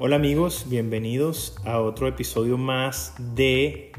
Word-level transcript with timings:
Hola 0.00 0.14
amigos, 0.14 0.66
bienvenidos 0.68 1.56
a 1.64 1.80
otro 1.80 2.06
episodio 2.06 2.56
más 2.56 3.16
de 3.34 3.90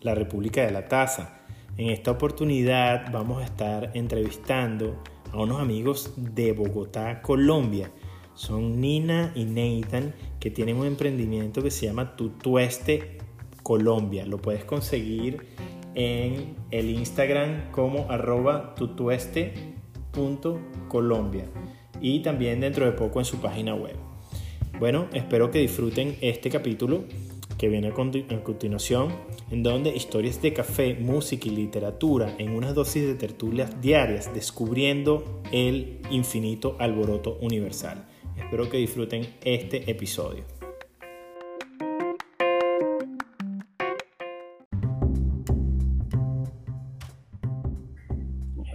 La 0.00 0.14
República 0.14 0.64
de 0.64 0.70
la 0.70 0.88
Taza. 0.88 1.42
En 1.76 1.90
esta 1.90 2.10
oportunidad 2.10 3.12
vamos 3.12 3.42
a 3.42 3.44
estar 3.44 3.90
entrevistando 3.92 4.96
a 5.30 5.42
unos 5.42 5.60
amigos 5.60 6.14
de 6.16 6.52
Bogotá, 6.52 7.20
Colombia. 7.20 7.92
Son 8.32 8.80
Nina 8.80 9.30
y 9.34 9.44
Nathan 9.44 10.14
que 10.40 10.50
tienen 10.50 10.78
un 10.78 10.86
emprendimiento 10.86 11.62
que 11.62 11.70
se 11.70 11.84
llama 11.84 12.16
Tutueste 12.16 13.18
Colombia. 13.62 14.24
Lo 14.24 14.38
puedes 14.38 14.64
conseguir 14.64 15.48
en 15.94 16.56
el 16.70 16.88
Instagram 16.88 17.70
como 17.72 18.10
arroba 18.10 18.74
tutueste.colombia 18.74 21.44
y 22.00 22.20
también 22.20 22.60
dentro 22.60 22.86
de 22.86 22.92
poco 22.92 23.18
en 23.18 23.26
su 23.26 23.36
página 23.36 23.74
web. 23.74 24.11
Bueno, 24.82 25.06
espero 25.12 25.52
que 25.52 25.60
disfruten 25.60 26.16
este 26.22 26.50
capítulo 26.50 27.04
que 27.56 27.68
viene 27.68 27.90
a 27.90 28.42
continuación, 28.42 29.14
en 29.52 29.62
donde 29.62 29.94
historias 29.94 30.42
de 30.42 30.52
café, 30.52 30.94
música 30.94 31.46
y 31.46 31.52
literatura 31.52 32.34
en 32.38 32.50
unas 32.50 32.74
dosis 32.74 33.06
de 33.06 33.14
tertulias 33.14 33.80
diarias, 33.80 34.34
descubriendo 34.34 35.40
el 35.52 36.00
infinito 36.10 36.74
alboroto 36.80 37.38
universal. 37.40 38.04
Espero 38.36 38.68
que 38.68 38.78
disfruten 38.78 39.24
este 39.44 39.88
episodio. 39.88 40.42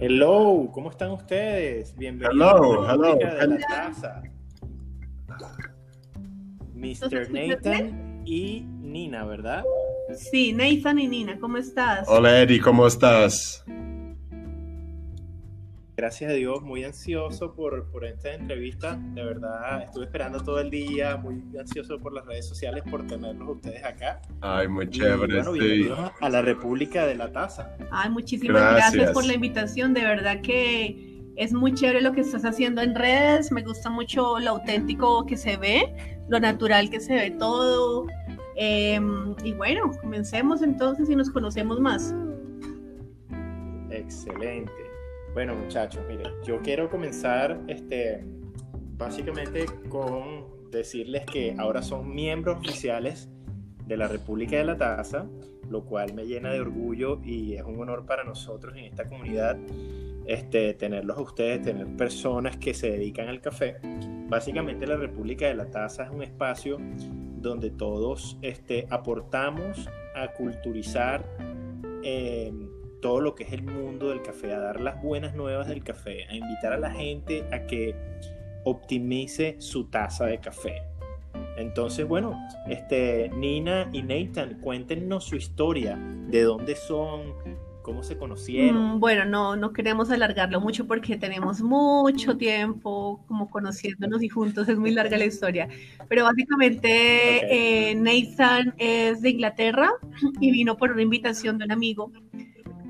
Hello, 0.00 0.70
¿cómo 0.72 0.88
están 0.88 1.10
ustedes? 1.10 1.94
Bienvenidos 1.94 2.40
hello, 2.40 2.82
a 2.88 2.96
la 2.96 3.58
casa. 3.58 4.22
Mr. 6.78 7.30
Nathan 7.32 8.22
y 8.24 8.60
Nina, 8.80 9.24
¿verdad? 9.24 9.64
Sí, 10.16 10.52
Nathan 10.52 11.00
y 11.00 11.08
Nina, 11.08 11.38
¿cómo 11.40 11.56
estás? 11.56 12.06
Hola 12.08 12.40
Eddie, 12.40 12.60
¿cómo 12.60 12.86
estás? 12.86 13.64
Gracias 15.96 16.30
a 16.30 16.34
Dios, 16.34 16.62
muy 16.62 16.84
ansioso 16.84 17.52
por, 17.52 17.90
por 17.90 18.04
esta 18.04 18.32
entrevista. 18.32 18.96
De 19.14 19.24
verdad, 19.24 19.82
estuve 19.82 20.04
esperando 20.04 20.38
todo 20.38 20.60
el 20.60 20.70
día, 20.70 21.16
muy 21.16 21.42
ansioso 21.58 21.98
por 21.98 22.12
las 22.12 22.24
redes 22.24 22.46
sociales, 22.46 22.84
por 22.88 23.04
tenerlos 23.08 23.56
ustedes 23.56 23.84
acá. 23.84 24.22
Ay, 24.40 24.68
muy 24.68 24.88
chévere. 24.88 25.34
bueno, 25.34 25.50
bienvenidos 25.50 26.12
a 26.20 26.28
la 26.28 26.42
República 26.42 27.04
de 27.04 27.16
la 27.16 27.32
Taza. 27.32 27.76
Ay, 27.90 28.10
muchísimas 28.10 28.74
gracias 28.74 29.10
por 29.10 29.24
la 29.26 29.34
invitación. 29.34 29.92
De 29.92 30.02
verdad 30.02 30.40
que 30.42 31.18
es 31.34 31.52
muy 31.52 31.74
chévere 31.74 32.00
lo 32.00 32.12
que 32.12 32.20
estás 32.20 32.44
haciendo 32.44 32.82
en 32.82 32.94
redes, 32.94 33.50
me 33.50 33.62
gusta 33.62 33.90
mucho 33.90 34.38
lo 34.38 34.50
auténtico 34.50 35.26
que 35.26 35.36
se 35.36 35.56
ve, 35.56 36.17
lo 36.28 36.40
natural 36.40 36.90
que 36.90 37.00
se 37.00 37.14
ve 37.14 37.30
todo. 37.32 38.06
Em, 38.56 39.34
y 39.44 39.52
bueno, 39.52 39.90
comencemos 40.00 40.62
entonces 40.62 41.08
y 41.08 41.16
nos 41.16 41.30
conocemos 41.30 41.80
más. 41.80 42.14
Excelente. 43.90 44.72
Bueno, 45.34 45.54
muchachos, 45.54 46.02
miren, 46.08 46.32
yo 46.44 46.60
quiero 46.62 46.90
comenzar 46.90 47.60
este, 47.68 48.24
básicamente 48.96 49.66
con 49.88 50.70
decirles 50.70 51.24
que 51.26 51.54
ahora 51.58 51.82
son 51.82 52.14
miembros 52.14 52.58
oficiales 52.58 53.28
de 53.86 53.96
la 53.96 54.08
República 54.08 54.56
de 54.56 54.64
la 54.64 54.76
Taza, 54.76 55.26
lo 55.70 55.84
cual 55.84 56.14
me 56.14 56.26
llena 56.26 56.52
de 56.52 56.60
orgullo 56.60 57.20
y 57.24 57.54
es 57.54 57.62
un 57.62 57.80
honor 57.80 58.06
para 58.06 58.24
nosotros 58.24 58.76
en 58.76 58.86
esta 58.86 59.04
comunidad 59.04 59.56
este, 60.26 60.74
tenerlos 60.74 61.16
a 61.16 61.20
ustedes, 61.22 61.62
tener 61.62 61.86
personas 61.96 62.56
que 62.56 62.74
se 62.74 62.90
dedican 62.90 63.28
al 63.28 63.40
café. 63.40 63.76
Básicamente 64.28 64.86
la 64.86 64.96
República 64.96 65.46
de 65.46 65.54
la 65.54 65.70
Taza 65.70 66.04
es 66.04 66.10
un 66.10 66.22
espacio 66.22 66.78
donde 67.40 67.70
todos 67.70 68.38
este, 68.42 68.86
aportamos 68.90 69.88
a 70.14 70.32
culturizar 70.32 71.24
eh, 72.02 72.52
todo 73.00 73.20
lo 73.20 73.34
que 73.34 73.44
es 73.44 73.52
el 73.52 73.62
mundo 73.62 74.10
del 74.10 74.22
café, 74.22 74.52
a 74.52 74.58
dar 74.58 74.80
las 74.80 75.02
buenas 75.02 75.34
nuevas 75.34 75.68
del 75.68 75.82
café, 75.82 76.24
a 76.28 76.34
invitar 76.34 76.72
a 76.72 76.78
la 76.78 76.90
gente 76.90 77.44
a 77.52 77.66
que 77.66 77.94
optimice 78.64 79.56
su 79.60 79.84
taza 79.84 80.26
de 80.26 80.38
café. 80.38 80.82
Entonces, 81.56 82.06
bueno, 82.06 82.38
este, 82.68 83.30
Nina 83.34 83.88
y 83.92 84.02
Nathan, 84.02 84.60
cuéntenos 84.60 85.24
su 85.24 85.36
historia, 85.36 85.98
de 86.28 86.42
dónde 86.42 86.76
son, 86.76 87.34
¿Cómo 87.88 88.02
se 88.02 88.18
conocieron? 88.18 88.96
Mm, 88.96 89.00
bueno, 89.00 89.24
no, 89.24 89.56
no 89.56 89.72
queremos 89.72 90.10
alargarlo 90.10 90.60
mucho 90.60 90.86
porque 90.86 91.16
tenemos 91.16 91.62
mucho 91.62 92.36
tiempo 92.36 93.24
como 93.26 93.48
conociéndonos 93.48 94.22
y 94.22 94.28
juntos, 94.28 94.68
es 94.68 94.78
muy 94.78 94.90
larga 94.90 95.16
la 95.16 95.24
historia. 95.24 95.70
Pero 96.06 96.24
básicamente 96.24 96.90
eh, 97.90 97.94
Nathan 97.94 98.74
es 98.76 99.22
de 99.22 99.30
Inglaterra 99.30 99.90
y 100.38 100.50
vino 100.50 100.76
por 100.76 100.92
una 100.92 101.00
invitación 101.00 101.56
de 101.56 101.64
un 101.64 101.72
amigo 101.72 102.12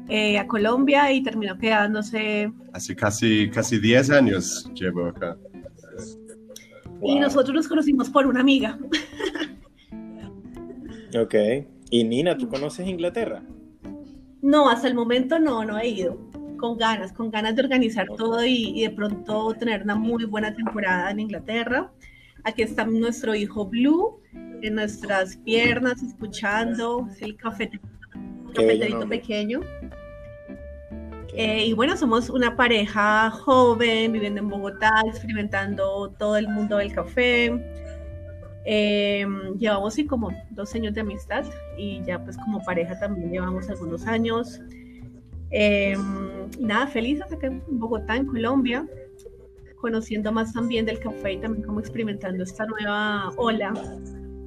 eh, 0.08 0.36
a 0.36 0.48
Colombia 0.48 1.12
y 1.12 1.22
terminó 1.22 1.56
quedándose. 1.56 2.52
Hace 2.72 2.96
casi, 2.96 3.48
casi 3.50 3.78
10 3.78 4.10
años 4.10 4.68
llevo 4.74 5.06
acá. 5.06 5.36
Y 7.04 7.20
nosotros 7.20 7.54
nos 7.54 7.68
conocimos 7.68 8.10
por 8.10 8.26
una 8.26 8.40
amiga. 8.40 8.76
ok. 11.16 11.34
Y 11.88 12.02
Nina, 12.02 12.36
¿tú 12.36 12.48
conoces 12.48 12.88
Inglaterra? 12.88 13.44
No, 14.42 14.68
hasta 14.68 14.88
el 14.88 14.94
momento 14.94 15.38
no, 15.38 15.64
no 15.64 15.78
he 15.78 15.88
ido. 15.88 16.18
Con 16.58 16.76
ganas, 16.76 17.12
con 17.12 17.30
ganas 17.30 17.54
de 17.54 17.62
organizar 17.62 18.06
todo 18.16 18.44
y, 18.44 18.82
de 18.82 18.90
pronto 18.90 19.54
tener 19.54 19.82
una 19.82 19.94
muy 19.94 20.24
buena 20.24 20.54
temporada 20.54 21.10
en 21.10 21.20
Inglaterra. 21.20 21.90
Aquí 22.44 22.62
está 22.62 22.84
nuestro 22.84 23.34
hijo 23.34 23.66
Blue 23.66 24.20
en 24.62 24.74
nuestras 24.74 25.36
piernas, 25.36 26.02
escuchando 26.02 27.08
el 27.20 27.36
café, 27.36 27.70
cafeterito 28.54 29.08
pequeño. 29.08 29.60
Eh, 31.34 31.66
y 31.66 31.72
bueno, 31.72 31.96
somos 31.96 32.30
una 32.30 32.56
pareja 32.56 33.30
joven, 33.30 34.12
viviendo 34.12 34.40
en 34.40 34.48
Bogotá, 34.48 34.90
experimentando 35.06 36.12
todo 36.18 36.36
el 36.36 36.48
mundo 36.48 36.78
del 36.78 36.92
café. 36.92 37.52
Em, 38.70 39.56
llevamos 39.56 39.94
sí 39.94 40.04
como 40.04 40.30
dos 40.50 40.74
años 40.74 40.92
de 40.92 41.00
amistad 41.00 41.42
y 41.78 42.02
ya 42.04 42.22
pues 42.22 42.36
como 42.36 42.62
pareja 42.62 42.98
también 42.98 43.32
llevamos 43.32 43.70
algunos 43.70 44.06
años. 44.06 44.60
Y 45.50 45.94
nada, 46.60 46.86
felices 46.86 47.32
acá 47.32 47.46
en 47.46 47.62
Bogotá, 47.66 48.16
en 48.16 48.26
Colombia, 48.26 48.86
conociendo 49.80 50.32
más 50.32 50.52
también 50.52 50.84
del 50.84 50.98
café 50.98 51.32
y 51.32 51.38
también 51.38 51.64
como 51.64 51.80
experimentando 51.80 52.44
esta 52.44 52.66
nueva 52.66 53.32
ola 53.38 53.72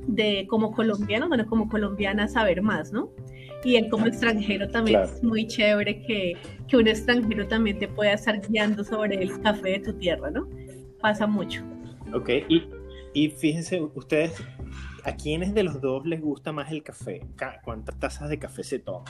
de 0.05 0.45
como 0.47 0.71
colombiano, 0.71 1.27
bueno, 1.27 1.47
como 1.47 1.67
colombiana 1.67 2.27
saber 2.27 2.61
más, 2.61 2.93
¿no? 2.93 3.09
Y 3.63 3.75
en 3.77 3.89
como 3.89 4.05
extranjero 4.05 4.69
también 4.69 5.01
es 5.01 5.23
muy 5.23 5.47
chévere 5.47 6.03
que, 6.03 6.37
que 6.67 6.77
un 6.77 6.87
extranjero 6.87 7.47
también 7.47 7.79
te 7.79 7.87
pueda 7.87 8.13
estar 8.13 8.39
guiando 8.39 8.83
sobre 8.83 9.15
el 9.15 9.41
café 9.41 9.69
de 9.69 9.79
tu 9.79 9.93
tierra, 9.93 10.29
¿no? 10.29 10.47
Pasa 10.99 11.25
mucho. 11.25 11.63
Ok, 12.13 12.29
y 12.47 12.67
y 13.13 13.29
fíjense 13.29 13.81
ustedes, 13.95 14.33
¿a 15.03 15.15
quiénes 15.15 15.53
de 15.53 15.63
los 15.63 15.81
dos 15.81 16.05
les 16.05 16.21
gusta 16.21 16.51
más 16.51 16.71
el 16.71 16.83
café? 16.83 17.25
¿Cuántas 17.63 17.99
tazas 17.99 18.29
de 18.29 18.39
café 18.39 18.63
se 18.63 18.79
toman? 18.79 19.05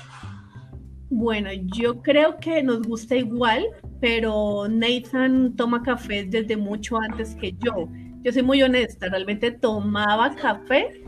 Bueno, 1.10 1.50
yo 1.76 2.02
creo 2.02 2.40
que 2.40 2.64
nos 2.64 2.82
gusta 2.84 3.16
igual, 3.18 3.66
pero 4.00 4.68
Nathan 4.70 5.56
toma 5.56 5.84
café 5.84 6.24
desde 6.24 6.56
mucho 6.56 6.98
antes 7.00 7.36
que 7.36 7.54
yo. 7.60 7.90
Yo 8.24 8.32
soy 8.32 8.44
muy 8.44 8.64
honesta, 8.64 9.10
realmente 9.10 9.52
tomaba 9.52 10.34
café 10.36 11.04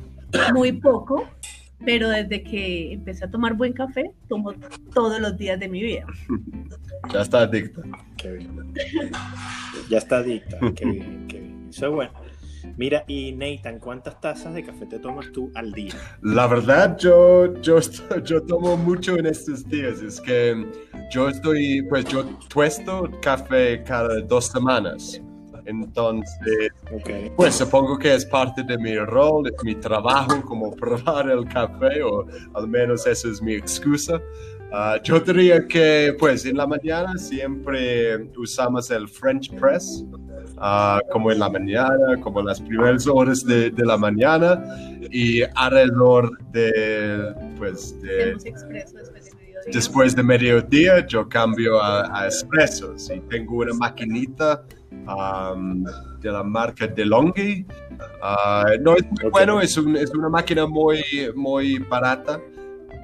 muy 0.54 0.74
poco, 0.74 1.30
pero 1.86 2.10
desde 2.10 2.44
que 2.44 2.94
empecé 2.94 3.24
a 3.26 3.32
tomar 3.32 3.54
buen 3.54 3.72
café, 3.72 4.12
tomo 4.28 4.54
todos 4.94 5.22
los 5.22 5.38
días 5.38 5.60
de 5.60 5.70
mi 5.70 5.82
vida. 5.82 6.06
Ya 7.14 7.22
está 7.22 7.42
adicta. 7.42 7.82
Qué 8.18 8.32
bien. 8.32 8.74
Ya 9.90 9.98
está 10.00 10.18
adicta. 10.18 10.58
Qué 10.76 10.86
bien, 10.86 11.28
qué 11.30 11.40
bien. 11.40 11.68
Eso 11.70 11.88
es 11.88 11.94
bueno. 11.94 12.23
Mira, 12.78 13.04
y 13.08 13.34
Nathan, 13.34 13.80
¿cuántas 13.80 14.20
tazas 14.20 14.54
de 14.54 14.64
café 14.64 14.86
te 14.86 15.00
tomas 15.00 15.32
tú 15.32 15.52
al 15.56 15.72
día? 15.72 15.94
La 16.22 16.48
verdad, 16.48 16.98
yo, 16.98 17.54
yo, 17.62 17.80
yo 18.24 18.42
tomo 18.44 18.78
mucho 18.78 19.18
en 19.18 19.26
estos 19.26 19.68
días. 19.68 20.02
Es 20.02 20.20
que 20.20 20.66
yo 21.12 21.30
estoy, 21.30 21.84
pues 21.84 22.06
yo 22.06 22.26
tuesto 22.50 23.10
café 23.22 23.84
cada 23.84 24.22
dos 24.22 24.48
semanas. 24.48 25.22
Entonces, 25.66 26.72
pues 27.36 27.56
supongo 27.56 27.98
que 27.98 28.14
es 28.14 28.26
parte 28.26 28.64
de 28.64 28.78
mi 28.78 28.98
rol, 28.98 29.44
de 29.44 29.54
mi 29.64 29.76
trabajo, 29.76 30.42
como 30.44 30.72
probar 30.76 31.30
el 31.30 31.46
café, 31.46 32.04
o 32.04 32.26
al 32.54 32.68
menos 32.68 33.08
esa 33.08 33.30
es 33.30 33.42
mi 33.42 33.54
excusa. 33.54 34.20
Ah, 34.76 34.98
yo 35.04 35.20
diría 35.20 35.68
que, 35.68 36.16
pues, 36.18 36.48
en 36.48 36.58
la 36.58 36.66
mañana 36.66 37.16
siempre 37.16 38.28
usamos 38.36 38.90
el 38.90 39.08
French 39.08 39.54
Press, 39.54 40.04
uh, 40.58 40.98
como 41.12 41.32
en 41.32 41.38
la 41.38 41.48
mañana, 41.48 42.20
como 42.22 42.40
en 42.40 42.48
las 42.48 42.60
primeras 42.60 43.06
horas 43.06 43.46
de, 43.46 43.70
de 43.70 43.86
la 43.86 43.98
mañana, 43.98 44.64
y 45.12 45.44
alrededor 45.54 46.36
de, 46.52 47.36
pues, 47.56 48.02
de... 48.02 48.34
después 48.34 48.68
de 48.68 49.34
después 49.72 50.16
de 50.16 50.24
mediodía 50.24 51.06
yo 51.08 51.30
cambio 51.30 51.82
a, 51.82 52.24
a 52.24 52.28
espressos 52.28 53.10
y 53.10 53.22
tengo 53.30 53.60
una 53.60 53.74
maquinita 53.74 54.62
um, 55.08 55.86
de 56.20 56.32
la 56.32 56.44
marca 56.44 56.86
DeLonghi. 56.86 57.66
Uh, 58.22 58.82
no 58.82 58.96
es 58.98 59.04
muy 59.04 59.32
bueno, 59.32 59.62
es, 59.62 59.78
un, 59.78 59.96
es, 59.96 60.10
una 60.14 60.28
máquina 60.30 60.66
muy, 60.66 61.02
muy 61.36 61.78
barata, 61.80 62.42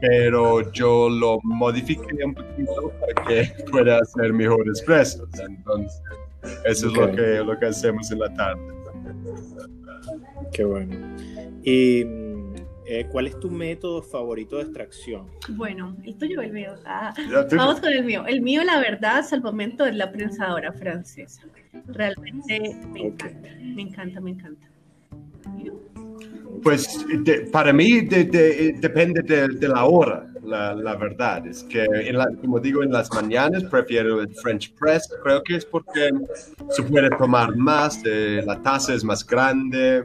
pero 0.01 0.72
yo 0.72 1.10
lo 1.10 1.40
modifiqué 1.44 2.24
un 2.24 2.34
poquito 2.34 2.92
para 3.00 3.28
que 3.28 3.63
pueda 3.72 4.00
hacer 4.00 4.34
mejor 4.34 4.68
espressos. 4.69 5.30
Entonces, 5.40 6.01
eso 6.66 6.88
es 6.88 6.94
lo 6.94 7.12
que, 7.12 7.44
lo 7.44 7.57
que 7.60 7.66
hacemos 7.68 8.12
en 8.12 8.19
la 8.19 8.34
tarde. 8.34 8.62
Qué 10.51 10.63
bueno. 10.63 10.96
Y 11.63 12.06
eh, 12.92 13.06
¿Cuál 13.12 13.28
es 13.28 13.40
tu 13.40 13.51
método 13.51 14.01
favorito 14.01 14.56
de 14.56 14.63
extracción? 14.63 15.28
Bueno, 15.50 15.96
el 16.04 16.18
tuyo 16.18 16.40
o 16.40 16.42
el 16.42 16.51
mío. 16.51 16.74
Ah, 16.86 17.13
vamos 17.51 17.80
con 17.80 17.94
el 17.94 18.04
mío. 18.04 18.25
El 18.25 18.42
mío, 18.42 18.63
la 18.63 18.80
verdad, 18.80 19.19
hasta 19.19 19.36
el 19.36 19.44
momento 19.44 19.86
es 19.86 19.96
la 19.96 20.12
prensadora 20.12 20.74
francesa. 20.74 21.44
Realmente 21.86 22.75
me 22.92 23.01
encanta, 23.01 23.50
me 23.62 23.81
encanta, 23.84 24.19
me 24.22 24.31
encanta. 24.31 24.68
Pues 26.64 27.06
para 27.52 27.72
mí 27.74 28.02
depende 28.02 29.22
de, 29.22 29.68
la 29.68 29.86
hora, 29.86 30.28
la, 30.44 30.74
la, 30.74 30.96
verdad. 30.96 31.46
Es 31.48 31.64
que, 31.64 31.86
como 32.42 32.60
digo, 32.60 32.84
en 32.84 32.92
las 32.92 33.12
mañanas 33.14 33.64
prefiero 33.66 34.22
el 34.22 34.34
French 34.36 34.74
press. 34.76 35.10
Creo 35.24 35.44
que 35.44 35.56
es 35.58 35.66
porque 35.66 36.10
se 36.70 36.84
puede 36.84 37.10
tomar 37.12 37.56
más, 37.56 38.02
eh, 38.06 38.42
la 38.46 38.62
taza 38.62 38.94
es 38.94 39.04
más 39.04 39.26
grande, 39.26 40.04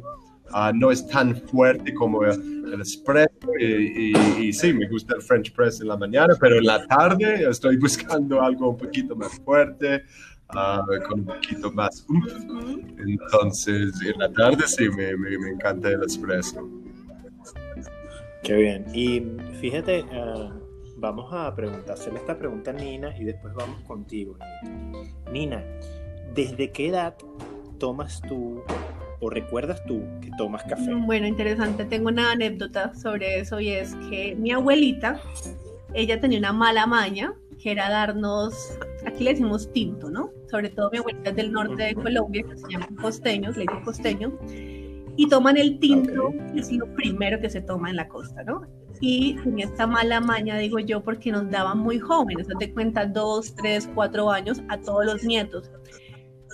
uh, 0.52 0.72
no 0.74 0.90
es 0.90 1.06
tan 1.08 1.36
fuerte 1.36 1.92
como 1.94 2.24
el 2.24 2.80
espresso. 2.80 3.30
Y, 3.58 4.12
y, 4.40 4.52
sí, 4.52 4.72
me 4.72 4.88
gusta 4.88 5.14
el 5.16 5.22
French 5.22 5.52
press 5.54 5.80
en 5.80 5.88
la 5.88 5.96
mañana, 5.96 6.34
pero 6.40 6.58
en 6.58 6.64
la 6.64 6.86
tarde 6.86 7.48
estoy 7.48 7.76
buscando 7.78 8.42
algo 8.42 8.70
un 8.70 8.76
poquito 8.76 9.16
más 9.16 9.32
fuerte. 9.40 10.04
Uh, 10.50 11.08
con 11.08 11.20
un 11.20 11.26
poquito 11.26 11.72
más. 11.72 12.06
Entonces, 12.98 13.94
en 14.02 14.18
la 14.18 14.30
tarde 14.32 14.62
sí 14.66 14.88
me, 14.90 15.16
me, 15.16 15.38
me, 15.38 15.50
encanta 15.50 15.88
el 15.88 16.02
espresso. 16.02 16.68
Qué 18.42 18.54
bien. 18.54 18.84
Y 18.94 19.22
fíjate, 19.60 20.04
uh, 20.04 20.52
vamos 20.98 21.32
a 21.32 21.54
preguntársele 21.54 22.18
esta 22.18 22.38
pregunta 22.38 22.70
a 22.70 22.74
Nina 22.74 23.16
y 23.18 23.24
después 23.24 23.54
vamos 23.54 23.80
contigo. 23.82 24.36
Nina, 25.32 25.64
¿desde 26.34 26.70
qué 26.70 26.88
edad 26.88 27.16
tomas 27.78 28.20
tú 28.22 28.62
o 29.20 29.30
recuerdas 29.30 29.82
tú 29.86 30.02
que 30.20 30.30
tomas 30.36 30.62
café? 30.64 30.94
Bueno, 30.94 31.26
interesante. 31.26 31.84
Tengo 31.86 32.08
una 32.08 32.32
anécdota 32.32 32.94
sobre 32.94 33.40
eso 33.40 33.60
y 33.60 33.70
es 33.70 33.94
que 34.10 34.36
mi 34.36 34.52
abuelita, 34.52 35.20
ella 35.94 36.20
tenía 36.20 36.38
una 36.38 36.52
mala 36.52 36.86
maña 36.86 37.34
que 37.64 37.72
era 37.72 37.88
darnos, 37.88 38.78
aquí 39.06 39.24
le 39.24 39.30
decimos 39.30 39.72
tinto, 39.72 40.10
¿no? 40.10 40.30
Sobre 40.50 40.68
todo 40.68 40.90
mi 40.90 40.98
abuelita 40.98 41.30
es 41.30 41.36
del 41.36 41.50
norte 41.50 41.82
de 41.82 41.94
Colombia, 41.94 42.44
que 42.46 42.58
se 42.58 42.68
llama 42.70 42.86
costeños, 43.00 43.56
le 43.56 43.62
digo 43.62 43.80
costeño, 43.82 44.38
y 45.16 45.26
toman 45.30 45.56
el 45.56 45.78
tinto, 45.78 46.30
que 46.52 46.60
es 46.60 46.70
lo 46.72 46.94
primero 46.94 47.40
que 47.40 47.48
se 47.48 47.62
toma 47.62 47.88
en 47.88 47.96
la 47.96 48.06
costa, 48.06 48.44
¿no? 48.44 48.66
Y 49.00 49.36
tenía 49.36 49.64
esta 49.64 49.86
mala 49.86 50.20
maña, 50.20 50.58
digo 50.58 50.78
yo, 50.78 51.02
porque 51.02 51.32
nos 51.32 51.50
daban 51.50 51.78
muy 51.78 51.98
jóvenes, 51.98 52.46
te 52.58 52.70
cuenta, 52.70 53.06
dos, 53.06 53.54
tres, 53.54 53.88
cuatro 53.94 54.30
años 54.30 54.60
a 54.68 54.78
todos 54.78 55.06
los 55.06 55.24
nietos 55.24 55.70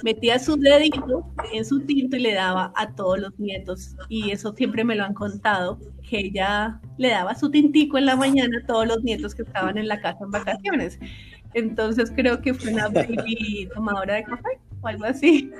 metía 0.02 0.38
su 0.38 0.56
dedito 0.56 1.26
en 1.52 1.64
su 1.64 1.80
tinto 1.80 2.16
y 2.16 2.20
le 2.20 2.34
daba 2.34 2.72
a 2.76 2.94
todos 2.94 3.18
los 3.18 3.38
nietos. 3.38 3.94
Y 4.08 4.30
eso 4.30 4.54
siempre 4.54 4.82
me 4.82 4.94
lo 4.94 5.04
han 5.04 5.12
contado, 5.12 5.78
que 6.08 6.20
ella 6.20 6.80
le 7.00 7.08
daba 7.08 7.34
su 7.34 7.50
tintico 7.50 7.96
en 7.96 8.04
la 8.04 8.14
mañana 8.14 8.58
a 8.62 8.66
todos 8.66 8.86
los 8.86 9.02
nietos 9.02 9.34
que 9.34 9.40
estaban 9.40 9.78
en 9.78 9.88
la 9.88 10.02
casa 10.02 10.22
en 10.22 10.30
vacaciones. 10.30 10.98
Entonces 11.54 12.12
creo 12.14 12.42
que 12.42 12.52
fue 12.52 12.74
una 12.74 12.88
baby 12.88 13.70
tomadora 13.74 14.16
de 14.16 14.24
café 14.24 14.60
o 14.82 14.86
algo 14.86 15.06
así. 15.06 15.50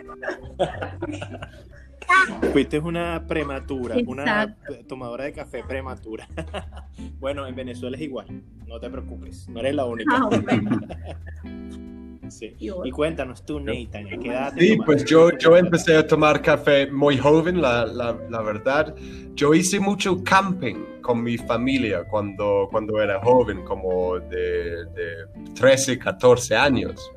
Fuiste 2.52 2.78
una 2.78 3.24
prematura, 3.26 3.96
una 4.06 4.54
tomadora 4.86 5.24
de 5.24 5.32
café 5.32 5.64
prematura. 5.66 6.28
bueno, 7.20 7.46
en 7.46 7.54
Venezuela 7.54 7.96
es 7.96 8.02
igual, 8.02 8.26
no 8.66 8.78
te 8.78 8.90
preocupes, 8.90 9.48
no 9.48 9.60
eres 9.60 9.74
la 9.74 9.86
única. 9.86 10.14
Ah, 10.14 10.28
¿Y, 12.58 12.90
cuéntanos 12.90 13.44
tú, 13.44 13.60
Nathan, 13.60 14.06
¿a 14.06 14.18
qué 14.18 14.28
edad 14.28 14.52
Sí, 14.58 14.76
pues 14.84 15.04
yo, 15.04 15.30
yo 15.38 15.56
empecé 15.56 15.96
a 15.96 16.06
tomar 16.06 16.40
café 16.42 16.90
muy 16.90 17.16
joven, 17.16 17.60
la, 17.60 17.86
la, 17.86 18.16
la, 18.28 18.42
verdad. 18.42 18.94
Yo 19.34 19.54
hice 19.54 19.80
mucho 19.80 20.22
camping 20.22 21.00
con 21.02 21.22
mi 21.22 21.36
familia 21.36 22.04
cuando, 22.04 22.68
cuando 22.70 23.00
era 23.00 23.20
joven, 23.20 23.62
como 23.64 24.18
de, 24.18 24.84
de 24.94 25.52
13, 25.54 25.98
14 25.98 26.56
años. 26.56 27.10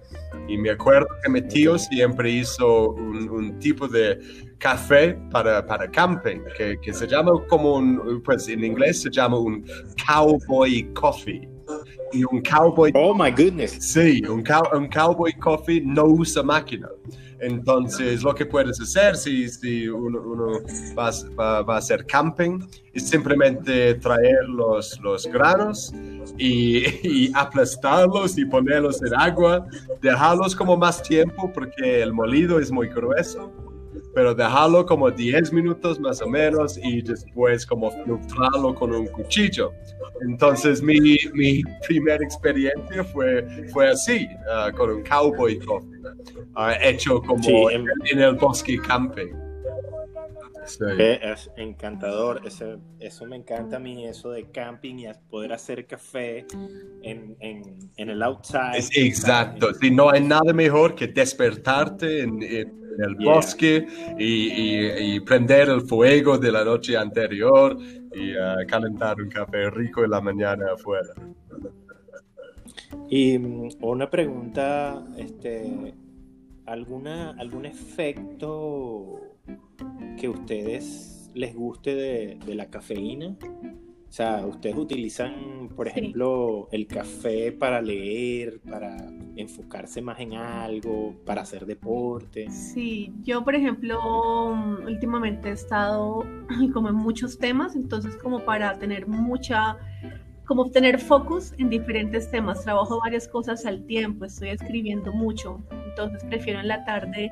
Y 0.48 0.58
me 0.58 0.72
acuerdo 0.72 1.08
que 1.24 1.30
mi 1.30 1.42
tío 1.42 1.78
siempre 1.78 2.32
hizo 2.32 2.90
un, 2.92 3.30
un 3.30 3.60
tipo 3.60 3.88
de 3.88 4.20
café 4.58 5.18
para, 5.32 5.66
para 5.66 5.90
camping, 5.90 6.40
que, 6.58 6.80
que, 6.82 6.94
se 6.94 7.08
llama 7.08 7.32
como 7.48 7.76
un, 7.76 8.22
pues 8.24 8.48
en 8.48 8.64
inglés 8.64 9.02
se 9.02 9.10
llama 9.10 9.38
un 9.38 9.66
cowboy 10.08 10.92
coffee 10.94 11.53
y 12.14 12.24
un 12.24 12.42
cowboy. 12.42 12.92
Oh 12.96 13.14
my 13.14 13.32
goodness. 13.32 13.78
Sí, 13.80 14.22
un, 14.28 14.44
un 14.74 14.88
cowboy 14.88 15.34
coffee 15.34 15.82
no 15.82 16.06
usa 16.06 16.44
máquina. 16.44 16.90
Entonces, 17.40 18.24
lo 18.24 18.34
que 18.34 18.46
puedes 18.46 18.80
hacer 18.80 19.18
si, 19.18 19.50
si 19.50 19.90
uno, 19.90 20.22
uno 20.22 20.60
va, 20.98 21.12
va, 21.64 21.76
a 21.76 21.78
hacer 21.78 22.06
camping 22.06 22.60
es 22.94 23.10
simplemente 23.10 23.96
traer 23.96 24.46
los, 24.48 24.98
los 25.02 25.28
granos 25.28 25.94
y, 26.38 26.86
y, 27.04 27.32
aplastarlos 27.34 28.38
y 28.38 28.46
ponerlos 28.46 29.02
en 29.04 29.14
agua, 29.16 29.68
dejarlos 30.02 30.56
como 30.56 30.78
más 30.78 31.04
tiempo 31.04 31.52
porque 31.54 32.02
el 32.02 32.14
molido 32.14 32.60
es 32.60 32.72
muy 32.72 32.88
grueso 32.88 33.52
pero 34.14 34.36
dejarlo 34.36 34.86
como 34.86 35.10
10 35.10 35.52
minutos 35.54 36.00
más 36.00 36.22
o 36.22 36.28
menos 36.28 36.78
y 36.78 37.02
después 37.02 37.66
como 37.66 37.92
filtrarlo 37.92 38.76
con 38.76 38.94
un 38.94 39.08
cuchillo. 39.08 39.74
Entonces 40.22 40.82
mi, 40.82 41.00
mi 41.34 41.62
primera 41.88 42.24
experiencia 42.24 43.04
fue, 43.04 43.68
fue 43.72 43.90
así, 43.90 44.28
uh, 44.48 44.76
con 44.76 44.92
un 44.92 45.04
cowboy 45.04 45.60
coffee, 45.60 46.00
uh, 46.56 46.72
hecho 46.82 47.22
como 47.22 47.70
en, 47.70 47.86
en, 48.12 48.20
el 48.20 48.36
bosque 48.36 48.78
camping. 48.88 49.34
Sí. 50.66 50.86
Es 50.98 51.52
encantador, 51.58 52.42
eso, 52.46 52.80
eso, 52.98 53.26
me 53.26 53.36
encanta 53.36 53.76
a 53.76 53.80
mí, 53.80 54.08
eso 54.08 54.32
de 54.32 54.50
camping 54.50 54.96
y 54.96 55.08
poder 55.30 55.52
hacer 55.52 55.86
café 55.86 56.46
en, 57.02 57.36
en, 57.42 57.92
en 57.98 58.10
el 58.10 58.24
outside. 58.24 58.78
Es 58.78 58.90
exacto, 58.96 59.74
sí, 59.74 59.92
no 59.92 60.10
hay 60.10 60.22
nada 60.22 60.54
mejor 60.54 60.96
que 60.96 61.08
despertarte 61.08 62.22
en, 62.22 62.42
en 62.42 62.83
el 62.98 63.16
bosque 63.16 63.88
y, 64.18 65.16
y, 65.16 65.20
prender 65.22 65.70
el 65.70 65.82
fuego 65.82 66.38
de 66.38 66.52
la 66.52 66.64
noche 66.64 66.98
anterior 66.98 67.78
y 68.14 68.36
uh, 68.36 68.68
calentar 68.68 69.22
un 69.22 69.30
café 69.30 69.70
rico 69.70 70.04
en 70.04 70.12
la 70.12 70.22
mañana 70.22 70.66
afuera. 70.74 71.14
Y 73.10 73.38
um, 73.38 73.70
una 73.82 74.10
pregunta, 74.10 75.06
este, 75.18 75.94
¿alguna, 76.66 77.32
¿algún 77.32 77.66
efecto 77.66 79.20
que 80.20 80.30
ustedes 80.30 81.32
les 81.34 81.56
guste 81.56 81.96
de, 81.96 82.40
de 82.46 82.56
la 82.56 82.70
cafeína? 82.70 83.36
O 84.14 84.16
sea, 84.16 84.46
ustedes 84.46 84.78
utilizan, 84.78 85.70
por 85.76 85.88
ejemplo, 85.88 86.70
el 86.72 86.86
café 86.86 87.52
para 87.52 87.82
leer, 87.82 88.60
para 88.60 88.96
enfocarse 89.36 90.04
más 90.04 90.20
en 90.20 90.36
algo, 90.36 91.16
para 91.26 91.42
hacer 91.42 91.66
deporte. 91.66 92.48
Sí, 92.52 93.12
yo, 93.24 93.44
por 93.44 93.56
ejemplo, 93.56 94.54
últimamente 94.86 95.50
he 95.50 95.54
estado 95.54 96.24
como 96.74 96.90
en 96.90 96.96
muchos 96.96 97.40
temas, 97.40 97.76
entonces 97.76 98.16
como 98.18 98.42
para 98.46 98.78
tener 98.78 99.08
mucha, 99.08 99.78
como 100.46 100.70
tener 100.70 101.00
focus 101.00 101.56
en 101.58 101.72
diferentes 101.72 102.30
temas. 102.30 102.64
Trabajo 102.64 103.00
varias 103.00 103.28
cosas 103.28 103.66
al 103.66 103.84
tiempo, 103.88 104.26
estoy 104.26 104.50
escribiendo 104.50 105.12
mucho, 105.12 105.60
entonces 105.88 106.24
prefiero 106.26 106.60
en 106.60 106.68
la 106.68 106.86
tarde 106.86 107.32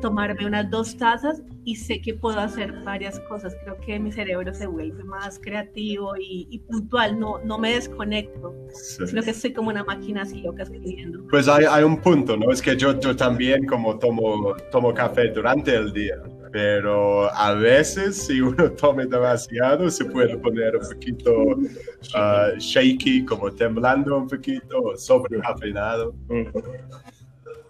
tomarme 0.00 0.46
unas 0.46 0.70
dos 0.70 0.96
tazas 0.96 1.42
y 1.64 1.76
sé 1.76 2.00
que 2.00 2.14
puedo 2.14 2.40
hacer 2.40 2.72
varias 2.84 3.20
cosas. 3.20 3.54
Creo 3.62 3.78
que 3.78 3.98
mi 3.98 4.10
cerebro 4.10 4.52
se 4.54 4.66
vuelve 4.66 5.04
más 5.04 5.38
creativo 5.38 6.14
y, 6.18 6.58
puntual, 6.66 7.18
no, 7.18 7.38
no 7.44 7.58
me 7.58 7.74
desconecto, 7.74 8.54
sino 8.72 9.22
que 9.22 9.30
estoy 9.30 9.52
como 9.52 9.70
una 9.70 9.84
máquina 9.84 10.22
así 10.22 10.40
loca 10.40 10.62
escribiendo. 10.62 11.26
Pues 11.28 11.48
hay, 11.48 11.64
hay, 11.68 11.84
un 11.84 11.98
punto, 11.98 12.36
¿no? 12.36 12.50
Es 12.50 12.62
que 12.62 12.76
yo, 12.76 12.98
yo 12.98 13.14
también 13.14 13.66
como 13.66 13.98
tomo, 13.98 14.54
tomo 14.70 14.92
café 14.94 15.28
durante 15.28 15.74
el 15.74 15.92
día, 15.92 16.16
pero 16.52 17.32
a 17.32 17.54
veces 17.54 18.26
si 18.26 18.40
uno 18.40 18.70
tome 18.80 19.06
demasiado 19.06 19.90
se 19.90 20.04
puede 20.04 20.36
poner 20.38 20.76
un 20.76 20.88
poquito 20.88 21.32
uh, 21.34 22.58
shaky, 22.58 23.24
como 23.24 23.52
temblando 23.52 24.16
un 24.16 24.28
poquito, 24.28 24.96
sobre 24.96 25.40
cafeinado. 25.40 26.14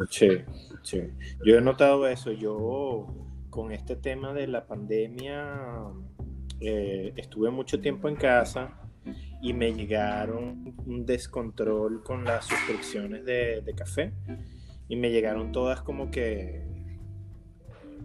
Sí. 0.09 0.29
Sí, 0.83 1.01
yo 1.45 1.59
he 1.59 1.61
notado 1.61 2.07
eso. 2.09 2.33
Yo 2.33 3.07
con 3.51 3.73
este 3.73 3.97
tema 3.97 4.33
de 4.33 4.47
la 4.47 4.67
pandemia 4.67 5.85
eh, 6.61 7.13
estuve 7.17 7.51
mucho 7.51 7.81
tiempo 7.81 8.09
en 8.09 8.17
casa 8.17 8.81
y 9.43 9.53
me 9.53 9.73
llegaron 9.73 10.75
un 10.87 11.07
descontrol 11.07 12.03
con 12.03 12.25
las 12.25 12.47
suscripciones 12.47 13.25
de, 13.25 13.63
de 13.63 13.75
café 13.75 14.13
y 14.89 14.97
me 14.97 15.11
llegaron 15.11 15.53
todas 15.53 15.81
como 15.83 16.11
que 16.11 16.63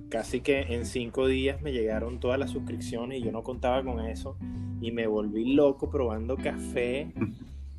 casi 0.10 0.42
que 0.42 0.62
en 0.62 0.86
cinco 0.86 1.28
días 1.28 1.62
me 1.62 1.72
llegaron 1.72 2.20
todas 2.20 2.40
las 2.40 2.52
suscripciones 2.52 3.20
y 3.20 3.24
yo 3.24 3.32
no 3.32 3.44
contaba 3.44 3.84
con 3.84 4.00
eso 4.06 4.38
y 4.82 4.92
me 4.92 5.08
volví 5.08 5.54
loco 5.54 5.90
probando 5.90 6.38
café 6.38 7.12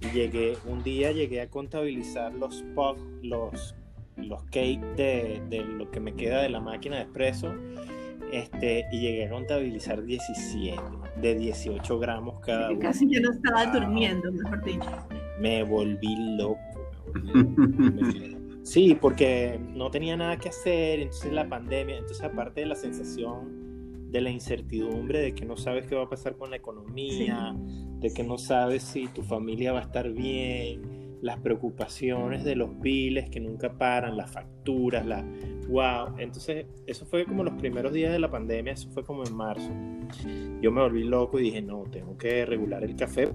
y 0.01 0.07
llegué 0.15 0.59
un 0.67 0.83
día 0.83 1.13
llegué 1.13 1.41
a 1.41 1.49
contabilizar 1.49 2.35
los 2.35 2.63
pop 2.75 2.99
los 3.23 3.75
los 4.17 4.43
cakes 4.45 4.81
de, 4.97 5.43
de 5.49 5.65
lo 5.65 5.91
que 5.91 6.01
me 6.01 6.15
queda 6.15 6.43
de 6.43 6.49
la 6.49 6.61
máquina 6.61 6.97
de 6.97 7.03
espresso 7.03 7.55
este, 8.33 8.87
y 8.91 9.01
llegué 9.01 9.27
a 9.27 9.31
contabilizar 9.31 10.03
17, 10.03 10.81
de 11.21 11.35
18 11.35 11.99
gramos 11.99 12.41
cada 12.41 12.71
uno. 12.71 12.81
Casi 12.81 13.09
yo 13.09 13.21
no 13.21 13.33
estaba 13.33 13.67
durmiendo, 13.67 14.33
mejor 14.33 14.65
dicho. 14.65 14.91
Me 15.41 15.63
volví 15.63 16.37
loco. 16.37 16.59
Me 17.15 17.43
volví 17.43 18.19
loco. 18.31 18.37
Sí, 18.63 18.97
porque 19.01 19.61
no 19.75 19.91
tenía 19.91 20.17
nada 20.17 20.39
que 20.39 20.49
hacer, 20.49 20.99
entonces 20.99 21.33
la 21.33 21.49
pandemia, 21.49 21.99
entonces 21.99 22.25
aparte 22.25 22.63
de 22.63 22.67
la 22.67 22.75
sensación 22.75 24.11
de 24.11 24.21
la 24.21 24.31
incertidumbre 24.31 25.21
de 25.21 25.35
que 25.35 25.45
no 25.45 25.57
sabes 25.57 25.87
qué 25.87 25.95
va 25.95 26.05
a 26.05 26.09
pasar 26.09 26.37
con 26.37 26.51
la 26.51 26.57
economía, 26.57 27.55
sí. 27.55 27.85
de 28.01 28.13
que 28.13 28.25
no 28.25 28.39
sabes 28.39 28.83
si 28.83 29.07
tu 29.09 29.23
familia 29.23 29.73
va 29.73 29.81
a 29.81 29.83
estar 29.83 30.11
bien, 30.11 31.06
las 31.27 31.41
preocupaciones 31.41 32.45
de 32.45 32.55
los 32.55 32.79
biles 32.81 33.29
que 33.29 33.41
nunca 33.41 33.73
paran, 33.73 34.17
las 34.17 34.31
facturas, 34.31 35.05
la 35.05 35.25
wow. 35.69 36.17
Entonces, 36.19 36.67
eso 36.87 37.05
fue 37.05 37.25
como 37.25 37.43
los 37.43 37.55
primeros 37.55 37.93
días 37.93 38.13
de 38.13 38.21
la 38.21 38.31
pandemia, 38.31 38.75
eso 38.75 38.89
fue 38.91 39.05
como 39.05 39.25
en 39.25 39.35
marzo. 39.35 39.69
Yo 40.63 40.71
me 40.71 40.81
volví 40.81 41.03
loco 41.03 41.41
y 41.41 41.43
dije, 41.43 41.61
no, 41.61 41.83
tengo 41.91 42.17
que 42.17 42.47
regular 42.47 42.85
el 42.85 42.95
café. 42.95 43.29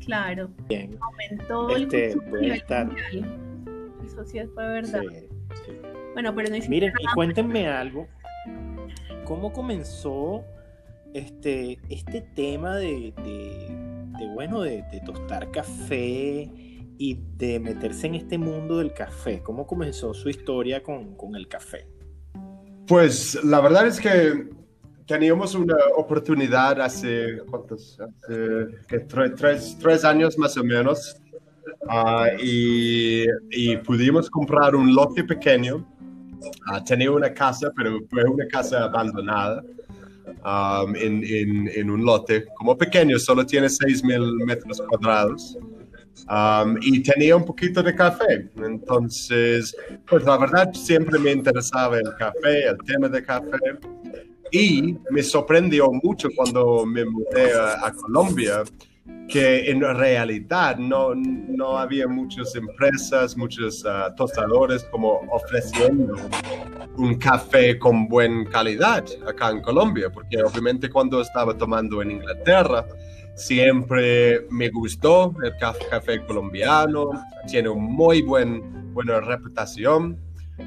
Claro. 0.00 0.48
Bien. 0.66 0.98
Aumentó 0.98 1.76
este, 1.76 2.12
el 2.12 2.20
voy 2.20 2.50
a 2.50 2.54
estar. 2.54 2.88
Eso 4.02 4.24
sí 4.24 4.38
fue 4.54 4.66
verdad. 4.66 5.02
Sí, 5.02 5.26
sí. 5.66 5.72
Bueno, 6.14 6.34
pero 6.34 6.48
no 6.48 6.56
Miren, 6.70 6.92
y 6.98 7.14
cuéntenme 7.14 7.68
algo. 7.68 8.08
¿Cómo 9.26 9.52
comenzó 9.52 10.42
este, 11.12 11.78
este 11.90 12.22
tema 12.34 12.76
de, 12.76 13.12
de, 13.22 13.76
de 14.18 14.26
bueno, 14.32 14.62
de, 14.62 14.84
de 14.90 15.00
tostar 15.04 15.50
café? 15.50 16.50
Y 16.98 17.18
de 17.36 17.60
meterse 17.60 18.06
en 18.06 18.14
este 18.16 18.38
mundo 18.38 18.78
del 18.78 18.92
café. 18.92 19.42
¿Cómo 19.42 19.66
comenzó 19.66 20.14
su 20.14 20.28
historia 20.28 20.82
con, 20.82 21.16
con, 21.16 21.34
el 21.34 21.48
café? 21.48 21.86
Pues 22.86 23.42
la 23.44 23.60
verdad 23.60 23.86
es 23.86 24.00
que 24.00 24.48
teníamos 25.06 25.54
una 25.54 25.76
oportunidad 25.96 26.80
hace, 26.80 27.38
¿cuántos? 27.50 27.98
Hace 28.00 28.66
que 28.88 29.00
tres, 29.00 29.76
tres, 29.80 30.04
años 30.04 30.36
más 30.38 30.56
o 30.56 30.64
menos 30.64 31.16
uh, 31.82 32.40
y, 32.42 33.24
y, 33.50 33.76
pudimos 33.78 34.30
comprar 34.30 34.74
un 34.74 34.94
lote 34.94 35.24
pequeño. 35.24 35.86
Uh, 36.70 36.84
tenía 36.84 37.10
una 37.10 37.32
casa, 37.32 37.72
pero 37.76 37.98
fue 38.10 38.24
una 38.24 38.46
casa 38.48 38.84
abandonada. 38.84 39.62
Um, 40.44 40.94
en, 40.96 41.24
en, 41.24 41.68
en, 41.74 41.90
un 41.90 42.04
lote 42.04 42.44
como 42.56 42.76
pequeño, 42.76 43.18
solo 43.18 43.44
tiene 43.44 43.66
6.000 43.66 44.44
metros 44.44 44.80
cuadrados. 44.80 45.56
Um, 46.28 46.78
y 46.80 47.02
tenía 47.02 47.36
un 47.36 47.44
poquito 47.44 47.82
de 47.82 47.94
café. 47.94 48.50
Entonces, 48.56 49.76
pues 50.08 50.24
la 50.24 50.36
verdad 50.38 50.72
siempre 50.72 51.18
me 51.18 51.32
interesaba 51.32 51.98
el 51.98 52.14
café, 52.18 52.68
el 52.68 52.78
tema 52.78 53.08
de 53.08 53.22
café. 53.22 53.58
Y 54.50 54.96
me 55.10 55.22
sorprendió 55.22 55.90
mucho 56.02 56.28
cuando 56.34 56.86
me 56.86 57.04
mudé 57.04 57.52
a, 57.52 57.86
a 57.86 57.92
Colombia 57.92 58.62
que 59.28 59.70
en 59.70 59.80
realidad 59.80 60.76
no, 60.78 61.14
no 61.14 61.78
había 61.78 62.06
muchas 62.06 62.54
empresas, 62.54 63.36
muchos 63.36 63.84
uh, 63.84 64.14
tostadores 64.16 64.84
como 64.84 65.20
ofreciendo 65.30 66.14
un 66.96 67.16
café 67.16 67.78
con 67.78 68.08
buena 68.08 68.48
calidad 68.48 69.04
acá 69.26 69.50
en 69.50 69.60
Colombia, 69.62 70.10
porque 70.10 70.42
obviamente 70.42 70.88
cuando 70.88 71.20
estaba 71.20 71.56
tomando 71.56 72.00
en 72.02 72.12
Inglaterra, 72.12 72.86
Siempre 73.36 74.46
me 74.50 74.70
gustó 74.70 75.34
el 75.44 75.52
café 75.58 76.24
colombiano, 76.24 77.10
tiene 77.46 77.68
una 77.68 77.82
muy 77.82 78.22
buen, 78.22 78.94
buena 78.94 79.20
reputación, 79.20 80.18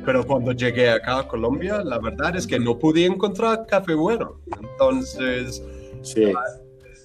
pero 0.06 0.26
cuando 0.26 0.52
llegué 0.52 0.92
acá 0.92 1.20
a 1.20 1.28
Colombia, 1.28 1.84
la 1.84 1.98
verdad 1.98 2.36
es 2.36 2.46
que 2.46 2.60
no 2.60 2.78
pude 2.78 3.06
encontrar 3.06 3.66
café 3.66 3.96
bueno. 3.96 4.40
Entonces, 4.62 5.64
sí. 6.04 6.32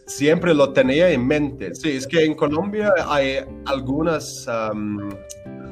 siempre 0.06 0.52
lo 0.52 0.73
tenía 0.75 1.11
en 1.11 1.26
mente. 1.26 1.75
Sí, 1.75 1.92
es 1.92 2.06
que 2.06 2.25
en 2.25 2.35
Colombia 2.35 2.92
hay 3.09 3.38
algunas 3.64 4.47
um, 4.47 5.09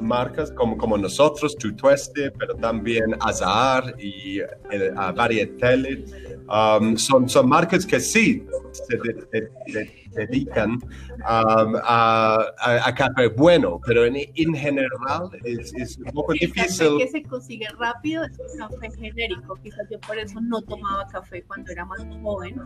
marcas 0.03 0.51
como, 0.53 0.77
como 0.77 0.99
nosotros, 0.99 1.57
Tutueste, 1.57 2.31
pero 2.33 2.55
también 2.57 3.17
Azar 3.21 3.95
y 3.99 4.41
uh, 4.41 5.15
Varietel. 5.15 6.05
Um, 6.49 6.97
son, 6.97 7.29
son 7.29 7.49
marcas 7.49 7.87
que 7.87 8.01
sí 8.01 8.45
se 8.73 8.97
de, 8.99 9.15
de, 9.33 9.51
de, 9.73 10.03
dedican 10.15 10.73
um, 10.73 11.77
a, 11.83 12.47
a, 12.59 12.89
a, 12.89 12.95
café 12.95 13.29
bueno, 13.29 13.81
pero 13.87 14.05
en, 14.05 14.17
en 14.17 14.55
general 14.55 15.31
es, 15.45 15.73
es, 15.75 15.99
un 15.99 16.13
poco 16.13 16.33
el 16.33 16.41
difícil. 16.41 16.87
El 16.87 16.93
café 16.93 17.05
que 17.05 17.11
se 17.11 17.23
consigue 17.23 17.67
rápido 17.79 18.25
es 18.25 18.39
un 18.53 18.59
café 18.59 18.91
genérico. 18.99 19.55
Quizás 19.63 19.87
yo 19.91 20.01
por 20.01 20.19
eso 20.19 20.41
no 20.41 20.61
tomaba 20.63 21.07
café 21.09 21.43
cuando 21.45 21.71
era 21.71 21.85
más 21.85 22.01
joven, 22.23 22.61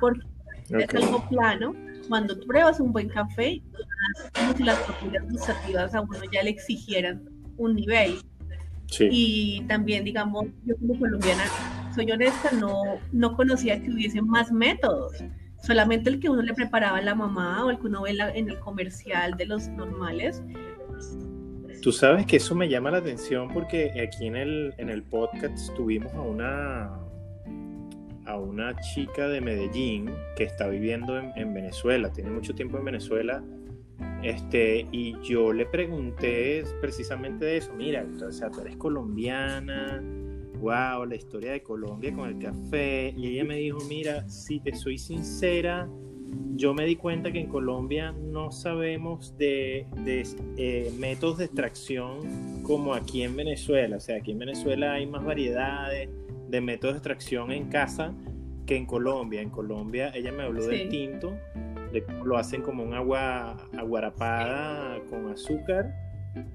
porque 0.00 0.20
okay. 0.70 0.84
es 0.84 0.94
algo 0.94 1.28
plano. 1.28 1.74
Cuando 2.08 2.38
tú 2.38 2.46
pruebas 2.46 2.80
un 2.80 2.92
buen 2.92 3.08
café, 3.08 3.62
como 4.34 4.56
si 4.56 4.62
las 4.62 4.78
propiedades 4.80 5.30
gustativas 5.30 5.94
a 5.94 6.00
uno 6.00 6.18
ya 6.32 6.42
le 6.42 6.50
exigieran 6.50 7.28
un 7.56 7.74
nivel. 7.74 8.18
Sí. 8.86 9.08
Y 9.10 9.60
también, 9.66 10.04
digamos, 10.04 10.46
yo 10.64 10.76
como 10.76 10.98
colombiana, 10.98 11.44
soy 11.94 12.10
honesta, 12.10 12.50
no, 12.52 12.82
no 13.12 13.36
conocía 13.36 13.80
que 13.80 13.90
hubiese 13.90 14.20
más 14.20 14.52
métodos. 14.52 15.16
Solamente 15.62 16.10
el 16.10 16.20
que 16.20 16.28
uno 16.28 16.42
le 16.42 16.52
preparaba 16.52 16.98
a 16.98 17.02
la 17.02 17.14
mamá 17.14 17.64
o 17.64 17.70
el 17.70 17.78
que 17.78 17.86
uno 17.86 18.02
ve 18.02 18.12
la, 18.12 18.30
en 18.30 18.50
el 18.50 18.58
comercial 18.60 19.36
de 19.36 19.46
los 19.46 19.68
normales. 19.68 20.42
Tú 21.80 21.92
sabes 21.92 22.26
que 22.26 22.36
eso 22.36 22.54
me 22.54 22.68
llama 22.68 22.90
la 22.90 22.98
atención 22.98 23.48
porque 23.52 23.92
aquí 24.02 24.26
en 24.26 24.36
el, 24.36 24.74
en 24.78 24.90
el 24.90 25.02
podcast 25.02 25.74
tuvimos 25.74 26.12
a 26.14 26.20
una, 26.20 26.90
a 28.26 28.38
una 28.38 28.74
chica 28.80 29.28
de 29.28 29.40
Medellín 29.40 30.10
que 30.36 30.44
está 30.44 30.68
viviendo 30.68 31.18
en, 31.18 31.32
en 31.36 31.52
Venezuela, 31.54 32.10
tiene 32.12 32.30
mucho 32.30 32.54
tiempo 32.54 32.78
en 32.78 32.84
Venezuela 32.84 33.42
este, 34.22 34.86
y 34.90 35.20
yo 35.22 35.52
le 35.52 35.66
pregunté 35.66 36.64
precisamente 36.80 37.44
de 37.44 37.58
eso, 37.58 37.72
mira, 37.74 38.06
o 38.26 38.32
sea, 38.32 38.50
tú 38.50 38.60
eres 38.60 38.76
colombiana, 38.76 40.02
wow, 40.60 41.04
la 41.04 41.14
historia 41.14 41.52
de 41.52 41.62
Colombia 41.62 42.14
con 42.14 42.28
el 42.30 42.38
café, 42.38 43.12
y 43.16 43.28
ella 43.28 43.44
me 43.44 43.56
dijo, 43.56 43.78
mira, 43.86 44.26
si 44.28 44.60
te 44.60 44.74
soy 44.74 44.96
sincera, 44.96 45.88
yo 46.56 46.72
me 46.72 46.86
di 46.86 46.96
cuenta 46.96 47.30
que 47.30 47.40
en 47.40 47.48
Colombia 47.48 48.12
no 48.12 48.50
sabemos 48.50 49.36
de, 49.36 49.86
de 50.04 50.26
eh, 50.56 50.90
métodos 50.98 51.38
de 51.38 51.44
extracción 51.44 52.62
como 52.62 52.94
aquí 52.94 53.22
en 53.22 53.36
Venezuela, 53.36 53.98
o 53.98 54.00
sea, 54.00 54.16
aquí 54.16 54.32
en 54.32 54.38
Venezuela 54.38 54.94
hay 54.94 55.06
más 55.06 55.22
variedades 55.22 56.08
de 56.54 56.60
métodos 56.60 56.94
de 56.94 56.98
extracción 56.98 57.50
en 57.50 57.68
casa 57.68 58.14
que 58.66 58.76
en 58.76 58.86
Colombia, 58.86 59.40
en 59.40 59.50
Colombia 59.50 60.12
ella 60.14 60.32
me 60.32 60.44
habló 60.44 60.62
sí. 60.62 60.68
del 60.68 60.88
tinto, 60.88 61.36
lo 62.24 62.36
hacen 62.38 62.62
como 62.62 62.82
un 62.82 62.94
agua 62.94 63.56
aguarapada 63.76 65.00
con 65.10 65.30
azúcar 65.30 65.92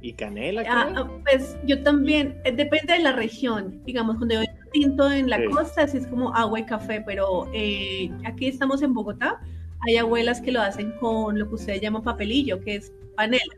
y 0.01 0.13
canela. 0.13 0.63
Ah, 0.67 1.09
pues 1.29 1.57
yo 1.65 1.81
también, 1.83 2.37
eh, 2.43 2.51
depende 2.51 2.93
de 2.93 2.99
la 2.99 3.13
región. 3.13 3.81
Digamos, 3.85 4.17
cuando 4.17 4.35
yo 4.35 4.41
tinto 4.71 5.09
en 5.11 5.29
la 5.29 5.37
sí. 5.37 5.45
costa, 5.45 5.83
así 5.83 5.97
es 5.97 6.07
como 6.07 6.33
agua 6.33 6.59
y 6.59 6.65
café, 6.65 7.01
pero 7.05 7.49
eh, 7.53 8.09
aquí 8.25 8.47
estamos 8.47 8.81
en 8.81 8.93
Bogotá. 8.93 9.39
Hay 9.87 9.97
abuelas 9.97 10.41
que 10.41 10.51
lo 10.51 10.61
hacen 10.61 10.91
con 10.99 11.39
lo 11.39 11.47
que 11.47 11.55
ustedes 11.55 11.81
llaman 11.81 12.03
papelillo, 12.03 12.59
que 12.59 12.75
es 12.75 12.91
panela. 13.15 13.55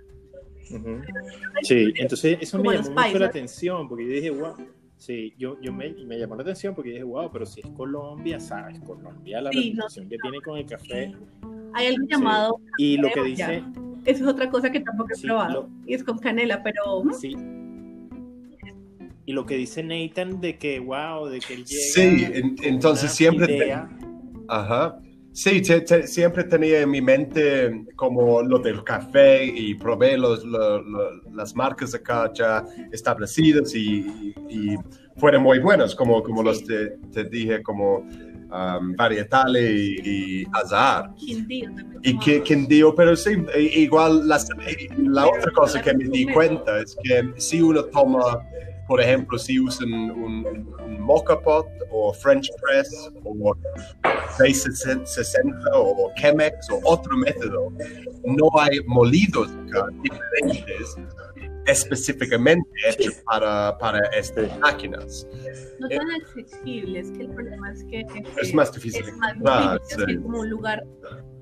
Uh 0.69 0.75
-huh. 0.75 1.03
Sí, 1.63 1.93
entonces 1.95 2.37
eso 2.41 2.59
me 2.59 2.75
llamó 2.75 2.91
mucho 2.91 3.19
la 3.19 3.25
atención, 3.25 3.87
porque 3.87 4.05
yo 4.05 4.13
dije, 4.13 4.29
wow. 4.29 4.55
Sí, 5.01 5.33
yo, 5.35 5.59
yo 5.59 5.73
me, 5.73 5.89
me, 6.05 6.19
llamó 6.19 6.35
la 6.35 6.43
atención 6.43 6.75
porque 6.75 6.91
dije, 6.91 7.01
wow, 7.01 7.27
pero 7.31 7.43
si 7.43 7.59
es 7.59 7.65
Colombia, 7.75 8.39
¿sabes? 8.39 8.79
Colombia, 8.81 9.41
la 9.41 9.49
sí, 9.49 9.71
reputación 9.71 10.05
no, 10.05 10.09
que 10.11 10.17
tiene 10.19 10.41
con 10.41 10.57
el 10.59 10.65
café. 10.67 11.15
Hay 11.73 11.87
algo 11.87 12.05
llamado. 12.07 12.59
Sí. 12.77 12.83
Y 12.83 12.97
lo 12.97 13.09
que 13.09 13.23
dice. 13.23 13.63
Eso 14.05 14.23
es 14.23 14.29
otra 14.29 14.51
cosa 14.51 14.71
que 14.71 14.79
tampoco 14.79 15.09
he 15.11 15.15
sí, 15.15 15.25
probado. 15.25 15.53
Lo... 15.63 15.69
Y 15.87 15.95
es 15.95 16.03
con 16.03 16.19
canela, 16.19 16.61
pero. 16.61 17.03
Sí. 17.19 17.35
Y 19.25 19.33
lo 19.33 19.43
que 19.47 19.55
dice 19.55 19.81
Nathan 19.81 20.39
de 20.39 20.59
que, 20.59 20.79
wow, 20.79 21.25
de 21.25 21.39
que 21.39 21.55
él 21.55 21.65
llega. 21.65 21.81
Sí, 21.93 22.23
en, 22.23 22.55
entonces 22.61 23.11
siempre. 23.11 23.47
Te... 23.47 23.73
Ajá. 24.49 25.01
Sí, 25.33 25.61
te, 25.61 25.81
te, 25.81 26.07
siempre 26.07 26.43
tenía 26.43 26.81
en 26.81 26.89
mi 26.89 27.01
mente 27.01 27.85
como 27.95 28.41
lo 28.41 28.59
del 28.59 28.83
café 28.83 29.45
y 29.45 29.75
probé 29.75 30.17
los, 30.17 30.43
lo, 30.43 30.81
lo, 30.81 31.21
las 31.31 31.55
marcas 31.55 31.93
acá 31.95 32.31
ya 32.33 32.65
establecidas 32.91 33.73
y, 33.73 34.33
fueron 35.17 35.43
muy 35.43 35.59
buenos, 35.59 35.95
como, 35.95 36.21
como 36.23 36.41
los 36.41 36.63
te, 36.65 36.97
te 37.13 37.23
dije, 37.25 37.61
como 37.61 37.97
um, 37.99 38.95
varietales 38.97 39.71
y, 39.71 40.41
y 40.41 40.45
azahar. 40.51 41.13
Quindío 41.15 41.69
también. 41.75 41.99
Y 42.03 42.17
que 42.19 42.41
quindío, 42.41 42.95
pero 42.95 43.15
sí, 43.15 43.31
i- 43.57 43.81
igual 43.83 44.27
las- 44.27 44.49
la 44.97 45.27
otra 45.27 45.51
cosa 45.51 45.81
que 45.81 45.93
me 45.93 46.05
di 46.05 46.25
cuenta 46.25 46.79
es 46.79 46.97
que 47.03 47.33
si 47.37 47.61
uno 47.61 47.85
toma, 47.85 48.39
por 48.91 48.99
ejemplo, 48.99 49.39
si 49.39 49.57
usan 49.57 49.89
un, 49.93 50.45
un 50.83 50.99
mocha 50.99 51.39
pot 51.39 51.65
o 51.91 52.13
French 52.13 52.49
press 52.61 53.09
o 53.23 53.55
660 54.37 55.57
o 55.73 56.11
Chemex 56.17 56.69
o 56.69 56.81
otro 56.83 57.15
método, 57.15 57.71
no 58.25 58.49
hay 58.59 58.81
molidos 58.87 59.47
acá 59.69 59.85
diferentes 60.03 60.97
específicamente 61.67 62.69
hechos 62.85 63.13
para, 63.23 63.77
para 63.77 63.99
estas 64.09 64.59
máquinas. 64.59 65.25
No 65.79 65.87
tan 65.87 66.11
accesibles, 66.11 67.11
que 67.11 67.21
el 67.21 67.29
problema 67.29 67.71
es 67.71 67.85
que 67.85 68.05
Es 68.41 68.53
más 68.53 68.73
difícil 68.73 69.05
es 69.07 69.15
más 69.15 69.35
encontrar, 69.35 69.79
difícil, 69.83 70.05
sí. 70.05 70.17
como 70.17 70.39
un 70.41 70.49
lugar 70.49 70.83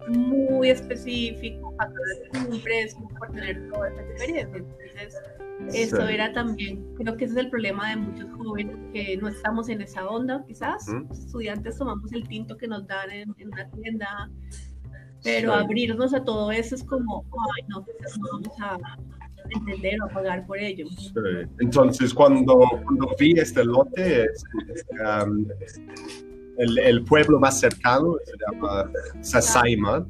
muy 0.07 0.69
específico 0.69 1.73
para 1.77 1.91
tener 2.31 2.47
un 2.47 2.61
precio, 2.61 2.99
para 3.19 3.31
tener 3.33 3.69
toda 3.71 3.89
esa 3.89 4.01
experiencia. 4.03 4.57
Entonces, 4.59 5.15
eso 5.73 5.97
Sí. 5.97 6.13
era 6.13 6.31
también, 6.33 6.83
creo 6.95 7.15
que 7.17 7.25
ese 7.25 7.33
es 7.35 7.39
el 7.45 7.49
problema 7.49 7.89
de 7.91 7.97
muchos 7.97 8.29
jóvenes 8.37 8.75
que 8.93 9.17
no 9.17 9.27
estamos 9.27 9.69
en 9.69 9.81
esa 9.81 10.07
onda, 10.07 10.43
quizás. 10.47 10.87
Los 11.09 11.19
estudiantes 11.19 11.77
tomamos 11.77 12.11
el 12.13 12.27
tinto 12.27 12.57
que 12.57 12.67
nos 12.67 12.87
dan 12.87 13.11
en, 13.11 13.33
en 13.37 13.47
una 13.49 13.69
tienda, 13.71 14.29
pero 15.23 15.53
Sí. 15.53 15.59
abrirnos 15.63 16.13
a 16.13 16.23
todo 16.23 16.51
eso 16.51 16.75
es 16.75 16.83
como, 16.83 17.25
ay, 17.57 17.65
no, 17.67 17.85
quizás 17.85 18.17
no 18.19 18.27
vamos 18.33 18.55
a 18.61 18.77
entender 19.51 20.01
o 20.01 20.05
a 20.05 20.09
pagar 20.09 20.45
por 20.45 20.57
ello. 20.59 20.87
Sí. 20.97 21.11
Entonces, 21.59 22.13
cuando, 22.13 22.59
cuando 22.85 23.09
vi 23.19 23.31
este 23.33 23.63
lote, 23.65 24.23
es, 24.25 24.43
um, 25.25 25.45
el, 26.57 26.77
el 26.79 27.03
pueblo 27.03 27.39
más 27.39 27.59
cercano 27.59 28.15
se 28.25 28.33
llama 28.53 28.91
Sasaima. 29.21 30.05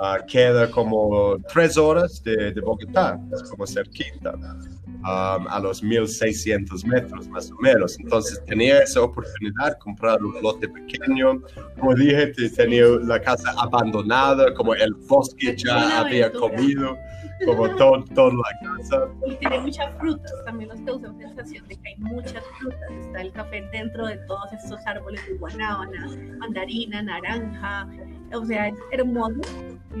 Ah, 0.00 0.18
queda 0.26 0.70
como 0.70 1.36
tres 1.52 1.76
horas 1.76 2.22
de, 2.22 2.52
de 2.52 2.60
Bogotá, 2.60 3.18
es 3.32 3.42
como 3.50 3.66
cerquita, 3.66 4.34
um, 4.34 5.48
a 5.48 5.60
los 5.62 5.82
1600 5.82 6.84
metros 6.84 7.28
más 7.28 7.50
o 7.50 7.56
menos. 7.60 7.98
Entonces 7.98 8.42
tenía 8.46 8.80
esa 8.82 9.02
oportunidad 9.02 9.72
de 9.72 9.78
comprar 9.78 10.22
un 10.22 10.34
lote 10.42 10.68
pequeño. 10.68 11.42
Como 11.78 11.94
dije, 11.94 12.28
te- 12.28 12.48
tenía 12.50 12.84
la 13.02 13.20
casa 13.20 13.52
abandonada, 13.58 14.52
como 14.54 14.74
el 14.74 14.94
bosque 14.94 15.54
ya 15.56 16.00
había 16.00 16.32
comido, 16.32 16.96
como 17.44 17.68
todo, 17.76 18.04
toda 18.14 18.32
la 18.32 18.76
casa. 18.76 19.08
Y 19.26 19.34
tiene 19.36 19.60
muchas 19.60 19.94
frutas, 19.98 20.32
también 20.44 20.68
nos 20.70 20.80
causa 20.82 21.12
sensación 21.18 21.66
de 21.68 21.76
que 21.76 21.88
hay 21.88 21.96
muchas 21.98 22.42
frutas. 22.58 22.90
Está 23.00 23.22
el 23.22 23.32
café 23.32 23.68
dentro 23.72 24.06
de 24.06 24.16
todos 24.26 24.52
estos 24.52 24.80
árboles 24.86 25.20
de 25.26 25.34
guanábana, 25.34 26.08
mandarina, 26.38 27.02
naranja. 27.02 27.88
O 28.32 28.44
sea, 28.44 28.68
es 28.68 28.74
hermoso. 28.92 29.40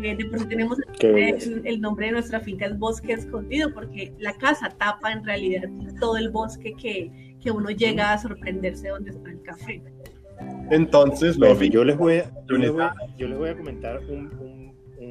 Eh, 0.02 0.16
De 0.16 0.24
por 0.26 0.40
sí 0.40 0.46
tenemos 0.46 0.78
el, 1.00 1.62
el 1.64 1.80
nombre 1.80 2.06
de 2.06 2.12
nuestra 2.12 2.40
finca 2.40 2.66
es 2.66 2.78
Bosque 2.78 3.12
Escondido, 3.12 3.72
porque 3.72 4.12
la 4.18 4.32
casa 4.34 4.70
tapa 4.70 5.12
en 5.12 5.24
realidad 5.24 5.68
todo 6.00 6.16
el 6.16 6.30
bosque 6.30 6.74
que, 6.74 7.36
que 7.40 7.50
uno 7.50 7.70
llega 7.70 8.12
a 8.12 8.18
sorprenderse 8.18 8.88
donde 8.88 9.10
está 9.10 9.30
el 9.30 9.42
café. 9.42 9.82
Entonces 10.70 11.36
lo 11.36 11.54
vi. 11.54 11.70
yo 11.70 11.84
les 11.84 11.96
voy 11.96 12.18
a, 12.18 12.30
yo 12.48 12.56
les 12.56 12.72
voy 12.72 12.82
a, 12.82 12.94
yo 13.16 13.28
les 13.28 13.38
voy 13.38 13.48
a 13.50 13.56
comentar 13.56 13.98
un, 14.08 14.32
un, 14.40 14.63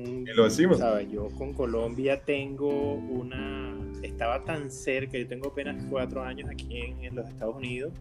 un- 0.04 0.28
Y 0.28 0.34
lo 0.36 0.44
decimos. 0.46 0.78
¿sabes? 0.80 1.10
Yo 1.12 1.28
con 1.38 1.54
Colombia 1.54 2.22
tengo 2.22 2.94
una, 2.96 3.76
estaba 4.02 4.44
tan 4.44 4.70
cerca, 4.72 5.18
yo 5.18 5.28
tengo 5.28 5.50
apenas 5.50 5.84
cuatro 5.90 6.22
años 6.24 6.50
aquí 6.50 6.80
en, 6.80 7.04
en 7.04 7.16
los 7.16 7.28
Estados 7.30 7.56
Unidos 7.56 7.94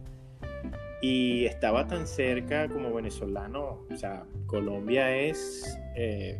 y 1.01 1.45
estaba 1.45 1.87
tan 1.87 2.07
cerca 2.07 2.67
como 2.69 2.93
venezolano, 2.93 3.79
o 3.91 3.95
sea, 3.97 4.23
Colombia 4.45 5.15
es, 5.15 5.77
eh, 5.95 6.39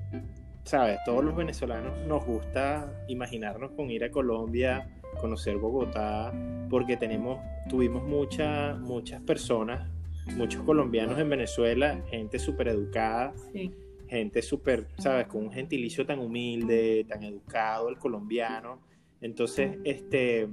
¿sabes? 0.64 1.00
Todos 1.06 1.24
los 1.24 1.36
venezolanos 1.36 1.98
nos 2.08 2.26
gusta 2.26 2.90
imaginarnos 3.10 3.72
con 3.72 3.92
ir 3.92 4.04
a 4.06 4.10
Colombia, 4.12 4.88
conocer 5.20 5.58
Bogotá, 5.58 6.34
porque 6.70 6.96
tenemos, 6.96 7.40
tuvimos 7.70 8.04
mucha, 8.04 8.76
muchas 8.76 9.22
personas, 9.24 9.90
muchos 10.38 10.64
colombianos 10.64 11.20
en 11.20 11.30
Venezuela, 11.30 12.02
gente 12.10 12.40
súper 12.40 12.70
educada, 12.70 13.34
Sí. 13.52 13.74
Gente 14.14 14.42
súper, 14.42 14.88
¿sabes? 14.98 15.28
Con 15.28 15.44
un 15.44 15.52
gentilicio 15.52 16.06
tan 16.06 16.20
humilde, 16.20 17.06
tan 17.08 17.24
educado, 17.24 17.90
el 17.90 17.98
colombiano. 17.98 18.80
Entonces, 19.22 19.78
este, 19.84 20.48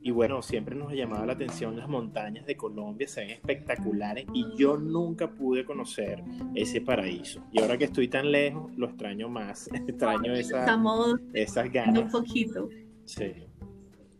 y 0.00 0.10
bueno, 0.10 0.42
siempre 0.42 0.76
nos 0.76 0.92
llamaba 0.92 1.26
la 1.26 1.32
atención 1.32 1.76
las 1.76 1.88
montañas 1.88 2.46
de 2.46 2.56
Colombia, 2.56 3.08
se 3.08 3.22
ven 3.22 3.30
espectaculares 3.30 4.26
y 4.32 4.46
yo 4.56 4.76
nunca 4.76 5.30
pude 5.30 5.64
conocer 5.64 6.22
ese 6.54 6.80
paraíso. 6.80 7.42
Y 7.50 7.60
ahora 7.60 7.76
que 7.76 7.84
estoy 7.84 8.08
tan 8.08 8.30
lejos, 8.30 8.72
lo 8.76 8.86
extraño 8.86 9.28
más, 9.28 9.68
extraño 9.72 10.34
esa, 10.34 10.60
Estamos 10.60 11.16
esas 11.32 11.66
un 11.66 11.72
ganas. 11.72 12.12
poquito. 12.12 12.68
Sí, 13.04 13.32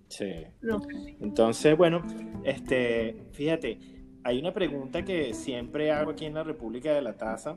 sí. 0.08 0.32
No, 0.62 0.80
Entonces, 1.20 1.76
bueno, 1.76 2.02
este, 2.42 3.26
fíjate, 3.32 3.78
hay 4.24 4.40
una 4.40 4.52
pregunta 4.52 5.04
que 5.04 5.32
siempre 5.32 5.92
hago 5.92 6.10
aquí 6.10 6.24
en 6.24 6.34
la 6.34 6.42
República 6.42 6.92
de 6.92 7.02
la 7.02 7.16
Taza. 7.16 7.56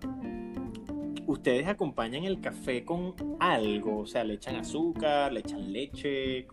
¿Ustedes 1.28 1.68
acompañan 1.68 2.24
el 2.26 2.42
café 2.42 2.84
con 2.84 3.14
algo? 3.40 4.00
O 4.00 4.06
sea, 4.06 4.24
le 4.24 4.34
echan 4.36 4.56
azúcar, 4.58 5.32
le 5.32 5.42
echan 5.42 5.72
leche. 5.72 6.48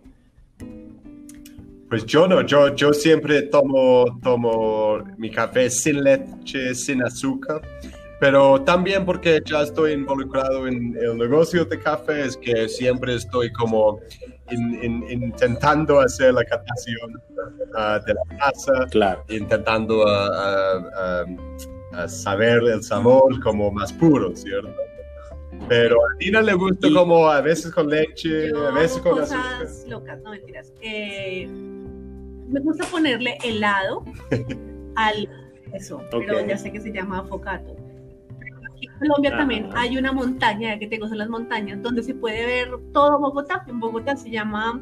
Pues 1.89 2.05
yo 2.05 2.29
no, 2.29 2.43
yo, 2.43 2.75
yo 2.75 2.93
siempre 2.93 3.43
tomo, 3.43 4.05
tomo 4.23 4.99
mi 5.17 5.31
café 5.31 5.71
sin 5.71 6.05
leche, 6.05 6.75
sin 6.75 7.03
azúcar, 7.03 7.63
pero 8.21 8.61
también 8.61 9.07
porque 9.07 9.41
ya 9.45 9.63
estoy 9.63 9.93
involucrado 9.93 10.67
en 10.69 10.95
el 11.01 11.17
negocio 11.17 11.65
de 11.65 11.79
café, 11.79 12.27
es 12.27 12.37
que 12.37 12.69
siempre 12.69 13.15
estoy 13.15 13.51
como 13.53 14.01
in- 14.51 14.79
in- 14.85 15.05
intentando 15.11 15.99
hacer 15.99 16.35
la 16.35 16.45
captación 16.45 17.13
ah, 17.75 17.99
de 18.07 18.13
la 18.13 18.37
taza, 18.39 18.87
Claro. 18.91 19.25
intentando 19.31 20.07
ah, 20.07 20.91
ah, 20.95 21.25
a 21.93 22.09
saber 22.09 22.63
el 22.65 22.83
sabor 22.83 23.41
como 23.41 23.71
más 23.71 23.93
puro, 23.93 24.35
¿cierto? 24.37 24.75
Pero 25.69 25.97
a 25.97 26.17
Tina 26.19 26.41
le 26.43 26.55
gusta 26.55 26.89
como 26.95 27.29
a 27.29 27.41
veces 27.41 27.73
con 27.73 27.89
leche, 27.89 28.51
Yo 28.51 28.69
a 28.69 28.71
veces 28.73 28.99
con 29.03 29.19
azúcar. 29.21 29.59
cosas 29.61 29.85
locas, 29.89 30.21
no 30.23 30.31
mentiras. 30.31 30.73
Eh, 30.81 31.47
me 31.49 32.61
gusta 32.61 32.85
ponerle 32.87 33.37
helado 33.45 34.05
al 34.97 35.29
eso, 35.75 36.01
pero 36.11 36.47
ya 36.47 36.57
sé 36.57 36.71
que 36.73 36.81
se 36.81 36.93
llama 36.93 37.19
afocato. 37.21 37.77
Aquí 38.73 38.87
en 38.87 38.99
Colombia 38.99 39.33
Ah. 39.35 39.39
también 39.39 39.69
hay 39.75 39.99
una 39.99 40.13
montaña, 40.13 40.75
ya 40.75 40.79
que 40.79 40.87
te 40.87 40.99
gustan 40.99 41.19
las 41.19 41.29
montañas, 41.29 41.83
donde 41.83 42.03
se 42.03 42.15
puede 42.15 42.47
ver 42.47 42.69
todo 42.93 43.19
Bogotá. 43.19 43.65
En 43.67 43.81
Bogotá 43.81 44.17
se 44.17 44.31
llama 44.31 44.81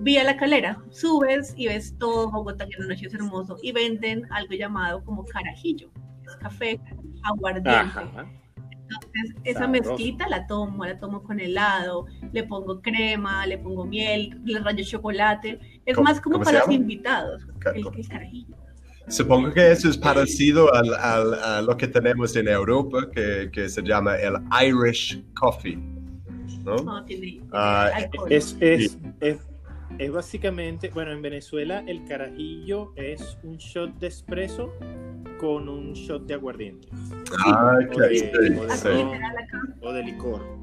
Vía 0.00 0.24
La 0.24 0.36
Calera. 0.36 0.82
Subes 0.90 1.54
y 1.56 1.68
ves 1.68 1.94
todo 1.98 2.30
Bogotá, 2.30 2.66
que 2.66 2.74
en 2.76 2.88
la 2.88 2.94
noche 2.94 3.06
es 3.06 3.14
hermoso. 3.14 3.56
Y 3.62 3.72
venden 3.72 4.22
algo 4.30 4.52
llamado 4.54 5.02
como 5.04 5.24
carajillo. 5.24 5.90
Café 6.36 6.80
aguardiente. 7.22 7.70
Ajá. 7.70 8.26
Entonces, 8.90 9.36
esa 9.44 9.60
Sabroso. 9.60 9.90
mezclita 9.90 10.28
la 10.28 10.46
tomo, 10.46 10.84
la 10.86 10.98
tomo 10.98 11.22
con 11.22 11.40
helado, 11.40 12.06
le 12.32 12.44
pongo 12.44 12.80
crema, 12.80 13.46
le 13.46 13.58
pongo 13.58 13.84
miel, 13.84 14.40
le 14.44 14.60
rayo 14.60 14.82
chocolate. 14.84 15.58
Es 15.84 15.94
¿Cómo- 15.94 16.08
más 16.08 16.20
como 16.20 16.40
para 16.40 16.60
los 16.60 16.70
invitados, 16.70 17.42
el, 17.74 17.86
el 17.86 18.08
carajillo. 18.08 18.56
Supongo 19.08 19.52
que 19.52 19.72
eso 19.72 19.88
es 19.88 19.96
parecido 19.98 20.72
al, 20.74 20.92
al- 20.94 21.34
a 21.34 21.62
lo 21.62 21.76
que 21.76 21.86
tenemos 21.88 22.34
en 22.36 22.48
Europa, 22.48 23.10
que, 23.12 23.50
que 23.52 23.68
se 23.68 23.82
llama 23.82 24.16
el 24.16 24.34
Irish 24.66 25.22
Coffee, 25.34 25.76
¿no? 26.64 26.76
No 26.76 27.04
tiene 27.04 27.40
alcohol. 27.52 28.30
Es, 28.32 28.56
es, 28.60 28.98
es, 29.20 29.38
es 29.98 30.12
básicamente, 30.12 30.90
bueno, 30.92 31.12
en 31.12 31.22
Venezuela 31.22 31.82
el 31.86 32.04
carajillo 32.06 32.92
es 32.96 33.38
un 33.42 33.56
shot 33.56 33.98
de 33.98 34.08
espresso 34.08 34.72
con 35.38 35.68
un 35.68 35.92
shot 35.94 36.26
de 36.26 36.34
aguardiente 36.34 36.88
Ah, 37.46 37.78
o 37.80 37.84
ok, 37.84 37.96
de, 38.00 38.18
sí, 38.18 38.30
o 38.58 38.64
de 38.66 38.72
Así 38.72 38.82
sí. 38.82 38.88
ron, 38.88 39.10
literal 39.12 39.36
acá. 39.38 39.62
o 39.82 39.92
de 39.92 40.02
licor. 40.04 40.58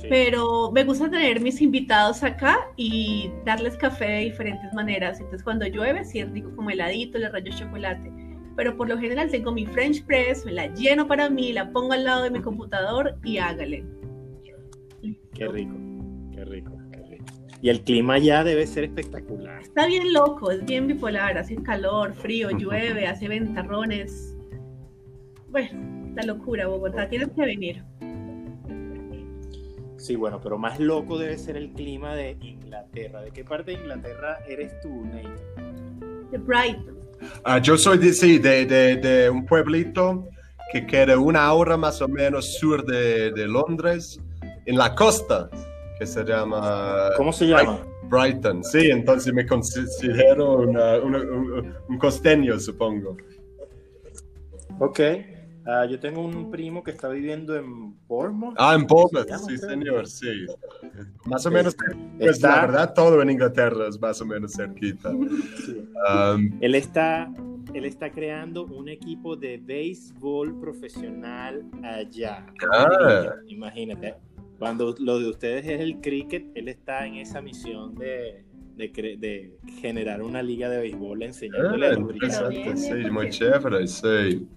Sí. 0.00 0.06
Pero 0.10 0.70
me 0.72 0.84
gusta 0.84 1.10
tener 1.10 1.40
mis 1.40 1.60
invitados 1.62 2.22
acá 2.22 2.68
y 2.76 3.30
darles 3.44 3.76
café 3.76 4.04
de 4.06 4.18
diferentes 4.24 4.72
maneras. 4.74 5.18
Entonces, 5.18 5.42
cuando 5.42 5.66
llueve, 5.66 6.04
sí 6.04 6.18
es 6.20 6.30
rico 6.30 6.50
como 6.54 6.70
heladito, 6.70 7.18
le 7.18 7.28
rayo 7.30 7.50
chocolate. 7.56 8.12
Pero 8.56 8.76
por 8.76 8.88
lo 8.88 8.98
general 8.98 9.30
tengo 9.30 9.52
mi 9.52 9.66
French 9.66 10.04
press, 10.04 10.44
me 10.44 10.52
la 10.52 10.66
lleno 10.74 11.06
para 11.06 11.28
mí, 11.30 11.52
la 11.52 11.70
pongo 11.72 11.92
al 11.92 12.04
lado 12.04 12.22
de 12.24 12.30
mi 12.30 12.40
computador 12.40 13.16
y 13.24 13.38
hágale. 13.38 13.84
Qué 15.34 15.46
rico, 15.48 15.74
Y 17.62 17.70
el 17.70 17.82
clima 17.82 18.18
ya 18.18 18.44
debe 18.44 18.66
ser 18.66 18.84
espectacular. 18.84 19.62
Está 19.62 19.86
bien 19.86 20.12
loco, 20.12 20.50
es 20.50 20.64
bien 20.64 20.86
bipolar, 20.86 21.38
hace 21.38 21.56
calor, 21.56 22.14
frío, 22.14 22.50
llueve, 22.58 23.06
hace 23.06 23.28
ventarrones. 23.28 24.36
Bueno, 25.48 26.12
la 26.14 26.22
locura, 26.24 26.66
Bogotá, 26.66 27.08
tienes 27.08 27.28
que 27.30 27.42
venir. 27.44 27.82
Sí, 29.98 30.14
bueno, 30.14 30.40
pero 30.40 30.58
más 30.58 30.78
loco 30.78 31.18
debe 31.18 31.38
ser 31.38 31.56
el 31.56 31.72
clima 31.72 32.14
de 32.14 32.36
Inglaterra. 32.40 33.22
¿De 33.22 33.30
qué 33.30 33.42
parte 33.44 33.72
de 33.72 33.78
Inglaterra 33.78 34.38
eres 34.46 34.78
tú, 34.82 35.04
Nate? 35.06 36.30
De 36.30 36.38
Brighton. 36.38 36.98
Ah, 37.44 37.58
yo 37.58 37.76
soy 37.78 37.96
de, 37.98 38.12
sí, 38.12 38.38
de, 38.38 38.66
de- 38.66 38.96
de 38.96 39.30
un 39.30 39.46
pueblito 39.46 40.28
que 40.70 40.86
queda 40.86 41.18
una 41.18 41.50
hora 41.54 41.76
más 41.78 42.02
o 42.02 42.08
menos 42.08 42.58
sur 42.58 42.84
de, 42.84 43.30
de 43.32 43.46
Londres, 43.48 44.20
en 44.66 44.76
la 44.76 44.94
costa, 44.94 45.48
que 45.98 46.06
se 46.06 46.24
llama... 46.24 47.10
¿Cómo 47.16 47.32
se 47.32 47.46
llama? 47.46 47.80
Brighton, 48.08 48.62
sí, 48.62 48.90
entonces 48.90 49.32
me 49.32 49.46
considero 49.46 50.58
una, 50.58 50.98
una, 50.98 51.18
un, 51.18 51.74
un 51.88 51.98
costeño, 51.98 52.58
supongo. 52.60 53.16
Ok. 54.78 55.00
Uh, 55.66 55.84
yo 55.88 55.98
tengo 55.98 56.20
un 56.24 56.48
primo 56.48 56.84
que 56.84 56.92
está 56.92 57.08
viviendo 57.08 57.56
en 57.56 57.96
Bournemouth. 58.06 58.54
Ah, 58.56 58.76
en 58.76 58.86
Bournemouth, 58.86 59.28
sí, 59.48 59.58
señor, 59.58 60.06
sí. 60.06 60.46
Más 61.24 61.44
o 61.44 61.50
menos, 61.50 61.74
pues 62.18 62.36
está... 62.36 62.48
la 62.50 62.60
verdad, 62.66 62.94
todo 62.94 63.20
en 63.20 63.30
Inglaterra 63.30 63.88
es 63.88 64.00
más 64.00 64.20
o 64.20 64.26
menos 64.26 64.52
cerquita. 64.52 65.10
Sí. 65.64 65.88
Um, 66.08 66.56
él, 66.60 66.76
está, 66.76 67.28
él 67.74 67.84
está 67.84 68.10
creando 68.10 68.66
un 68.66 68.88
equipo 68.88 69.34
de 69.34 69.56
béisbol 69.56 70.60
profesional 70.60 71.64
allá. 71.82 72.46
Ah. 72.72 73.32
Imagínate. 73.48 74.14
Cuando 74.58 74.94
lo 74.98 75.18
de 75.18 75.28
ustedes 75.28 75.66
es 75.66 75.80
el 75.80 76.00
cricket, 76.00 76.46
él 76.54 76.68
está 76.68 77.06
en 77.06 77.16
esa 77.16 77.40
misión 77.40 77.94
de, 77.94 78.44
de, 78.76 78.88
de 79.18 79.58
generar 79.80 80.22
una 80.22 80.42
liga 80.42 80.68
de 80.68 80.78
béisbol 80.78 81.22
enseñándole 81.22 81.86
a 81.88 81.92
los 81.92 82.06
británicos. 82.06 82.80
Sí, 82.80 83.10
muy 83.10 83.30
chévere, 83.30 83.86
sí. 83.86 84.48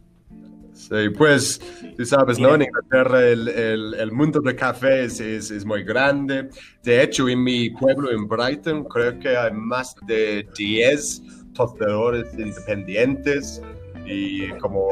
Sí, 0.74 1.10
pues 1.18 1.60
tú 1.98 2.06
sabes, 2.06 2.40
¿no? 2.40 2.56
En 2.56 2.62
Inglaterra 2.62 3.28
el, 3.28 3.50
el, 3.50 3.94
el 3.96 4.12
mundo 4.14 4.40
de 4.40 4.56
café 4.56 5.04
es, 5.04 5.20
es, 5.20 5.52
es, 5.52 5.66
muy 5.66 5.84
grande. 5.84 6.50
De 6.84 7.04
hecho, 7.04 7.28
en 7.28 7.44
mi 7.44 7.70
pueblo, 7.72 8.12
en 8.12 8.26
Brighton, 8.28 8.86
creo 8.86 9.20
que 9.20 9.36
hay 9.36 9.52
más 9.52 9.94
de 10.08 10.48
10 10.58 11.54
tostadores 11.54 12.34
independientes 12.38 13.62
y 14.10 14.50
como 14.60 14.88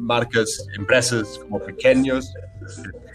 marcas, 0.00 0.66
empresas 0.76 1.38
como 1.38 1.60
pequeños 1.60 2.32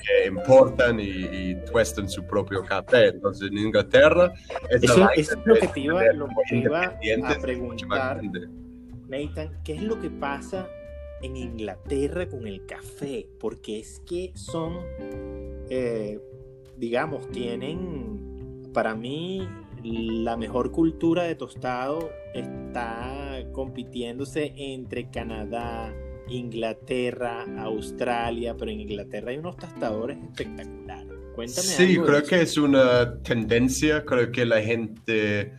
que 0.05 0.27
importan 0.27 0.99
y, 0.99 1.09
y 1.09 1.55
tuestan 1.71 2.07
su 2.07 2.23
propio 2.23 2.63
café. 2.63 3.07
Entonces, 3.07 3.49
en 3.51 3.57
Inglaterra... 3.57 4.33
Es 4.69 4.83
eso, 4.83 5.09
es 5.15 5.35
lo 5.45 5.55
que 5.55 5.67
te 5.67 5.79
iba, 5.81 6.03
lo 6.13 6.27
que 6.27 6.33
te 6.49 6.57
iba 6.57 6.83
a 6.83 7.39
preguntar, 7.39 8.21
Nathan, 9.07 9.59
¿qué 9.63 9.73
es 9.73 9.81
lo 9.81 9.99
que 9.99 10.09
pasa 10.11 10.67
en 11.21 11.35
Inglaterra 11.35 12.27
con 12.27 12.47
el 12.47 12.65
café, 12.65 13.27
porque 13.39 13.79
es 13.79 14.01
que 14.05 14.31
son, 14.35 14.77
eh, 15.69 16.19
digamos, 16.77 17.29
tienen, 17.31 18.69
para 18.73 18.95
mí, 18.95 19.47
la 19.83 20.37
mejor 20.37 20.71
cultura 20.71 21.23
de 21.23 21.35
tostado 21.35 22.11
está 22.33 23.43
compitiéndose 23.51 24.53
entre 24.57 25.09
Canadá, 25.09 25.93
Inglaterra, 26.27 27.45
Australia, 27.57 28.55
pero 28.57 28.71
en 28.71 28.81
Inglaterra 28.81 29.31
hay 29.31 29.37
unos 29.37 29.57
tostadores 29.57 30.17
espectaculares. 30.17 31.13
Cuéntame. 31.35 31.67
Sí, 31.67 31.97
creo 31.97 32.23
que 32.23 32.41
es 32.41 32.57
una 32.57 33.21
tendencia, 33.21 34.03
creo 34.03 34.31
que 34.31 34.45
la 34.45 34.61
gente 34.61 35.53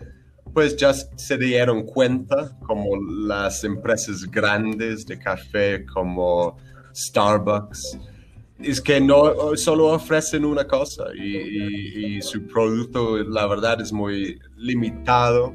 pues 0.53 0.77
ya 0.77 0.93
se 0.93 1.39
dieron 1.39 1.85
cuenta 1.85 2.59
como 2.67 2.97
las 3.27 3.63
empresas 3.65 4.29
grandes 4.31 5.07
de 5.07 5.19
café 5.19 5.87
como 5.87 6.57
Starbucks 6.95 7.99
es 8.63 8.81
que 8.81 9.01
no 9.01 9.57
solo 9.57 9.87
ofrecen 9.87 10.45
una 10.45 10.67
cosa 10.67 11.05
y, 11.15 12.21
su 12.23 12.47
producto 12.47 13.17
la 13.19 13.47
verdad 13.47 13.81
es 13.81 13.93
muy 13.93 14.39
limitado 14.57 15.55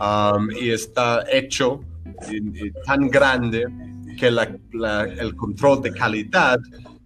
um, 0.00 0.50
y 0.60 0.70
está 0.70 1.24
hecho 1.30 1.80
tan 2.84 3.08
grande 3.08 3.66
que 4.18 4.28
el 4.28 5.36
control 5.36 5.82
de 5.82 5.92
calidad 5.92 6.58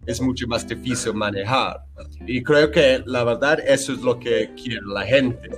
es 0.07 0.21
mucho 0.21 0.47
más 0.47 0.67
difícil 0.67 1.15
manejar 1.15 1.83
y 2.27 2.43
creo 2.43 2.71
que 2.71 3.03
la 3.05 3.25
verdad 3.25 3.61
eso 3.61 3.93
es 3.93 4.01
lo 4.01 4.19
que 4.19 4.51
quiere 4.55 4.81
la 4.87 5.05
gente 5.05 5.51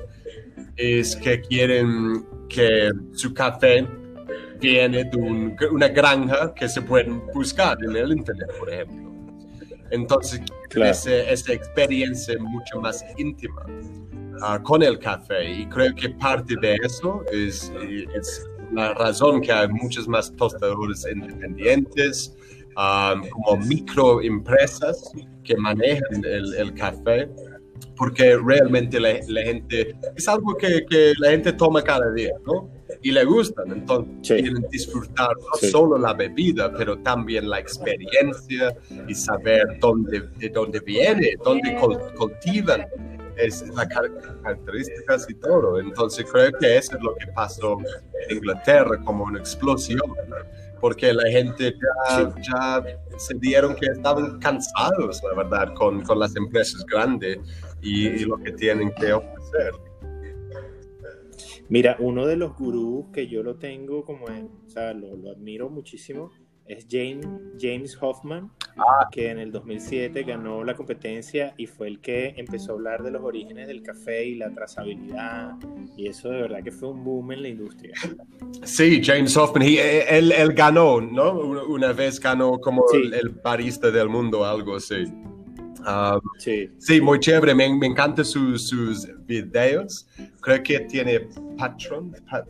es 0.77 1.15
que 1.17 1.41
quieren 1.41 2.25
que 2.49 2.91
su 3.13 3.33
café 3.33 3.87
viene 4.61 5.05
de 5.05 5.17
un, 5.17 5.57
una 5.71 5.89
granja 5.89 6.55
que 6.55 6.69
se 6.69 6.81
pueden 6.83 7.23
buscar 7.35 7.77
en 7.83 7.97
el 7.97 8.13
internet, 8.13 8.51
por 8.59 8.71
ejemplo. 8.71 9.12
Entonces, 9.93 10.41
claro. 10.71 10.91
esa, 10.91 11.15
esa, 11.31 11.53
experiencia 11.53 12.39
mucho 12.39 12.81
más 12.81 13.05
íntima 13.19 13.65
uh, 14.41 14.63
con 14.63 14.83
el 14.83 14.99
café 14.99 15.49
y 15.53 15.67
creo 15.67 15.95
que 15.95 16.09
parte 16.11 16.55
de 16.61 16.79
eso 16.83 17.23
es, 17.31 17.71
es 18.15 18.47
la 18.73 18.95
razón 18.95 19.43
que 19.43 19.53
hay 19.53 19.69
muchos 19.69 20.09
más 20.09 20.35
tostadores 20.37 21.07
independientes, 21.07 22.35
um, 22.77 23.29
como 23.29 23.59
microempresas 23.67 25.13
que 25.45 25.57
manejan 25.57 26.25
el, 26.25 26.55
el 26.55 26.73
café 26.75 27.29
porque 28.03 28.37
realmente 28.37 28.99
la, 28.99 29.15
la, 29.29 29.43
gente 29.43 29.95
es 30.17 30.27
algo 30.27 30.57
que, 30.57 30.85
que, 30.91 31.13
la 31.19 31.31
gente 31.31 31.53
toma 31.53 31.85
cada 31.85 32.11
día, 32.11 32.33
¿no? 32.45 32.69
Y 33.01 33.13
le 33.13 33.23
gustan, 33.25 33.71
entonces 33.71 34.13
sí. 34.23 34.35
quieren 34.43 34.67
disfrutar 34.73 35.29
no 35.37 35.57
sí. 35.61 35.71
solo 35.71 35.97
la 35.97 36.13
bebida, 36.13 36.73
pero 36.77 36.99
también 36.99 37.49
la 37.49 37.61
experiencia 37.61 38.77
y 39.07 39.15
saber 39.15 39.79
dónde, 39.79 40.23
de 40.37 40.49
dónde 40.49 40.81
viene, 40.81 41.37
dónde 41.45 41.77
cultivan 42.17 42.85
es 43.37 43.65
las 43.69 43.87
características 43.87 45.31
y 45.31 45.35
todo. 45.35 45.79
Entonces 45.79 46.27
creo 46.29 46.51
que 46.59 46.79
eso 46.79 46.97
es 46.97 47.03
lo 47.05 47.15
que 47.15 47.29
pasó 47.29 47.79
en 48.29 48.39
Inglaterra 48.39 49.01
como 49.05 49.23
una 49.23 49.39
explosión, 49.39 50.13
porque 50.81 51.13
la 51.13 51.31
gente 51.31 51.73
ya, 51.73 52.33
sí. 52.35 52.43
ya 52.51 52.85
se 53.17 53.35
dieron 53.35 53.77
que 53.77 53.87
estaban 53.87 54.41
cansados, 54.41 55.23
la 55.23 55.45
verdad, 55.45 55.73
con, 55.75 56.03
con 56.03 56.19
las 56.19 56.35
empresas 56.35 56.85
grandes 56.85 57.39
y, 57.83 58.09
y, 58.09 58.25
lo 58.25 58.39
que 58.39 58.53
tienen 58.53 58.93
que 58.95 59.13
ofrecer. 59.13 59.73
Mira, 61.69 61.97
uno 61.99 62.27
de 62.27 62.37
los 62.37 62.57
gurús 62.57 63.07
que 63.13 63.27
yo 63.29 63.43
lo 63.43 63.57
tengo 63.57 64.05
como, 64.05 64.29
en, 64.29 64.51
o 64.67 64.71
sea, 64.71 64.93
lo, 64.93 65.17
lo 65.17 65.31
admiro 65.31 65.71
muchísimo, 65.71 66.31
es 66.67 66.87
James, 66.91 67.27
James 67.61 67.97
Hoffman, 68.01 68.51
ah. 68.77 69.09
que 69.11 69.31
en 69.31 69.39
el 69.39 69.51
2007 69.51 70.23
ganó 70.23 70.65
la 70.65 70.75
competencia 70.75 71.55
y 71.57 71.67
fue 71.67 71.89
el 71.89 72.01
que 72.01 72.35
empezó 72.37 72.73
a 72.73 72.75
hablar 72.75 73.03
de 73.03 73.11
los 73.11 73.23
orígenes 73.23 73.67
del 73.67 73.83
café 73.83 74.25
y 74.25 74.37
la 74.37 74.51
trazabilidad. 74.53 75.55
Y 75.97 76.09
eso 76.09 76.31
de 76.31 76.43
verdad 76.43 76.63
que 76.63 76.71
fue 76.71 76.91
un 76.91 77.05
boom 77.05 77.33
en 77.33 77.43
la 77.43 77.49
industria. 77.49 77.95
Sí, 78.65 79.03
James 79.03 79.37
Hoffman, 79.37 79.63
he, 79.63 80.19
él, 80.19 80.33
él, 80.33 80.53
ganó, 80.53 81.01
¿no? 81.01 81.33
Una 81.33 81.93
vez 81.93 82.21
ganó 82.21 82.59
como 82.59 82.85
sí. 82.91 82.99
el, 82.99 83.15
el 83.15 83.29
barista 83.31 83.91
del 83.91 84.09
mundo, 84.09 84.45
algo 84.45 84.77
así. 84.77 85.05
Um, 85.87 86.21
sí. 86.39 86.71
sí. 86.79 87.01
muy 87.01 87.19
chévere. 87.19 87.55
Me, 87.55 87.75
me 87.75 87.87
encantan 87.87 88.25
sus, 88.25 88.69
sus 88.69 89.09
videos. 89.27 90.07
Creo 90.41 90.63
que 90.63 90.81
tiene 90.81 91.29
Patreon. 91.59 92.15
Pat, 92.31 92.47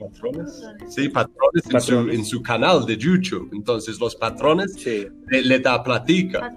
patrones. 0.00 0.62
Sí, 0.88 1.08
patrones, 1.08 1.62
patrones. 1.70 2.14
En, 2.14 2.14
su, 2.14 2.20
en, 2.20 2.24
su, 2.24 2.42
canal 2.42 2.86
de 2.86 2.96
YouTube. 2.96 3.50
Entonces, 3.52 4.00
los 4.00 4.16
patrones 4.16 4.74
sí. 4.74 5.06
le, 5.28 5.42
le, 5.42 5.58
da 5.58 5.82
platica. 5.82 6.52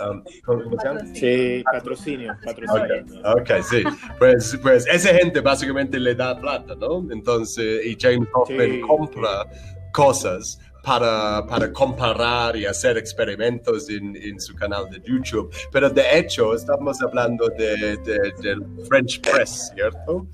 Um, 0.00 0.22
¿cómo, 0.44 0.78
se 0.78 0.86
llama? 0.86 1.00
Sí, 1.12 1.64
patrocinio. 1.64 2.36
patrocinio. 2.44 3.20
Okay. 3.40 3.60
ok, 3.60 3.64
sí. 3.64 3.82
Pues, 4.18 4.56
pues 4.62 4.86
esa 4.86 5.14
gente 5.14 5.40
básicamente 5.40 5.98
le 5.98 6.14
da 6.14 6.38
plata, 6.38 6.74
¿no? 6.76 7.04
Entonces, 7.10 7.84
y 7.84 7.96
James 8.00 8.28
Hoffman 8.32 8.70
sí. 8.70 8.80
compra 8.80 9.46
cosas 9.92 10.60
para, 10.88 11.46
para, 11.46 11.70
comparar 11.70 12.56
y 12.56 12.64
hacer 12.64 12.96
experimentos 12.96 13.90
en, 13.90 14.16
en, 14.16 14.40
su 14.40 14.54
canal 14.54 14.88
de 14.90 15.00
YouTube. 15.04 15.54
Pero 15.70 15.90
de 15.90 16.18
hecho, 16.18 16.54
estamos 16.54 17.00
hablando 17.02 17.46
de, 17.58 17.98
de, 17.98 18.32
del 18.40 18.64
French 18.88 19.20
Press, 19.20 19.70
¿cierto? 19.74 20.26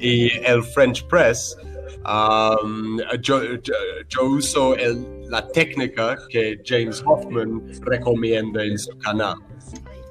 Y 0.00 0.30
el 0.46 0.62
French 0.62 1.06
Press, 1.08 1.58
um, 2.06 2.98
yo, 3.20 3.42
yo, 3.62 3.74
yo, 4.08 4.24
uso 4.24 4.74
el, 4.76 5.28
la 5.28 5.46
técnica 5.48 6.16
que 6.30 6.58
James 6.64 7.02
Hoffman 7.04 7.70
recomienda 7.82 8.64
en 8.64 8.78
su 8.78 8.96
canal. 8.98 9.36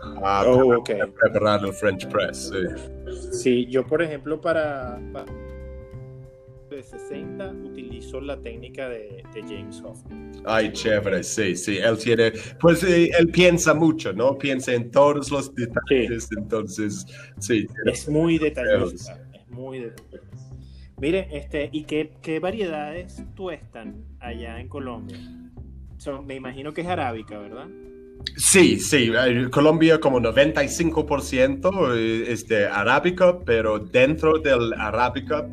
Uh, 0.03 0.19
oh, 0.19 0.21
para 0.21 0.77
okay. 0.77 0.99
preparar 1.19 1.65
el 1.65 1.73
French 1.73 2.07
Press. 2.07 2.51
Sí. 2.51 3.31
sí, 3.31 3.67
yo 3.67 3.85
por 3.85 4.01
ejemplo 4.01 4.39
para, 4.39 4.99
para 5.11 5.25
de 6.77 6.83
60 6.83 7.53
utilizó 7.63 8.21
la 8.21 8.39
técnica 8.39 8.87
de, 8.87 9.23
de, 9.33 9.41
James 9.41 9.81
Hoffman. 9.83 10.31
Ay, 10.45 10.71
chévere, 10.71 11.23
sí, 11.23 11.55
sí, 11.55 11.77
él 11.77 11.97
tiene, 11.97 12.31
pues 12.59 12.83
eh, 12.83 13.09
él 13.17 13.29
piensa 13.29 13.73
mucho, 13.73 14.13
¿no? 14.13 14.37
Piensa 14.37 14.73
en 14.73 14.91
todos 14.91 15.31
los 15.31 15.53
detalles, 15.55 16.25
sí. 16.25 16.35
entonces, 16.37 17.05
sí. 17.39 17.67
Es 17.85 18.07
muy 18.07 18.37
detallista, 18.37 19.19
es 19.33 19.49
muy 19.49 19.79
detallista. 19.79 20.27
Mire, 20.99 21.27
este, 21.31 21.69
¿y 21.71 21.83
qué, 21.83 22.13
qué 22.21 22.39
variedades 22.39 23.23
tuestan 23.35 24.05
allá 24.19 24.59
en 24.59 24.67
Colombia? 24.67 25.17
Son, 25.97 26.25
me 26.27 26.35
imagino 26.35 26.73
que 26.73 26.81
es 26.81 26.87
arábica, 26.87 27.39
¿verdad? 27.39 27.67
Sí, 28.35 28.79
sí, 28.79 29.11
Colombia 29.51 29.99
como 29.99 30.19
95% 30.19 31.95
es 32.27 32.47
de 32.47 32.67
arábica, 32.67 33.39
pero 33.39 33.79
dentro 33.79 34.39
del 34.39 34.73
arábica 34.73 35.47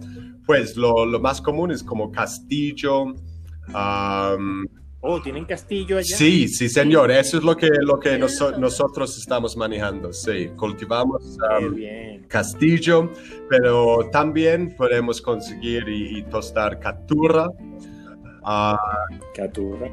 pues 0.47 0.77
lo, 0.77 1.05
lo, 1.07 1.21
más 1.21 1.41
común 1.41 1.71
es 1.71 1.83
como 1.83 2.11
Castillo, 2.11 3.05
um, 3.05 4.65
Oh, 5.07 5.21
¿tienen 5.21 5.45
castillo 5.45 5.99
allá? 5.99 6.17
Sí, 6.17 6.49
sí, 6.49 6.67
señor. 6.67 7.11
Eso 7.11 7.37
es 7.37 7.45
lo 7.45 7.55
que, 7.59 7.69
lo 7.83 8.01
que 8.01 8.19
noso- 8.19 8.57
nosotros 8.59 9.19
estamos 9.19 9.55
manejando. 9.55 10.15
Sí, 10.15 10.49
cultivamos 10.57 11.37
um, 11.61 12.23
castillo, 12.27 13.13
pero 13.51 14.09
también 14.11 14.75
podemos 14.75 15.21
conseguir 15.21 15.87
y, 15.91 16.21
y 16.21 16.23
tostar 16.23 16.81
caturra. 16.81 17.49
Ah, 18.43 18.79
Caturra. 19.35 19.91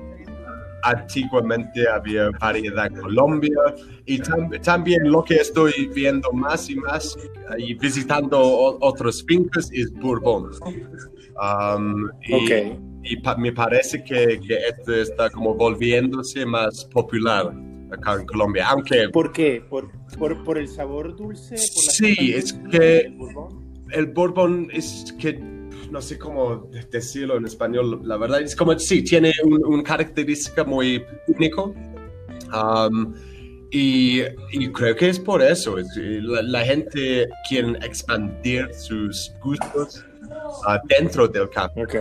Antiguamente 0.84 1.88
había 1.88 2.30
variedad 2.40 2.88
en 2.88 2.96
Colombia 3.02 3.58
y 4.06 4.20
tam- 4.20 4.60
también 4.62 5.12
lo 5.12 5.24
que 5.24 5.36
estoy 5.36 5.90
viendo 5.94 6.32
más 6.32 6.70
y 6.70 6.76
más 6.76 7.18
y 7.58 7.74
visitando 7.76 8.40
otros 8.42 9.24
fincas 9.28 9.70
es 9.74 9.92
Bourbon. 9.94 10.52
Um, 11.42 12.10
y, 12.28 12.34
Ok. 12.34 12.80
y 13.04 13.16
pa- 13.22 13.36
me 13.38 13.52
parece 13.52 14.04
que, 14.04 14.40
que 14.46 14.58
esto 14.70 14.94
está 14.94 15.30
como 15.30 15.56
volviéndose 15.56 16.46
más 16.46 16.86
popular 16.86 17.52
acá 17.92 18.14
en 18.14 18.26
Colombia, 18.26 18.68
aunque 18.70 19.10
¿Por 19.10 19.32
qué? 19.32 19.62
¿Por, 19.70 19.92
por, 20.18 20.44
por 20.44 20.58
el 20.58 20.68
sabor 20.68 21.16
dulce? 21.16 21.56
¿Por 21.56 21.86
la 21.86 21.92
Sí, 21.92 22.34
es 22.34 22.54
que- 22.72 23.14
el 23.92 24.06
Bourbon 24.08 24.70
es 24.72 25.14
que 25.20 25.34
no 25.92 26.02
sé 26.02 26.18
cómo 26.18 26.70
decirlo 26.90 27.38
en 27.38 27.46
español, 27.46 28.02
la 28.06 28.18
verdad 28.18 28.42
es 28.42 28.56
como 28.56 28.78
sí, 28.80 29.04
tiene 29.04 29.34
un- 29.44 29.64
una 29.66 29.84
característica 29.84 30.64
muy 30.64 31.04
único. 31.28 31.76
Um, 32.54 33.14
y, 33.74 34.22
y 34.52 34.70
creo 34.74 34.96
que 34.96 35.10
es 35.10 35.20
por 35.20 35.42
eso, 35.42 35.78
es- 35.78 35.88
la, 35.96 36.42
la 36.42 36.62
gente 36.66 37.28
quiere 37.48 37.72
expandir 37.86 38.74
sus 38.74 39.32
gustos 39.42 40.04
ah, 40.68 40.80
dentro 40.90 41.28
del 41.28 41.50
café. 41.50 41.84
Ok. 41.84 41.96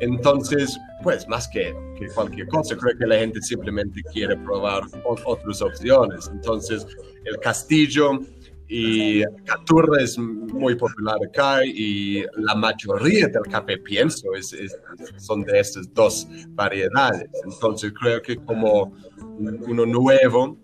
Entonces, 0.00 0.76
pues 1.02 1.26
más 1.28 1.48
que, 1.48 1.74
que 1.98 2.08
cualquier 2.08 2.46
cosa, 2.48 2.76
creo 2.76 2.96
que 2.98 3.06
la 3.06 3.16
gente 3.18 3.40
simplemente 3.40 4.02
quiere 4.12 4.36
probar 4.38 4.82
otras 5.24 5.62
opciones. 5.62 6.28
Entonces, 6.32 6.86
el 7.24 7.38
castillo 7.38 8.20
y 8.68 9.22
Caturra 9.44 10.02
es 10.02 10.18
muy 10.18 10.74
popular 10.74 11.16
acá 11.24 11.64
y 11.64 12.24
la 12.36 12.54
mayoría 12.54 13.28
del 13.28 13.42
café, 13.50 13.78
pienso, 13.78 14.34
es, 14.34 14.52
es- 14.52 14.76
son 15.18 15.42
de 15.42 15.60
estas 15.60 15.92
dos 15.94 16.26
variedades. 16.50 17.28
Entonces, 17.44 17.92
creo 17.98 18.20
que 18.22 18.36
como 18.36 18.92
uno 19.38 19.86
nuevo 19.86 20.58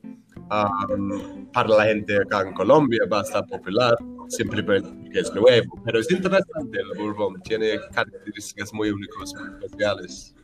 um, 0.51 1.47
para 1.53 1.69
la 1.69 1.85
gente 1.85 2.17
acá 2.17 2.43
en 2.43 2.55
Colombia 2.55 3.03
va 3.11 3.21
a 3.21 3.23
estar 3.23 3.47
popular 3.47 3.95
simplemente 4.29 4.88
porque 5.03 5.21
es 5.21 5.33
nuevo. 5.35 5.81
Pero 5.85 6.01
es 6.01 6.11
interesante 6.11 6.79
el 6.81 6.99
Bourbon, 6.99 7.41
tiene 7.43 7.79
características 7.93 8.73
muy 8.73 8.91
únicas, 8.91 9.33
muy 9.35 9.49
especiales. 9.65 10.35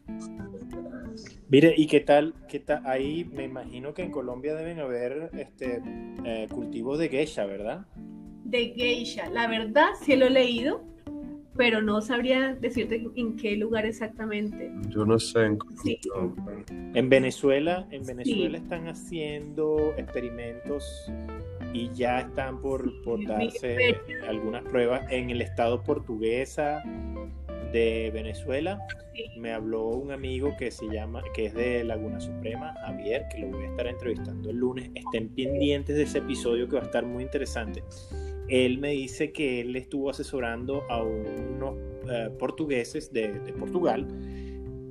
Mire, 1.49 1.75
¿y 1.77 1.87
qué 1.87 2.01
tal? 2.01 2.35
¿Qué 2.49 2.61
tal? 2.61 2.83
Ahí 2.85 3.25
me 3.33 3.45
imagino 3.45 3.95
que 3.95 4.03
en 4.03 4.11
Colombia 4.11 4.55
deben 4.55 4.81
haber 4.81 5.31
este, 5.39 5.81
eh, 6.25 6.47
cultivos 6.51 6.99
de 6.99 7.09
geisha, 7.09 7.47
¿verdad? 7.47 7.87
De 8.45 8.67
geisha, 8.75 9.29
la 9.31 9.47
verdad 9.47 9.89
sí 10.03 10.15
lo 10.17 10.27
he 10.27 10.31
leído, 10.31 10.83
pero 11.57 11.81
no 11.83 12.01
sabría 12.03 12.55
decirte 12.55 13.05
en 13.17 13.37
qué 13.37 13.57
lugar 13.57 13.85
exactamente. 13.87 14.71
Yo 14.91 15.05
no 15.07 15.19
sé. 15.19 15.45
en- 15.47 15.59
Sí. 15.83 15.99
En 16.95 17.09
Venezuela, 17.09 17.87
en 17.91 18.05
Venezuela 18.07 18.57
están 18.59 18.87
haciendo 18.89 19.95
experimentos 19.97 20.85
y 21.73 21.91
ya 21.95 22.21
están 22.21 22.61
por, 22.61 23.03
por 23.03 23.19
Sí, 23.21 23.27
darse 23.27 23.97
algunas 24.29 24.63
pruebas 24.65 25.11
en 25.11 25.31
el 25.31 25.43
estado 25.43 25.83
portuguesa 25.83 26.83
de 27.73 28.11
Venezuela. 28.13 28.81
Me 29.37 29.53
habló 29.53 29.89
un 29.89 30.13
amigo 30.13 30.57
que 30.59 30.71
se 30.71 30.87
llama, 30.87 31.23
que 31.35 31.47
es 31.47 31.55
de 31.55 31.85
Laguna 31.85 32.21
Suprema, 32.21 32.75
Javier, 32.87 33.27
que 33.31 33.39
lo 33.39 33.49
voy 33.49 33.65
a 33.65 33.69
estar 33.69 33.87
entrevistando 33.87 34.51
el 34.51 34.57
lunes. 34.57 34.91
Estén 34.95 35.29
pendientes 35.31 35.97
de 35.97 36.03
ese 36.03 36.19
episodio 36.19 36.69
que 36.69 36.77
va 36.77 36.83
a 36.83 36.87
estar 36.87 37.05
muy 37.05 37.25
interesante. 37.25 37.83
Él 38.49 38.79
me 38.79 38.91
dice 38.91 39.33
que 39.33 39.61
él 39.61 39.77
estuvo 39.77 40.11
asesorando 40.11 40.85
a 40.89 41.03
unos 41.03 41.77
eh, 42.11 42.31
portugueses 42.39 43.13
de, 43.13 43.41
de 43.41 43.53
Portugal 43.53 44.07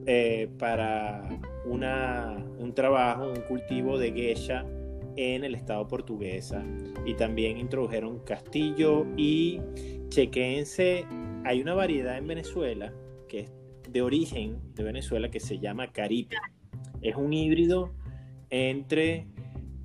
eh, 0.06 0.48
para 0.58 1.28
una, 1.66 2.46
un 2.60 2.74
trabajo, 2.74 3.30
un 3.30 3.42
cultivo 3.42 3.98
de 3.98 4.14
geisha 4.14 4.66
en 5.18 5.44
el 5.44 5.56
estado 5.56 5.88
portuguesa. 5.88 6.64
Y 7.06 7.16
también 7.16 7.58
introdujeron 7.58 8.20
castillo 8.20 9.06
y 9.18 9.60
chequense. 10.10 11.06
Hay 11.48 11.62
una 11.62 11.74
variedad 11.74 12.18
en 12.18 12.28
Venezuela 12.28 12.92
que 13.30 13.40
es 13.42 13.52
de 13.90 14.02
origen 14.02 14.60
de 14.76 14.84
Venezuela 14.84 15.32
que 15.32 15.40
se 15.40 15.60
llama 15.60 15.94
Caripe. 15.94 16.36
Es 17.02 17.16
un 17.16 17.32
híbrido 17.32 17.94
entre 18.50 19.28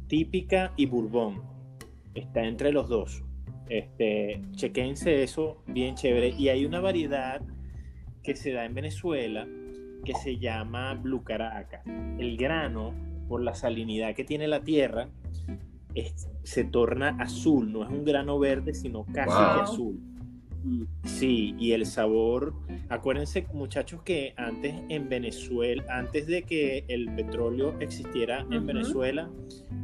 típica 0.08 0.72
y 0.76 0.86
bourbon. 0.86 1.40
Está 2.14 2.42
entre 2.44 2.72
los 2.72 2.88
dos. 2.88 3.22
Este, 3.68 4.42
chequense 4.56 5.22
eso, 5.22 5.62
bien 5.68 5.94
chévere. 5.94 6.30
Y 6.30 6.48
hay 6.48 6.64
una 6.66 6.80
variedad 6.80 7.40
que 8.24 8.34
se 8.34 8.50
da 8.52 8.64
en 8.64 8.74
Venezuela 8.74 9.46
que 10.04 10.14
se 10.14 10.38
llama 10.38 10.94
Blue 10.94 11.22
Caracas. 11.22 11.82
El 12.18 12.36
grano, 12.36 12.92
por 13.28 13.40
la 13.40 13.54
salinidad 13.54 14.16
que 14.16 14.24
tiene 14.24 14.48
la 14.48 14.62
tierra, 14.64 15.10
es- 15.94 16.28
se 16.42 16.64
torna 16.64 17.10
azul. 17.20 17.70
No 17.72 17.84
es 17.84 17.88
un 17.90 18.04
grano 18.04 18.38
verde, 18.40 18.74
sino 18.74 19.04
casi 19.06 19.30
Wow. 19.30 19.54
que 19.54 19.60
azul. 19.62 20.00
Sí, 21.04 21.54
y 21.58 21.72
el 21.72 21.86
sabor, 21.86 22.54
acuérdense 22.88 23.46
muchachos 23.52 24.02
que 24.02 24.34
antes 24.36 24.74
en 24.88 25.08
Venezuela, 25.08 25.84
antes 25.88 26.26
de 26.26 26.42
que 26.42 26.84
el 26.88 27.14
petróleo 27.14 27.74
existiera 27.80 28.46
en. 28.50 28.66
Venezuela, 28.66 29.28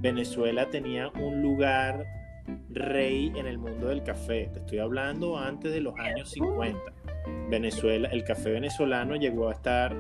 Venezuela 0.00 0.70
tenía 0.70 1.08
un 1.08 1.42
lugar 1.42 2.06
rey 2.70 3.32
en 3.34 3.46
el 3.46 3.58
mundo 3.58 3.88
del 3.88 4.02
café. 4.02 4.50
Te 4.52 4.60
estoy 4.60 4.78
hablando 4.78 5.36
antes 5.36 5.72
de 5.72 5.80
los 5.80 5.98
años 5.98 6.30
50. 6.30 6.80
Venezuela, 7.50 8.08
el 8.08 8.24
café 8.24 8.50
venezolano 8.50 9.16
llegó 9.16 9.48
a 9.48 9.52
estar 9.52 9.96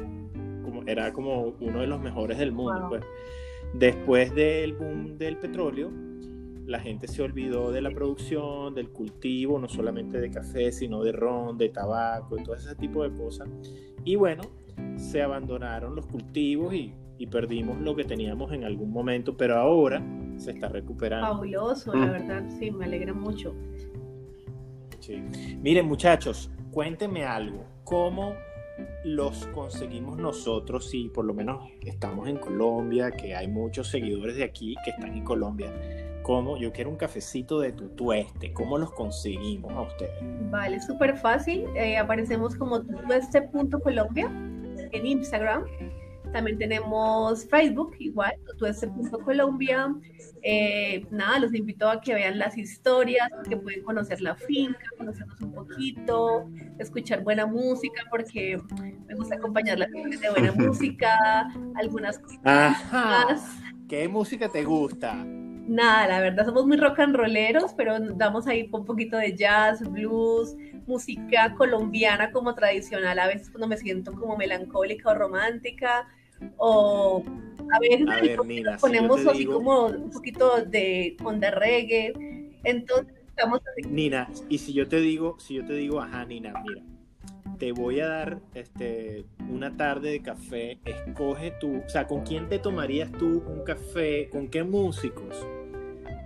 como 0.62 0.82
era 0.86 1.12
como 1.12 1.54
uno 1.60 1.80
de 1.80 1.86
los 1.86 2.00
mejores 2.00 2.38
del 2.38 2.52
mundo. 2.52 2.80
Wow. 2.80 2.88
pues. 2.90 3.04
Después 3.74 4.34
del 4.34 4.72
boom 4.74 5.18
del 5.18 5.36
petróleo, 5.36 5.90
la 6.68 6.78
gente 6.80 7.08
se 7.08 7.22
olvidó 7.22 7.72
de 7.72 7.80
la 7.80 7.90
producción, 7.90 8.74
del 8.74 8.90
cultivo, 8.90 9.58
no 9.58 9.68
solamente 9.68 10.20
de 10.20 10.30
café, 10.30 10.70
sino 10.70 11.02
de 11.02 11.12
ron, 11.12 11.56
de 11.56 11.70
tabaco 11.70 12.38
y 12.38 12.42
todo 12.44 12.54
ese 12.54 12.74
tipo 12.76 13.02
de 13.02 13.10
cosas. 13.16 13.48
Y 14.04 14.16
bueno, 14.16 14.42
se 14.96 15.22
abandonaron 15.22 15.96
los 15.96 16.06
cultivos 16.06 16.74
y, 16.74 16.92
y 17.16 17.26
perdimos 17.26 17.80
lo 17.80 17.96
que 17.96 18.04
teníamos 18.04 18.52
en 18.52 18.64
algún 18.64 18.90
momento, 18.92 19.34
pero 19.36 19.56
ahora 19.56 20.02
se 20.36 20.50
está 20.52 20.68
recuperando. 20.68 21.26
Fabuloso, 21.26 21.92
Mm. 21.94 22.00
la 22.00 22.10
verdad, 22.12 22.44
sí, 22.58 22.70
me 22.70 22.84
alegra 22.84 23.14
mucho. 23.14 23.54
Sí. 25.00 25.22
Miren, 25.62 25.86
muchachos, 25.86 26.50
cuéntenme 26.70 27.24
algo. 27.24 27.64
¿Cómo 27.84 28.34
los 29.04 29.46
conseguimos 29.48 30.18
nosotros? 30.18 30.90
Si 30.90 31.08
por 31.08 31.24
lo 31.24 31.32
menos 31.34 31.70
estamos 31.80 32.28
en 32.28 32.36
Colombia, 32.36 33.10
que 33.10 33.34
hay 33.34 33.48
muchos 33.48 33.88
seguidores 33.88 34.36
de 34.36 34.44
aquí 34.44 34.74
que 34.84 34.90
están 34.90 35.14
en 35.16 35.24
Colombia. 35.24 35.72
¿Cómo? 36.28 36.58
Yo 36.58 36.70
quiero 36.74 36.90
un 36.90 36.96
cafecito 36.96 37.58
de 37.58 37.72
tu 37.72 37.88
tueste. 37.88 38.52
¿Cómo 38.52 38.76
los 38.76 38.92
conseguimos 38.92 39.72
a 39.72 39.80
ustedes? 39.80 40.12
Vale, 40.50 40.78
súper 40.78 41.16
fácil. 41.16 41.64
eh, 41.74 41.96
aparecemos 41.96 42.54
como 42.54 42.82
tueste.colombia 42.82 44.26
en 44.92 45.06
Instagram. 45.06 45.64
También 46.30 46.58
tenemos 46.58 47.46
Facebook, 47.46 47.96
igual, 47.98 48.34
tueste.colombia. 48.58 49.94
Eh, 50.42 51.06
nada, 51.10 51.38
los 51.38 51.54
invito 51.54 51.88
a 51.88 51.98
que 52.02 52.12
vean 52.12 52.38
las 52.38 52.58
historias, 52.58 53.30
que 53.48 53.56
pueden 53.56 53.82
conocer 53.82 54.20
la 54.20 54.34
finca, 54.34 54.84
conocernos 54.98 55.40
un 55.40 55.54
poquito, 55.54 56.50
escuchar 56.78 57.24
buena 57.24 57.46
música, 57.46 58.02
porque 58.10 58.60
me 59.06 59.14
gusta 59.14 59.36
acompañar 59.36 59.78
la 59.78 59.88
finca 59.88 60.18
de 60.18 60.28
buena 60.28 60.52
música, 60.58 61.48
algunas 61.74 62.18
cosas. 62.18 62.38
Ajá. 62.44 63.38
¿Qué 63.88 64.06
música 64.08 64.50
te 64.50 64.62
gusta? 64.62 65.24
Nada, 65.68 66.08
la 66.08 66.20
verdad 66.20 66.46
somos 66.46 66.66
muy 66.66 66.78
rock 66.78 66.98
and 67.00 67.14
rolleros, 67.14 67.74
pero 67.74 68.00
damos 68.00 68.46
ahí 68.46 68.68
un 68.72 68.84
poquito 68.86 69.18
de 69.18 69.36
jazz, 69.36 69.82
blues, 69.90 70.56
música 70.86 71.54
colombiana 71.54 72.32
como 72.32 72.54
tradicional, 72.54 73.18
a 73.18 73.26
veces 73.26 73.50
cuando 73.50 73.68
me 73.68 73.76
siento 73.76 74.12
como 74.14 74.36
melancólica 74.38 75.10
o 75.10 75.14
romántica, 75.14 76.08
o 76.56 77.22
a 77.70 77.78
veces 77.80 78.06
A 78.08 78.16
ver, 78.16 78.38
ponemos 78.80 79.26
así 79.26 79.38
digo- 79.40 79.52
como 79.54 79.86
un 79.86 80.10
poquito 80.10 80.62
de 80.64 81.16
onda 81.22 81.50
reggae, 81.50 82.14
entonces 82.64 83.14
estamos 83.28 83.60
así, 83.70 83.86
Nina, 83.88 84.30
y 84.48 84.56
si 84.58 84.72
yo 84.72 84.88
te 84.88 85.00
digo, 85.00 85.38
si 85.38 85.54
yo 85.54 85.66
te 85.66 85.74
digo, 85.74 86.00
ajá, 86.00 86.24
Nina, 86.24 86.54
mira, 86.66 86.80
te 87.58 87.72
voy 87.72 88.00
a 88.00 88.08
dar 88.08 88.38
este 88.54 89.24
una 89.50 89.76
tarde 89.76 90.10
de 90.10 90.22
café, 90.22 90.78
escoge 90.84 91.52
tú, 91.60 91.82
o 91.84 91.88
sea, 91.88 92.06
¿con 92.06 92.24
quién 92.24 92.48
te 92.48 92.58
tomarías 92.58 93.10
tú 93.12 93.42
un 93.46 93.64
café? 93.64 94.28
¿Con 94.30 94.48
qué 94.48 94.62
músicos 94.62 95.46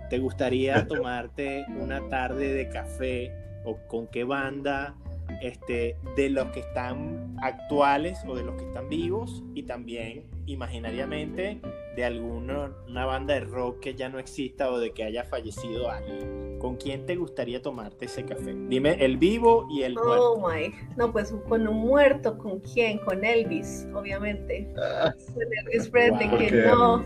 te 0.09 0.19
gustaría 0.19 0.87
tomarte 0.87 1.65
una 1.79 2.07
tarde 2.09 2.53
de 2.53 2.69
café? 2.69 3.31
¿O 3.65 3.77
con 3.87 4.07
qué 4.07 4.23
banda 4.25 4.95
este, 5.41 5.97
de 6.15 6.29
los 6.29 6.47
que 6.51 6.59
están 6.59 7.35
actuales 7.41 8.19
o 8.27 8.35
de 8.35 8.43
los 8.43 8.55
que 8.55 8.65
están 8.65 8.89
vivos 8.89 9.43
y 9.53 9.63
también 9.63 10.25
imaginariamente 10.45 11.61
de 11.95 12.05
alguna 12.05 12.71
una 12.87 13.05
banda 13.05 13.33
de 13.35 13.41
rock 13.41 13.79
que 13.79 13.95
ya 13.95 14.09
no 14.09 14.19
exista 14.19 14.71
o 14.71 14.79
de 14.79 14.91
que 14.91 15.03
haya 15.03 15.23
fallecido 15.23 15.89
alguien. 15.89 16.57
¿Con 16.59 16.75
quién 16.77 17.05
te 17.05 17.15
gustaría 17.15 17.61
tomarte 17.61 18.05
ese 18.05 18.23
café? 18.25 18.53
Dime 18.67 18.93
el 19.03 19.17
vivo 19.17 19.67
y 19.69 19.83
el 19.83 19.93
muerto. 19.95 20.33
Oh 20.33 20.49
my, 20.49 20.73
no, 20.97 21.11
pues 21.11 21.33
con 21.47 21.67
un 21.67 21.77
muerto, 21.77 22.37
¿con 22.37 22.59
quién? 22.59 22.99
Con 22.99 23.23
Elvis, 23.25 23.87
obviamente. 23.93 24.71
Ah, 24.77 25.13
Con 25.33 25.43
Elvis 25.43 25.89
Presley, 25.89 26.27
Wow. 26.29 26.37
que 26.37 26.51
no. 26.51 27.03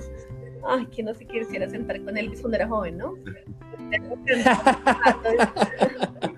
Ay, 0.68 0.86
que 0.88 1.04
no 1.04 1.14
se 1.14 1.26
quisiera 1.26 1.70
sentar 1.70 2.02
con 2.04 2.18
Elvis 2.18 2.42
cuando 2.42 2.58
era 2.58 2.68
joven, 2.68 2.98
¿no? 2.98 3.14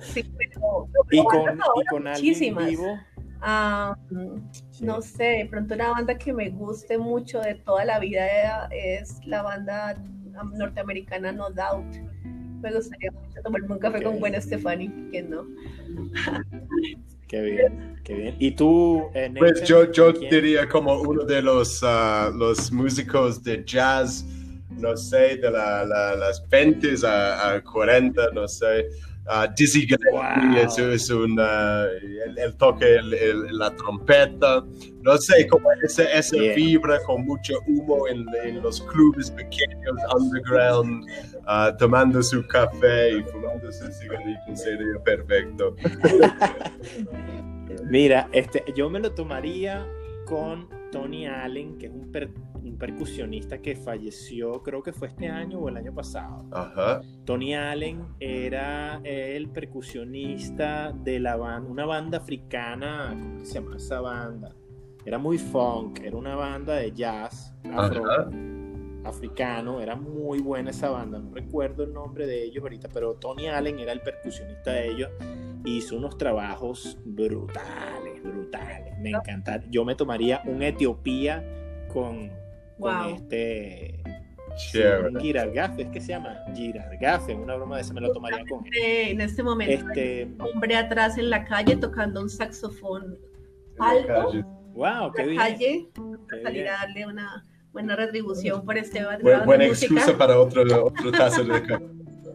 Sí, 0.00 0.22
pero, 0.38 0.88
y 1.10 1.12
pero 1.16 1.24
con, 1.24 1.58
y 1.82 1.86
con 1.86 2.06
alguien 2.06 2.32
muchísimas. 2.32 2.66
vivo. 2.66 2.98
Ah, 3.40 3.96
Sí. 4.70 4.84
no 4.84 5.00
sé, 5.02 5.24
de 5.24 5.46
pronto 5.46 5.74
una 5.74 5.90
banda 5.90 6.16
que 6.18 6.32
me 6.32 6.50
guste 6.50 6.98
mucho 6.98 7.40
de 7.40 7.54
toda 7.56 7.84
la 7.84 7.98
vida 7.98 8.66
es 8.72 9.20
la 9.26 9.42
banda 9.42 9.96
norteamericana 10.54 11.32
No 11.32 11.50
Doubt. 11.50 11.96
Me 12.62 12.72
gustaría 12.72 13.10
mucho 13.12 13.40
tomarme 13.44 13.74
un 13.74 13.78
café 13.78 14.02
con 14.02 14.18
Gwen 14.18 14.40
Stefani, 14.40 14.88
que 15.12 15.22
no. 15.22 15.46
Qué 17.28 17.42
bien, 17.42 18.00
qué 18.04 18.14
bien. 18.14 18.36
¿Y 18.38 18.52
tú, 18.52 19.08
eh, 19.12 19.32
Pues 19.36 19.64
yo, 19.64 19.90
yo 19.90 20.12
diría 20.12 20.68
como 20.68 20.94
uno 21.00 21.24
de 21.24 21.42
los, 21.42 21.80
ah, 21.82 22.30
los 22.32 22.70
músicos 22.70 23.42
de 23.42 23.64
jazz, 23.64 24.24
no 24.70 24.96
sé, 24.96 25.36
de 25.36 25.50
la, 25.50 25.84
la- 25.84 26.14
las 26.14 26.48
20 26.48 26.94
a, 27.04 27.54
a 27.54 27.62
40, 27.64 28.30
no 28.32 28.46
sé. 28.46 28.86
Ah, 29.28 29.48
Dizzy 29.56 29.80
Gillespie 29.82 30.12
Wow. 30.12 30.56
es, 30.64 30.78
es 30.78 31.10
un, 31.10 31.36
ah, 31.40 31.84
él, 32.00 32.38
él 32.38 32.56
toca 32.56 32.86
el- 32.86 33.12
el- 33.14 33.58
la 33.58 33.74
trompeta, 33.74 34.64
no 35.02 35.16
sé, 35.18 35.48
como 35.48 35.68
esa 35.82 36.04
Yeah. 36.36 36.54
vibra 36.54 37.00
con 37.04 37.24
mucho 37.24 37.54
humo 37.66 38.06
en, 38.06 38.24
en 38.44 38.62
los 38.62 38.80
clubes 38.82 39.30
pequeños, 39.32 39.96
underground, 40.16 41.04
ah, 41.46 41.74
tomando 41.76 42.22
su 42.22 42.46
café 42.46 43.18
y 43.18 43.22
fumando 43.24 43.72
su 43.72 43.90
cigarrillo, 43.92 44.38
sería 44.54 45.02
perfecto. 45.04 45.74
Mira, 47.90 48.28
este, 48.32 48.64
yo 48.76 48.90
me 48.90 49.00
lo 49.00 49.12
tomaría 49.12 49.86
con 50.24 50.68
Tony 50.92 51.26
Allen, 51.26 51.78
que 51.78 51.86
es 51.86 51.92
un, 51.92 52.10
per- 52.10 52.30
un 52.68 52.78
percusionista 52.78 53.58
que 53.58 53.76
falleció, 53.76 54.62
creo 54.62 54.82
que 54.82 54.92
fue 54.92 55.08
este 55.08 55.28
año 55.28 55.58
o 55.58 55.68
el 55.68 55.76
año 55.76 55.94
pasado. 55.94 56.44
Ajá. 56.50 57.00
Tony 57.24 57.54
Allen 57.54 58.04
era 58.20 59.00
el 59.04 59.48
percusionista 59.48 60.92
de 60.92 61.20
la 61.20 61.36
banda, 61.36 61.70
una 61.70 61.86
banda 61.86 62.18
africana, 62.18 63.10
¿cómo 63.10 63.38
que 63.38 63.46
se 63.46 63.54
llama 63.54 63.76
esa 63.76 64.00
banda? 64.00 64.54
Era 65.04 65.18
muy 65.18 65.38
funk, 65.38 66.00
era 66.02 66.16
una 66.16 66.34
banda 66.34 66.74
de 66.74 66.92
jazz 66.92 67.54
afro, 67.72 68.04
africano, 69.04 69.80
era 69.80 69.94
muy 69.94 70.40
buena 70.40 70.70
esa 70.70 70.90
banda, 70.90 71.20
no 71.20 71.32
recuerdo 71.32 71.84
el 71.84 71.92
nombre 71.92 72.26
de 72.26 72.42
ellos 72.42 72.62
ahorita, 72.62 72.88
pero 72.92 73.14
Tony 73.14 73.46
Allen 73.46 73.78
era 73.78 73.92
el 73.92 74.00
percusionista 74.00 74.72
de 74.72 74.88
ellos, 74.88 75.10
hizo 75.64 75.96
unos 75.96 76.18
trabajos 76.18 76.98
brutales, 77.04 78.22
brutales, 78.22 78.98
me 78.98 79.10
encanta. 79.10 79.62
Yo 79.70 79.84
me 79.84 79.94
tomaría 79.94 80.42
un 80.44 80.62
Etiopía 80.62 81.44
con, 81.92 82.30
con 82.78 82.94
Wow. 82.98 83.14
este 83.16 84.02
Chévere. 84.70 85.20
Girargafe, 85.20 85.82
es 85.82 85.88
que 85.88 86.00
se 86.00 86.08
llama 86.08 86.34
Girargafe, 86.54 87.34
una 87.34 87.56
broma 87.56 87.76
de 87.76 87.82
esa 87.82 87.92
me 87.92 88.00
lo 88.00 88.10
tomaría 88.12 88.42
con 88.48 88.64
él. 88.66 88.72
En 89.10 89.20
este 89.20 89.42
momento, 89.42 89.86
Este, 89.88 90.28
hombre 90.38 90.76
atrás 90.76 91.18
en 91.18 91.28
la 91.28 91.44
calle 91.44 91.76
tocando 91.76 92.22
un 92.22 92.30
saxofón 92.30 93.18
alto. 93.78 94.32
wow, 94.72 95.12
qué 95.14 95.22
en 95.22 95.36
la 95.36 95.48
bien. 95.48 95.52
calle, 95.52 95.88
qué 96.30 96.42
salir 96.42 96.62
bien. 96.62 96.68
a 96.74 96.78
darle 96.78 97.06
una 97.06 97.44
buena 97.72 97.96
retribución 97.96 98.64
por 98.64 98.78
este 98.78 99.04
buena 99.22 99.66
música. 99.68 99.94
excusa 99.94 100.16
para 100.16 100.38
otro, 100.40 100.62
otro 100.86 101.12
tazo 101.12 101.44
de 101.44 101.62
café. 101.62 101.84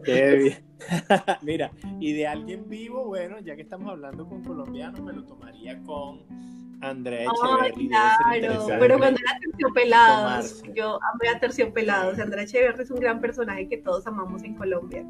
Qué 0.04 0.36
bien. 0.36 0.64
Mira, 1.42 1.70
y 2.00 2.12
de 2.12 2.26
alguien 2.28 2.68
vivo, 2.68 3.06
bueno, 3.06 3.38
ya 3.40 3.56
que 3.56 3.62
estamos 3.62 3.90
hablando 3.90 4.28
con 4.28 4.44
colombianos, 4.44 5.00
me 5.00 5.12
lo 5.12 5.24
tomaría 5.24 5.80
con 5.82 6.22
Andrea 6.82 7.30
Ay, 7.42 7.70
ser 7.70 7.88
claro, 7.88 8.66
pero 8.80 8.98
cuando 8.98 9.20
era 9.20 9.38
terciopelados, 9.38 10.60
Tomarse. 10.60 10.78
yo 10.78 10.98
amé 11.14 11.28
a 11.28 11.38
terciopelados. 11.38 12.18
Andrea 12.18 12.44
Echeverri 12.44 12.82
es 12.82 12.90
un 12.90 13.00
gran 13.00 13.20
personaje 13.20 13.68
que 13.68 13.78
todos 13.78 14.06
amamos 14.06 14.42
en 14.42 14.54
Colombia. 14.56 15.04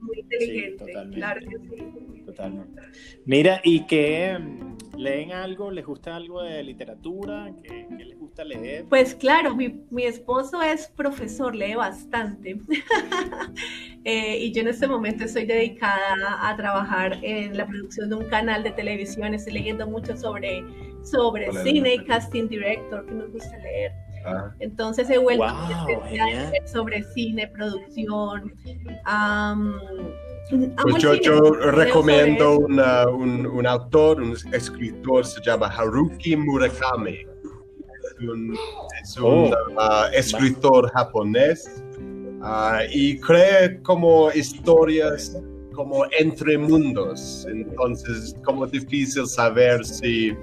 Muy 0.00 0.20
inteligente, 0.20 0.84
totalmente. 0.86 1.16
claro 1.16 1.40
que 1.40 1.58
sí. 1.58 2.22
Totalmente. 2.24 2.82
Mira, 3.26 3.60
¿y 3.64 3.86
qué 3.86 4.38
mm, 4.38 4.96
leen 4.96 5.32
algo? 5.32 5.70
¿Les 5.70 5.84
gusta 5.84 6.16
algo 6.16 6.42
de 6.42 6.62
literatura? 6.62 7.52
¿Qué, 7.62 7.86
qué 7.96 8.04
les 8.04 8.18
gusta 8.18 8.44
leer? 8.44 8.86
Pues 8.88 9.14
claro, 9.14 9.54
mi, 9.54 9.84
mi 9.90 10.04
esposo 10.04 10.62
es 10.62 10.88
profesor, 10.88 11.54
lee 11.54 11.74
bastante. 11.74 12.58
Eh, 14.06 14.36
y 14.38 14.52
yo 14.52 14.60
en 14.60 14.68
este 14.68 14.86
momento 14.86 15.24
estoy 15.24 15.46
dedicada 15.46 16.46
a 16.46 16.54
trabajar 16.56 17.18
en 17.22 17.56
la 17.56 17.66
producción 17.66 18.10
de 18.10 18.16
un 18.16 18.26
canal 18.26 18.62
de 18.62 18.70
televisión. 18.72 19.32
Estoy 19.32 19.54
leyendo 19.54 19.86
mucho 19.86 20.14
sobre, 20.14 20.62
sobre 21.04 21.48
Hola, 21.50 21.62
cine 21.62 21.94
y 21.94 22.04
casting 22.04 22.48
director, 22.48 23.04
que 23.06 23.12
nos 23.12 23.30
gusta 23.30 23.56
leer. 23.58 23.92
Ah, 24.26 24.50
Entonces 24.60 25.08
he 25.10 25.18
vuelto 25.18 25.44
Wow, 25.44 26.66
sobre 26.66 27.02
cine, 27.14 27.46
producción. 27.48 28.52
Pues 30.82 31.02
yo, 31.02 31.14
yo 31.14 31.40
recomiendo 31.52 32.58
una- 32.58 33.08
un, 33.08 33.46
un 33.46 33.66
autor, 33.66 34.20
un 34.20 34.34
escritor, 34.52 35.24
se 35.26 35.40
llama 35.42 35.66
Haruki 35.68 36.36
Murakami. 36.36 37.18
Es 37.18 38.28
un, 38.28 38.56
es 39.02 39.16
un, 39.18 39.24
Oh. 39.24 39.50
ah, 39.78 40.08
escritor 40.14 40.90
japonés 40.92 41.82
ah, 42.42 42.80
y 42.90 43.18
crea 43.20 43.78
como 43.82 44.30
historias 44.32 45.36
como 45.74 46.04
entre 46.18 46.56
mundos. 46.58 47.46
Entonces 47.50 48.16
es 48.18 48.34
como 48.44 48.66
difícil 48.66 49.26
saber 49.26 49.84
si, 49.84 50.36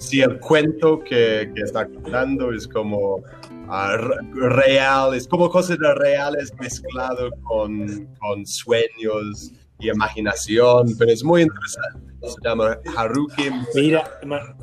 si 0.00 0.20
el 0.22 0.40
cuento 0.40 0.98
que, 1.00 1.52
que 1.54 1.62
está 1.62 1.86
contando 1.86 2.52
es 2.52 2.66
como 2.66 3.22
re- 3.68 4.48
real, 4.48 5.14
es 5.14 5.28
como 5.28 5.48
cosas 5.50 5.78
reales 5.78 6.52
mezclado 6.58 7.30
con, 7.42 8.06
con 8.18 8.44
sueños 8.46 9.52
y 9.78 9.88
imaginación, 9.90 10.88
pero 10.98 11.10
es 11.12 11.22
muy 11.22 11.42
interesante. 11.42 12.12
Se 12.28 12.36
llama 12.42 12.78
Haruki. 12.96 13.44
Mira, 13.74 14.04
ma- 14.26 14.56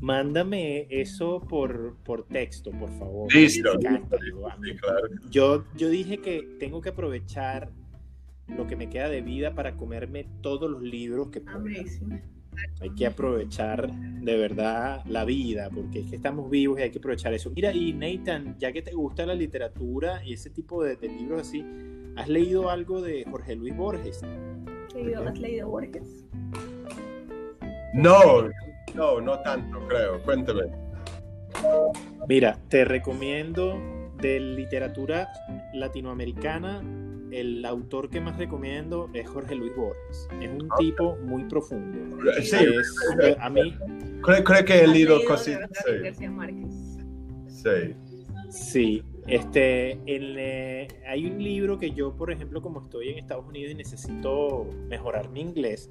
mándame 0.00 0.86
eso 0.90 1.40
por, 1.40 1.96
por 2.04 2.24
texto, 2.26 2.70
por 2.72 2.90
favor. 2.98 3.32
Listo. 3.34 3.70
Me 3.80 3.88
encanta, 3.88 4.16
yo, 4.28 4.48
a 4.50 4.56
mí- 4.56 4.70
Sí, 4.70 4.76
claro. 4.78 5.08
Yo, 5.30 5.64
yo 5.76 5.88
dije 5.88 6.18
que 6.18 6.48
tengo 6.58 6.80
que 6.80 6.90
aprovechar 6.90 7.70
lo 8.48 8.66
que 8.66 8.76
me 8.76 8.88
queda 8.88 9.08
de 9.08 9.20
vida 9.20 9.54
para 9.54 9.76
comerme 9.76 10.26
todos 10.40 10.70
los 10.70 10.82
libros 10.82 11.28
que 11.30 11.40
pueda. 11.40 11.58
Hay 12.80 12.90
que 12.90 13.06
aprovechar 13.06 13.90
de 13.90 14.36
verdad 14.36 15.02
la 15.06 15.24
vida, 15.24 15.68
porque 15.74 16.00
es 16.00 16.10
que 16.10 16.16
estamos 16.16 16.48
vivos 16.50 16.78
y 16.78 16.82
hay 16.82 16.90
que 16.90 16.98
aprovechar 16.98 17.32
eso. 17.34 17.50
Mira, 17.54 17.72
y 17.72 17.92
Nathan, 17.92 18.56
ya 18.58 18.72
que 18.72 18.82
te 18.82 18.92
gusta 18.92 19.26
la 19.26 19.34
literatura 19.34 20.24
y 20.24 20.32
ese 20.34 20.50
tipo 20.50 20.82
de, 20.84 20.96
de 20.96 21.08
libros 21.08 21.42
así, 21.42 21.64
¿has 22.16 22.28
leído 22.28 22.70
algo 22.70 23.00
de 23.00 23.24
Jorge 23.30 23.56
Luis 23.56 23.76
Borges? 23.76 24.22
Leído- 24.94 25.26
¿Has 25.28 25.38
leído 25.38 25.68
Borges? 25.68 26.24
No, 27.94 28.48
no, 28.94 29.20
no 29.20 29.38
tanto, 29.40 29.78
creo. 29.88 30.22
Cuéntame. 30.22 30.62
Mira, 32.28 32.58
te 32.68 32.84
recomiendo 32.84 33.80
de 34.20 34.38
literatura 34.40 35.28
latinoamericana, 35.74 36.82
el 37.32 37.64
autor 37.64 38.08
que 38.10 38.20
más 38.20 38.36
recomiendo 38.38 39.08
es 39.12 39.28
Jorge 39.28 39.54
Luis 39.54 39.74
Borges. 39.76 40.28
Es 40.40 40.50
un 40.50 40.68
tipo 40.78 41.16
muy 41.24 41.44
profundo. 41.44 42.18
Sí. 42.42 42.56
Es- 42.56 43.36
a 43.40 43.50
mí, 43.50 43.74
Creo, 44.22 44.42
creo 44.44 44.64
que 44.64 44.74
he 44.78 44.82
¿Has 44.84 44.88
leído 44.92 45.24
cositas. 45.26 45.70
Sí, 45.86 45.92
García 46.02 46.30
Márquez? 46.30 46.74
sí. 47.48 47.94
Sí, 48.50 49.02
este, 49.26 49.92
el, 50.06 50.34
eh, 50.38 50.88
hay 51.06 51.26
un 51.26 51.42
libro 51.42 51.78
que 51.78 51.90
yo, 51.90 52.16
por 52.16 52.32
ejemplo, 52.32 52.62
como 52.62 52.80
estoy 52.80 53.10
en 53.10 53.18
Estados 53.18 53.46
Unidos 53.46 53.72
y 53.72 53.74
necesito 53.74 54.66
mejorar 54.88 55.28
mi 55.28 55.42
inglés, 55.42 55.90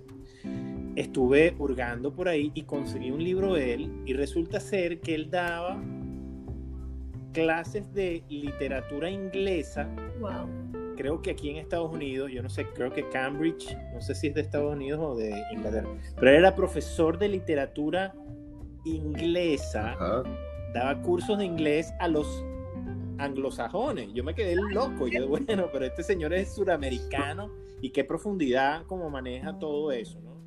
estuve 0.96 1.54
hurgando 1.60 2.12
por 2.16 2.28
ahí 2.30 2.52
y 2.56 2.64
conseguí 2.64 3.12
un 3.12 3.24
libro 3.24 3.54
de 3.54 3.74
él 3.76 3.92
y 4.08 4.14
resulta 4.14 4.60
ser 4.60 5.00
que 5.02 5.14
él 5.14 5.30
daba 5.30 5.80
clases 7.34 7.94
de 7.94 8.24
literatura 8.30 9.10
inglesa, 9.12 9.88
Wow. 10.20 10.48
Creo 10.98 11.22
que 11.22 11.32
aquí 11.32 11.50
en 11.50 11.58
Estados 11.58 11.90
Unidos, 11.94 12.30
yo 12.32 12.44
no 12.44 12.50
sé, 12.50 12.66
creo 12.74 12.92
que 12.92 13.08
Cambridge, 13.10 13.78
no 13.94 14.02
sé 14.02 14.14
si 14.16 14.28
es 14.28 14.34
de 14.36 14.42
Estados 14.42 14.74
Unidos 14.74 15.00
o 15.02 15.16
de 15.16 15.32
Inglaterra, 15.54 15.88
pero 16.20 16.32
era 16.32 16.54
profesor 16.56 17.18
de 17.18 17.30
literatura 17.30 18.14
inglesa 18.84 19.94
Ajá. 19.94 20.24
daba 20.74 21.02
cursos 21.02 21.38
de 21.38 21.46
inglés 21.46 21.94
a 22.00 22.08
los 22.08 22.44
anglosajones. 23.20 24.14
Yo 24.14 24.24
me 24.24 24.34
quedé 24.36 24.56
loco. 24.56 25.08
Yo, 25.08 25.28
bueno, 25.30 25.70
pero 25.72 25.86
este 25.86 26.04
señor 26.04 26.34
es 26.34 26.54
suramericano 26.56 27.50
y 27.82 27.90
qué 27.92 28.04
profundidad 28.04 28.84
como 28.86 29.10
maneja 29.10 29.58
todo 29.58 29.92
eso, 29.92 30.20
¿no? 30.22 30.38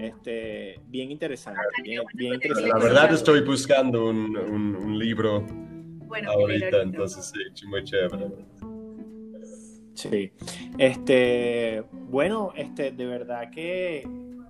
Este, 0.00 0.80
bien 0.86 1.10
interesante. 1.10 1.60
Bien, 1.82 2.02
bien 2.14 2.34
interesante. 2.34 2.68
La 2.70 2.78
verdad 2.78 3.12
estoy 3.12 3.42
buscando 3.42 4.08
un, 4.08 4.36
un, 4.36 4.74
un 4.76 4.98
libro 4.98 5.42
Bueno, 6.06 6.30
ahorita, 6.30 6.66
ahorita. 6.66 6.82
entonces 6.82 7.32
sí, 7.54 7.66
muy 7.66 7.84
chévere. 7.84 8.26
Sí. 9.94 10.32
Este, 10.78 11.84
bueno, 12.10 12.52
este, 12.56 12.92
de 12.92 13.06
verdad 13.06 13.50
que 13.50 14.06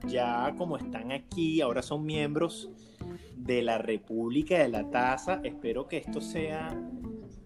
ya 0.06 0.54
como 0.56 0.76
están 0.76 1.12
aquí, 1.12 1.60
ahora 1.60 1.82
son 1.82 2.04
miembros 2.04 2.70
de 3.36 3.62
la 3.62 3.78
República 3.78 4.58
de 4.58 4.68
la 4.68 4.88
Taza, 4.90 5.40
espero 5.42 5.88
que 5.88 5.98
esto 5.98 6.20
sea 6.20 6.76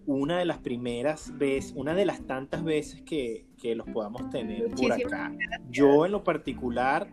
una 0.05 0.39
de 0.39 0.45
las 0.45 0.59
primeras 0.59 1.37
veces, 1.37 1.73
una 1.75 1.93
de 1.93 2.05
las 2.05 2.25
tantas 2.25 2.63
veces 2.63 3.01
que, 3.01 3.45
que 3.61 3.75
los 3.75 3.87
podamos 3.89 4.29
tener 4.29 4.69
por 4.69 4.91
acá. 4.91 5.33
Yo 5.69 6.05
en 6.05 6.13
lo 6.13 6.23
particular 6.23 7.07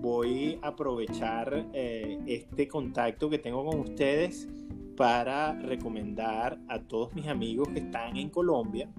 voy 0.00 0.58
a 0.62 0.68
aprovechar 0.68 1.68
eh, 1.72 2.18
este 2.26 2.66
contacto 2.66 3.30
que 3.30 3.38
tengo 3.38 3.64
con 3.64 3.80
ustedes 3.80 4.48
para 4.96 5.52
recomendar 5.60 6.58
a 6.68 6.80
todos 6.80 7.14
mis 7.14 7.28
amigos 7.28 7.68
que 7.68 7.78
están 7.78 8.16
en 8.16 8.28
Colombia. 8.30 8.90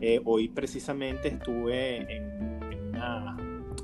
Eh, 0.00 0.20
hoy 0.24 0.48
precisamente 0.48 1.28
estuve 1.28 1.96
en, 2.16 2.62
en 2.72 2.88
una- 2.90 3.36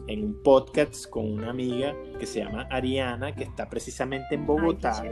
en 0.09 0.25
un 0.25 0.43
podcast 0.43 1.09
con 1.09 1.31
una 1.33 1.51
amiga 1.51 1.95
que 2.19 2.27
se 2.27 2.41
llama 2.41 2.67
Ariana, 2.71 3.35
que 3.35 3.45
está 3.45 3.69
precisamente 3.69 4.35
en 4.35 4.47
Bogotá, 4.47 5.01
Ay, 5.03 5.11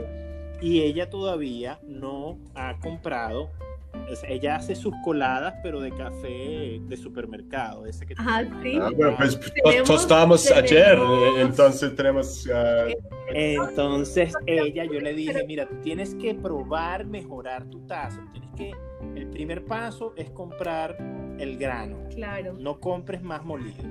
y 0.61 0.81
ella 0.81 1.09
todavía 1.09 1.79
no 1.87 2.37
ha 2.55 2.77
comprado. 2.79 3.49
o 4.11 4.15
sea, 4.15 4.29
ella 4.29 4.55
hace 4.57 4.75
sus 4.75 4.93
coladas, 5.03 5.55
pero 5.63 5.79
de 5.81 5.91
café 5.91 6.79
de 6.81 6.97
supermercado, 6.97 7.85
ese 7.85 8.05
que 8.05 8.13
Ajá, 8.17 8.43
sí. 8.61 8.77
Ah, 8.81 8.89
bueno, 8.95 9.15
pues 9.17 9.39
Tenemos- 9.63 9.87
tostamos 9.87 10.43
tenemos- 10.43 10.71
ayer, 10.71 10.97
eh, 10.99 11.41
entonces 11.41 11.95
tenemos... 11.95 12.49
ah, 12.53 12.87
Entonces 13.33 14.33
ella, 14.45 14.85
yo 14.85 14.99
le 14.99 15.13
dije, 15.13 15.43
mira, 15.45 15.67
tú 15.67 15.75
tienes 15.81 16.15
que 16.15 16.33
probar 16.35 17.05
mejorar 17.05 17.65
tu 17.69 17.79
taza. 17.87 18.21
Tienes 18.31 18.49
que, 18.55 18.71
el 19.15 19.27
primer 19.27 19.65
paso 19.65 20.13
es 20.15 20.29
comprar 20.31 20.97
el 21.39 21.57
grano. 21.57 21.97
Claro. 22.13 22.53
No 22.53 22.79
compres 22.79 23.21
más 23.21 23.43
molido. 23.43 23.83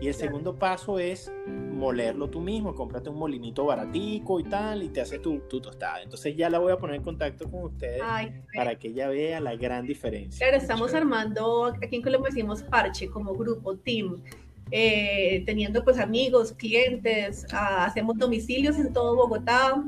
Y 0.00 0.06
el 0.06 0.14
segundo 0.14 0.54
paso 0.54 0.98
es 0.98 1.32
molerlo 1.46 2.28
tú 2.28 2.40
mismo. 2.40 2.74
Cómprate 2.74 3.10
un 3.10 3.18
molinito 3.18 3.64
baratico 3.64 4.38
y 4.38 4.44
tal, 4.44 4.82
y 4.82 4.88
te 4.90 5.00
haces 5.00 5.20
tu, 5.20 5.40
tu 5.40 5.60
tostada. 5.60 6.02
Entonces 6.02 6.36
ya 6.36 6.48
la 6.48 6.58
voy 6.58 6.72
a 6.72 6.76
poner 6.76 6.96
en 6.96 7.02
contacto 7.02 7.50
con 7.50 7.64
ustedes 7.64 8.00
Ay, 8.04 8.32
para 8.54 8.78
que 8.78 8.88
ella 8.88 9.08
vea 9.08 9.40
la 9.40 9.56
gran 9.56 9.86
diferencia. 9.86 10.46
Claro, 10.46 10.62
estamos 10.62 10.94
armando, 10.94 11.66
aquí 11.66 11.96
en 11.96 12.02
Colombia 12.02 12.30
decimos 12.30 12.62
parche 12.62 13.08
como 13.08 13.34
grupo, 13.34 13.76
team, 13.76 14.22
eh, 14.70 15.42
teniendo 15.46 15.82
pues 15.82 15.98
amigos, 15.98 16.52
clientes, 16.52 17.46
ah, 17.52 17.86
hacemos 17.86 18.18
domicilios 18.18 18.76
en 18.78 18.92
todo 18.92 19.16
Bogotá, 19.16 19.82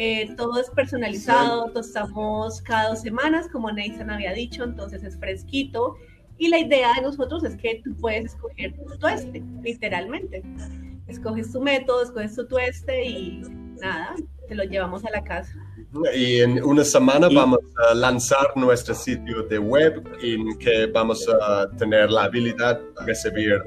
eh, 0.00 0.32
todo 0.36 0.60
es 0.60 0.70
personalizado, 0.70 1.72
tostamos 1.72 2.62
cada 2.62 2.90
dos 2.90 3.00
semanas, 3.00 3.48
como 3.50 3.72
Nathan 3.72 4.10
había 4.10 4.32
dicho, 4.32 4.62
entonces 4.62 5.02
es 5.02 5.18
fresquito. 5.18 5.96
Y 6.36 6.46
la 6.46 6.60
idea 6.60 6.92
de 6.94 7.02
nosotros 7.02 7.42
es 7.42 7.56
que 7.56 7.80
tú 7.82 7.96
puedes 7.96 8.26
escoger 8.26 8.76
tu 8.76 8.96
tueste, 8.96 9.42
literalmente. 9.60 10.44
Escoges 11.08 11.50
tu 11.50 11.60
método, 11.60 12.04
escoges 12.04 12.36
tu 12.36 12.46
tueste 12.46 13.06
y 13.06 13.40
nada, 13.80 14.14
te 14.46 14.54
lo 14.54 14.62
llevamos 14.62 15.04
a 15.04 15.10
la 15.10 15.24
casa. 15.24 15.52
Y 16.14 16.42
en 16.42 16.62
una 16.62 16.84
semana 16.84 17.28
vamos 17.28 17.58
a 17.90 17.94
lanzar 17.94 18.52
nuestro 18.54 18.94
sitio 18.94 19.42
de 19.42 19.58
web 19.58 20.04
en 20.22 20.56
que 20.58 20.86
vamos 20.86 21.26
a 21.28 21.68
tener 21.76 22.08
la 22.12 22.24
habilidad 22.24 22.78
de 23.00 23.04
recibir 23.04 23.60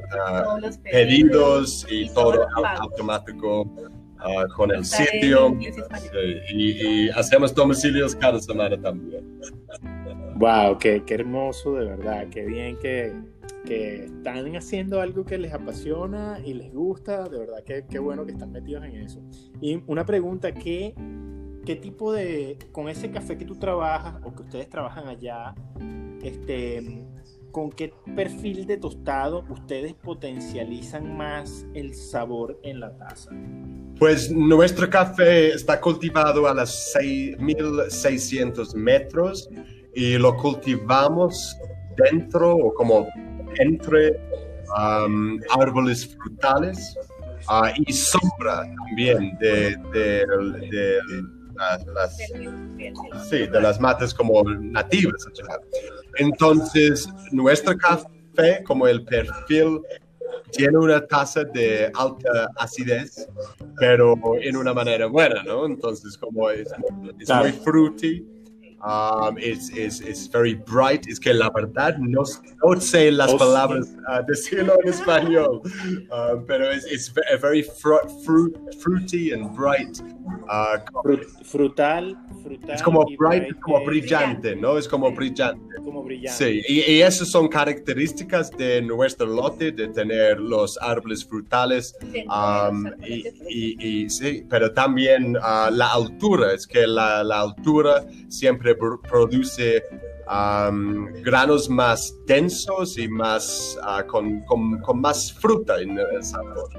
Todos 0.46 0.62
los 0.62 0.78
pedidos 0.78 1.86
y 1.90 2.04
y 2.04 2.10
todo 2.14 2.48
automático 2.56 3.66
ah, 4.22 4.46
con 4.56 4.72
el 4.72 4.86
sitio. 4.86 5.58
Sí, 5.60 6.56
y 6.56 7.10
hacemos 7.10 7.54
domicilios 7.54 8.16
cada 8.16 8.40
semana 8.40 8.80
también. 8.82 9.40
Wow, 10.36 10.78
qué, 10.80 11.04
qué 11.06 11.14
hermoso, 11.16 11.76
de 11.76 11.86
verdad. 11.86 12.28
Qué 12.32 12.46
bien 12.46 12.78
que, 12.80 13.14
que 13.66 14.06
están 14.06 14.56
haciendo 14.56 15.00
algo 15.00 15.24
que 15.24 15.38
les 15.38 15.54
apasiona 15.54 16.40
y 16.44 16.56
les 16.56 16.74
gusta. 16.74 17.30
De 17.30 17.38
verdad, 17.38 17.64
qué, 17.64 17.86
qué 17.90 18.00
bueno 18.00 18.26
que 18.26 18.32
están 18.32 18.52
metidos 18.52 18.84
en 18.86 18.96
eso. 18.96 19.22
Y 19.62 19.84
una 19.86 20.04
pregunta, 20.06 20.52
¿qué, 20.52 20.96
¿qué 21.66 21.76
tipo 21.76 22.12
de, 22.12 22.58
con 22.72 22.90
ese 22.90 23.12
café 23.12 23.38
que 23.38 23.46
tú 23.46 23.56
trabajas 23.56 24.16
o 24.24 24.34
que 24.34 24.42
ustedes 24.42 24.68
trabajan 24.70 25.08
allá, 25.08 25.54
este, 26.24 27.06
con 27.52 27.70
qué 27.70 27.94
perfil 28.16 28.66
de 28.66 28.78
tostado 28.78 29.44
ustedes 29.50 29.94
potencializan 29.94 31.16
más 31.16 31.68
el 31.74 31.94
sabor 31.94 32.60
en 32.64 32.80
la 32.80 32.98
taza? 32.98 33.30
Pues 34.02 34.32
nuestro 34.32 34.90
café 34.90 35.50
está 35.50 35.80
cultivado 35.80 36.48
a 36.48 36.56
las 36.56 36.92
6.600 36.96 38.74
metros 38.74 39.48
y 39.94 40.18
lo 40.18 40.36
cultivamos 40.38 41.56
dentro 41.96 42.56
o 42.56 42.74
como 42.74 43.08
entre 43.60 44.20
um, 44.76 45.40
árboles 45.56 46.18
frutales 46.18 46.98
ah, 47.48 47.72
y 47.78 47.94
sombra 47.94 48.64
también 48.88 49.38
de, 49.40 49.76
de- 49.94 50.26
las- 51.94 52.28
de 53.52 53.62
las 53.62 53.80
matas 53.80 54.16
como 54.16 54.42
nativas. 54.44 55.28
Entonces, 56.18 57.08
nuestro 57.32 57.78
café, 57.78 58.64
como 58.66 58.88
el 58.88 59.04
perfil, 59.06 59.80
tiene 60.52 60.78
una 60.78 61.06
tasa 61.06 61.44
de 61.44 61.92
alta 61.94 62.50
acidez, 62.58 63.28
pero 63.80 64.16
en 64.42 64.58
una 64.58 64.74
manera 64.74 65.06
buena, 65.08 65.44
¿no? 65.44 65.66
Entonces, 65.66 66.18
como 66.18 66.50
es, 66.50 66.68
es 67.20 67.26
Claro. 67.28 67.44
muy 67.44 67.52
fruity, 67.54 68.26
um, 68.84 69.38
es, 69.38 69.70
es, 69.72 70.02
es 70.02 70.30
very 70.32 70.56
bright, 70.56 71.08
es 71.08 71.20
que 71.20 71.34
la 71.34 71.50
verdad 71.52 71.98
no, 71.98 72.24
no 72.64 72.82
sé 72.82 73.12
las 73.12 73.32
Oh, 73.34 73.38
palabras 73.38 73.96
ah, 74.08 74.22
decirlo 74.28 74.76
en 74.84 74.90
español, 74.90 75.62
ah, 76.12 76.34
pero 76.48 76.70
es, 76.72 76.86
es 76.86 77.14
ve- 77.14 77.22
very 77.42 77.64
fru- 77.64 78.08
fruit, 78.26 78.56
fruity 78.80 79.32
and 79.34 79.56
bright. 79.56 80.00
Ah, 80.50 80.84
Fru- 81.04 81.26
frutal, 81.44 82.18
frutal. 82.44 82.76
es 82.76 82.84
como 82.84 83.06
bright, 83.18 83.44
es 83.44 83.56
como 83.62 83.80
eh, 83.80 83.86
brillante, 83.86 84.56
¿no? 84.56 84.78
Es 84.78 84.88
como 84.88 85.12
brillante. 85.12 85.76
como 85.84 86.04
brillante. 86.04 86.62
Sí, 86.62 86.62
y, 86.68 86.92
y 86.92 87.02
esas 87.02 87.30
son 87.30 87.48
características 87.48 88.52
de 88.52 88.82
nuestro 88.82 89.28
lote, 89.28 89.72
de 89.72 89.88
tener 89.90 90.40
los 90.40 90.78
árboles 90.82 91.26
frutales, 91.26 91.96
um, 92.30 92.88
y, 93.06 93.28
y- 93.50 94.04
y 94.04 94.10
sí, 94.10 94.46
pero 94.50 94.72
también 94.74 95.38
ah, 95.42 95.70
la 95.72 95.94
altura, 95.94 96.54
es 96.54 96.68
que 96.68 96.86
la, 96.88 97.24
la 97.24 97.42
altura 97.42 98.06
siempre 98.28 98.78
pr- 98.78 99.00
produce 99.02 99.82
um, 100.30 101.06
granos 101.24 101.70
más 101.70 102.16
densos 102.26 102.98
y 102.98 103.08
más 103.08 103.78
ah, 103.84 104.04
con, 104.08 104.42
con- 104.42 104.80
con 104.82 105.02
más 105.02 105.34
fruta 105.34 105.82
en 105.82 105.98
el 105.98 106.24
sabor. 106.24 106.70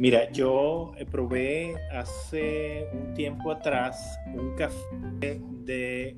Mira, 0.00 0.30
yo 0.32 0.92
eh, 0.96 1.04
probé 1.04 1.74
hace 1.92 2.88
un 2.94 3.12
tiempo 3.12 3.50
atrás 3.52 4.18
un 4.34 4.54
café 4.56 5.38
de 5.66 6.16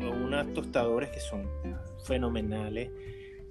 unas 0.00 0.50
tostadoras 0.54 1.10
que 1.10 1.20
son 1.20 1.46
fenomenales, 2.06 2.90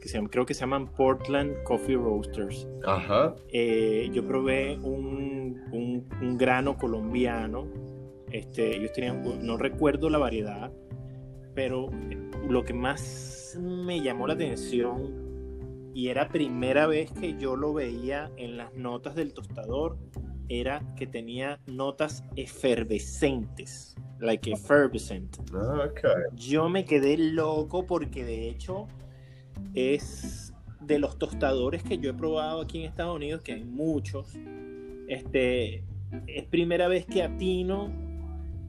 que 0.02 0.10
se 0.10 0.20
creo 0.30 0.48
que 0.48 0.56
se 0.56 0.62
llaman 0.62 0.88
Portland 0.96 1.62
Coffee 1.62 1.96
Roasters. 1.96 2.68
Ajá. 2.88 3.36
Eh, 3.54 4.10
yo 4.12 4.26
probé 4.26 4.78
un, 4.80 5.62
un- 5.72 6.10
un 6.24 6.38
grano 6.40 6.76
colombiano, 6.76 7.68
este, 8.32 8.76
ellos 8.78 8.92
tenían, 8.94 9.22
no 9.46 9.58
recuerdo 9.58 10.10
la 10.10 10.18
variedad, 10.18 10.72
pero 11.54 11.92
lo 12.50 12.64
que 12.64 12.74
más 12.74 13.60
me 13.62 14.02
llamó 14.02 14.26
la 14.26 14.34
atención 14.34 15.21
y 15.94 16.08
era 16.08 16.30
primera 16.30 16.88
vez 16.88 17.12
que 17.12 17.38
yo 17.38 17.56
lo 17.56 17.74
veía 17.74 18.32
en 18.38 18.58
las 18.58 18.74
notas 18.74 19.16
del 19.16 19.34
tostador, 19.34 19.98
era 20.50 20.82
que 20.96 21.08
tenía 21.08 21.60
notas 21.66 22.24
efervescentes, 22.36 23.96
like 24.20 24.52
effervescent. 24.52 25.38
Ah, 25.54 25.88
ok. 25.90 26.36
Yo 26.36 26.70
me 26.70 26.86
quedé 26.86 27.18
loco 27.18 27.86
porque 27.86 28.26
de 28.26 28.50
hecho 28.50 28.88
es 29.74 30.54
de 30.82 31.00
los 31.00 31.18
tostadores 31.18 31.84
que 31.84 31.98
yo 31.98 32.10
he 32.10 32.14
probado 32.14 32.62
aquí 32.62 32.80
en 32.80 32.86
Estados 32.86 33.16
Unidos, 33.16 33.42
que 33.42 33.54
hay 33.54 33.64
muchos. 33.64 34.34
Este, 35.08 35.84
es 36.28 36.46
primera 36.50 36.88
vez 36.88 37.06
que 37.06 37.24
atino 37.24 37.92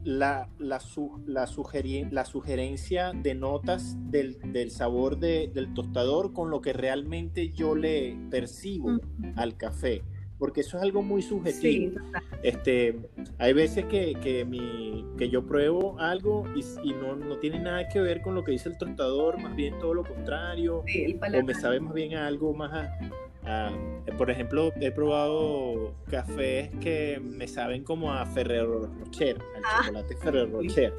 la, 0.03 0.49
la, 0.59 0.79
su- 0.79 1.21
la, 1.25 1.45
sugeri- 1.47 2.09
la 2.11 2.25
sugerencia 2.25 3.11
de 3.13 3.35
notas 3.35 3.95
del, 4.11 4.37
del 4.51 4.71
sabor 4.71 5.17
de- 5.17 5.49
del 5.53 5.73
tostador 5.73 6.33
con 6.33 6.49
lo 6.49 6.61
que 6.61 6.73
realmente 6.73 7.49
yo 7.49 7.75
le 7.75 8.17
percibo 8.29 8.97
al 9.35 9.55
café. 9.57 10.01
Porque 10.39 10.59
eso 10.61 10.75
es 10.77 10.83
algo 10.83 11.01
muy 11.03 11.21
subjetivo. 11.21 11.91
Sí, 12.01 12.17
Este, 12.41 12.99
hay 13.37 13.53
veces 13.53 13.85
que, 13.85 14.13
que, 14.15 14.43
mi, 14.43 15.05
que 15.17 15.29
yo 15.29 15.45
pruebo 15.45 15.97
algo 15.99 16.43
y, 16.55 16.59
y 16.89 16.93
no, 16.93 17.15
no 17.15 17.37
tiene 17.37 17.59
nada 17.59 17.87
que 17.87 18.01
ver 18.01 18.21
con 18.21 18.35
lo 18.35 18.43
que 18.43 18.51
dice 18.51 18.67
el 18.67 18.77
tostador, 18.77 19.39
más 19.41 19.55
bien 19.55 19.77
todo 19.79 19.93
lo 19.93 20.03
contrario, 20.03 20.83
sí, 20.87 21.17
o 21.39 21.43
me 21.43 21.53
sabe 21.53 21.79
más 21.79 21.93
bien 21.93 22.15
algo 22.15 22.53
más, 22.53 22.73
a- 22.73 22.99
Ah, 23.45 23.71
por 24.17 24.29
ejemplo, 24.31 24.71
he 24.79 24.91
probado 24.91 25.95
cafés 26.09 26.69
que 26.79 27.19
me 27.21 27.47
saben 27.47 27.83
como 27.83 28.11
a 28.13 28.25
Ferrero 28.25 28.87
Rocher, 28.99 29.37
al 29.55 29.63
Ah, 29.65 29.81
chocolate 29.85 30.15
Ferrero 30.17 30.45
Rocher. 30.47 30.93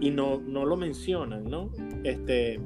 Y 0.00 0.10
no, 0.10 0.40
no 0.40 0.64
lo 0.64 0.76
mencionan, 0.76 1.44
¿no? 1.44 1.70
Este, 2.04 2.60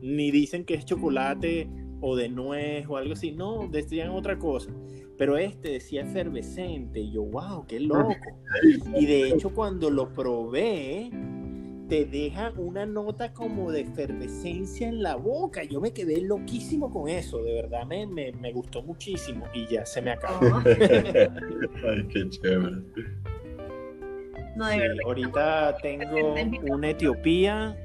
ni 0.00 0.30
dicen 0.30 0.64
que 0.64 0.74
es 0.74 0.84
chocolate 0.84 1.68
o 2.00 2.16
de 2.16 2.28
nuez 2.28 2.86
o 2.88 2.96
algo 2.96 3.12
así. 3.12 3.32
No, 3.32 3.68
decían 3.68 4.10
otra 4.10 4.38
cosa. 4.38 4.70
Pero 5.16 5.36
este 5.36 5.72
decía 5.72 6.02
efervescente. 6.02 7.00
Y 7.00 7.12
yo, 7.12 7.24
wow, 7.24 7.66
qué 7.66 7.80
loco. 7.80 8.14
Y 8.98 9.04
de 9.06 9.28
hecho, 9.28 9.50
cuando 9.50 9.90
lo 9.90 10.12
probé, 10.12 11.10
te 11.88 12.04
deja 12.04 12.52
una 12.56 12.84
nota 12.86 13.32
como 13.32 13.70
de 13.72 13.80
efervescencia 13.80 14.88
en 14.88 15.02
la 15.02 15.16
boca. 15.16 15.64
Yo 15.64 15.80
me 15.80 15.92
quedé 15.92 16.20
loquísimo 16.20 16.90
con 16.90 17.08
eso. 17.08 17.42
De 17.42 17.54
verdad, 17.54 17.86
me, 17.86 18.06
me, 18.06 18.32
me 18.32 18.52
gustó 18.52 18.82
muchísimo. 18.82 19.46
Y 19.54 19.66
ya 19.66 19.86
se 19.86 20.02
me 20.02 20.10
acabó. 20.10 20.40
Ay, 20.64 22.06
qué 22.12 22.28
chévere. 22.28 22.76
no, 24.56 24.66
de 24.66 24.72
Sí, 24.74 24.78
verdad. 24.80 24.96
ahorita 25.04 25.76
tengo 25.82 26.34
una 26.70 26.90
Etiopía. 26.90 27.76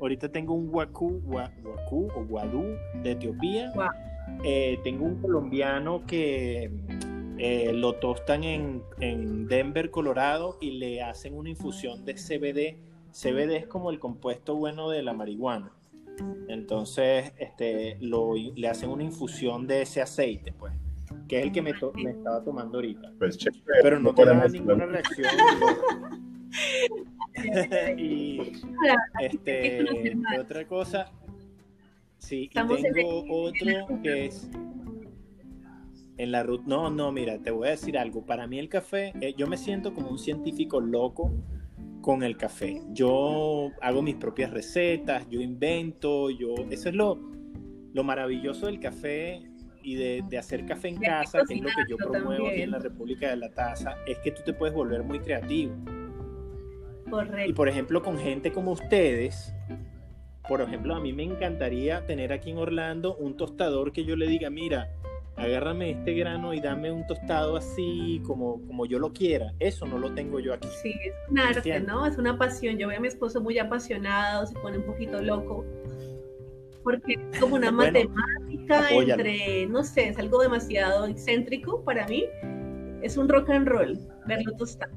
Ahorita 0.00 0.28
tengo 0.28 0.54
un 0.54 0.68
Waku, 0.72 1.22
Wa- 1.26 1.52
Waku 1.64 2.08
o 2.14 2.24
Guadú 2.24 2.64
de 3.02 3.12
Etiopía. 3.12 3.72
Eh, 4.44 4.78
tengo 4.84 5.04
un 5.06 5.20
colombiano 5.20 6.04
que 6.06 6.70
eh, 7.38 7.72
lo 7.72 7.94
tostan 7.94 8.44
en, 8.44 8.82
en 9.00 9.46
Denver, 9.48 9.90
Colorado, 9.90 10.56
y 10.60 10.72
le 10.78 11.02
hacen 11.02 11.34
una 11.34 11.50
infusión 11.50 12.04
de 12.04 12.14
CBD. 12.14 12.87
CBD 13.12 13.56
es 13.56 13.66
como 13.66 13.90
el 13.90 13.98
compuesto 13.98 14.54
bueno 14.56 14.90
de 14.90 15.02
la 15.02 15.12
marihuana. 15.12 15.72
Entonces, 16.48 17.32
este, 17.38 17.96
lo, 18.00 18.34
le 18.34 18.68
hacen 18.68 18.90
una 18.90 19.04
infusión 19.04 19.66
de 19.66 19.82
ese 19.82 20.02
aceite, 20.02 20.52
pues, 20.52 20.72
que 21.28 21.38
es 21.38 21.44
el 21.44 21.52
que 21.52 21.62
me, 21.62 21.74
to- 21.74 21.92
me 21.94 22.10
estaba 22.10 22.42
tomando 22.42 22.78
ahorita. 22.78 23.12
Pues 23.18 23.38
chévere. 23.38 23.62
Pero 23.82 24.00
no 24.00 24.14
te 24.14 24.24
da 24.24 24.48
ninguna 24.48 24.86
reacción. 24.86 25.26
y 27.98 28.40
este, 29.20 29.20
Hay 29.20 29.38
que 29.38 29.84
conocer 29.86 30.16
más. 30.16 30.32
¿qué 30.34 30.40
otra 30.40 30.66
cosa. 30.66 31.12
Sí, 32.18 32.44
y 32.44 32.48
tengo 32.48 32.74
otro 33.30 34.02
que 34.02 34.26
es 34.26 34.50
en 36.16 36.32
la 36.32 36.42
ruta. 36.42 36.64
No, 36.66 36.90
no, 36.90 37.12
mira, 37.12 37.38
te 37.38 37.52
voy 37.52 37.68
a 37.68 37.70
decir 37.72 37.96
algo. 37.96 38.22
Para 38.26 38.48
mí 38.48 38.58
el 38.58 38.68
café, 38.68 39.12
eh, 39.20 39.34
yo 39.36 39.46
me 39.46 39.56
siento 39.56 39.94
como 39.94 40.10
un 40.10 40.18
científico 40.18 40.80
loco 40.80 41.30
con 42.08 42.22
el 42.22 42.38
café. 42.38 42.80
Yo 42.94 43.70
hago 43.82 44.00
mis 44.00 44.14
propias 44.14 44.50
recetas, 44.50 45.28
yo 45.28 45.42
invento, 45.42 46.30
yo, 46.30 46.54
eso 46.70 46.88
es 46.88 46.94
lo, 46.94 47.18
lo 47.92 48.02
maravilloso 48.02 48.64
del 48.64 48.80
café 48.80 49.42
y 49.82 49.94
de, 49.96 50.24
de 50.26 50.38
hacer 50.38 50.64
café 50.64 50.88
en 50.88 50.96
casa, 50.96 51.40
que 51.46 51.56
es 51.56 51.60
lo 51.60 51.68
que 51.68 51.84
yo 51.86 51.98
promuevo 51.98 52.48
aquí 52.48 52.62
en 52.62 52.70
la 52.70 52.78
República 52.78 53.28
de 53.28 53.36
la 53.36 53.50
Taza, 53.50 53.94
es 54.06 54.16
que 54.20 54.30
tú 54.30 54.40
te 54.42 54.54
puedes 54.54 54.74
volver 54.74 55.02
muy 55.02 55.18
creativo. 55.18 55.74
Y 57.46 57.52
por 57.52 57.68
ejemplo, 57.68 58.02
con 58.02 58.16
gente 58.16 58.52
como 58.52 58.72
ustedes, 58.72 59.54
por 60.48 60.62
ejemplo, 60.62 60.94
a 60.94 61.00
mí 61.00 61.12
me 61.12 61.24
encantaría 61.24 62.06
tener 62.06 62.32
aquí 62.32 62.52
en 62.52 62.56
Orlando 62.56 63.16
un 63.16 63.36
tostador 63.36 63.92
que 63.92 64.06
yo 64.06 64.16
le 64.16 64.28
diga, 64.28 64.48
mira, 64.48 64.88
agárrame 65.38 65.92
este 65.92 66.14
grano 66.14 66.52
y 66.52 66.60
dame 66.60 66.90
un 66.90 67.06
tostado 67.06 67.56
así 67.56 68.20
como, 68.26 68.60
como 68.66 68.86
yo 68.86 68.98
lo 68.98 69.12
quiera. 69.12 69.54
Eso 69.58 69.86
no 69.86 69.98
lo 69.98 70.12
tengo 70.14 70.40
yo 70.40 70.54
aquí. 70.54 70.68
Sí, 70.82 70.90
es 70.90 71.14
un 71.30 71.38
arte. 71.38 71.80
¿no? 71.80 72.06
Es 72.06 72.18
una 72.18 72.36
pasión. 72.36 72.76
Yo 72.76 72.88
veo 72.88 72.98
a 72.98 73.00
mi 73.00 73.08
esposo 73.08 73.40
muy 73.40 73.58
apasionado, 73.58 74.46
se 74.46 74.54
pone 74.58 74.78
un 74.78 74.84
poquito 74.84 75.22
loco, 75.22 75.64
porque 76.82 77.14
es 77.32 77.40
como 77.40 77.56
una 77.56 77.70
Bueno, 77.72 77.92
matemática 77.92 78.86
apóyalo. 78.86 79.22
entre, 79.22 79.66
no 79.66 79.84
sé, 79.84 80.08
es 80.08 80.18
algo 80.18 80.42
demasiado 80.42 81.06
excéntrico 81.06 81.82
para 81.84 82.06
mí. 82.08 82.26
Es 83.02 83.16
un 83.16 83.28
rock 83.28 83.50
and 83.50 83.68
roll 83.68 83.98
verlo 84.26 84.52
tostar. 84.56 84.90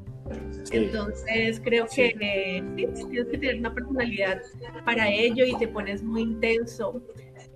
Sí. 0.63 0.77
Entonces 0.77 1.59
creo 1.63 1.87
que 1.93 2.15
eh, 2.19 2.63
sí, 2.93 3.05
tienes 3.09 3.27
que 3.27 3.37
tener 3.37 3.59
una 3.59 3.73
personalidad 3.73 4.41
para 4.85 5.09
ello 5.09 5.45
y 5.45 5.57
te 5.57 5.67
pones 5.67 6.01
muy 6.03 6.21
intenso. 6.21 7.01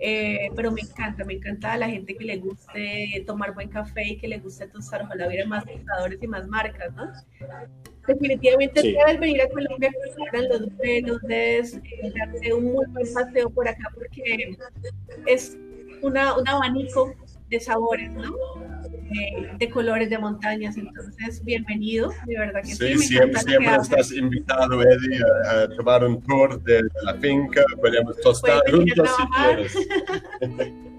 Eh, 0.08 0.52
pero 0.56 0.72
me 0.72 0.82
encanta, 0.82 1.24
me 1.26 1.34
encanta 1.34 1.76
la 1.78 1.90
gente 1.90 2.16
que 2.16 2.26
le 2.26 2.38
guste 2.38 3.24
tomar 3.26 3.56
buen 3.56 3.70
café 3.70 4.04
y 4.10 4.18
que 4.18 4.28
le 4.28 4.38
guste 4.38 4.68
tostar. 4.68 5.02
Ojalá 5.02 5.28
hubiera 5.28 5.48
más 5.48 5.66
tostadores 5.66 6.22
y 6.22 6.28
más 6.28 6.48
marcas, 6.48 6.94
¿no? 6.94 7.12
Definitivamente 8.08 8.82
Sí. 8.82 8.92
debes 8.94 9.20
venir 9.20 9.42
a 9.42 9.50
Colombia 9.50 9.90
que 9.90 10.42
los 10.44 10.78
velos, 10.78 11.22
debes 11.24 11.78
eh, 11.78 12.12
darte 12.20 12.54
un 12.54 12.66
muy 12.66 12.86
buen 12.86 13.12
paseo 13.16 13.50
por 13.50 13.68
acá 13.68 13.90
porque 13.96 14.56
es 15.26 15.58
una, 16.04 16.38
un 16.38 16.48
abanico 16.48 17.12
de 17.50 17.60
sabores, 17.60 18.12
¿no? 18.12 18.32
Eh, 19.12 19.52
de 19.60 19.70
colores, 19.70 20.10
de 20.10 20.18
montañas. 20.18 20.78
Entonces, 20.78 21.44
bienvenido, 21.44 22.12
de 22.26 22.40
verdad 22.40 22.62
que 22.62 22.76
sí. 22.76 22.98
Sí, 22.98 23.08
siempre, 23.08 23.40
estás 23.82 24.12
invitado, 24.12 24.82
Eddie, 24.82 25.22
a, 25.48 25.62
a 25.62 25.70
tomar 25.70 26.04
un 26.04 26.22
tour 26.24 26.62
de 26.64 26.82
la 27.04 27.14
finca. 27.16 27.64
Podemos 27.80 28.20
tostar 28.22 28.62
juntos 28.72 29.10
si 29.18 29.28
quieres. 29.28 29.78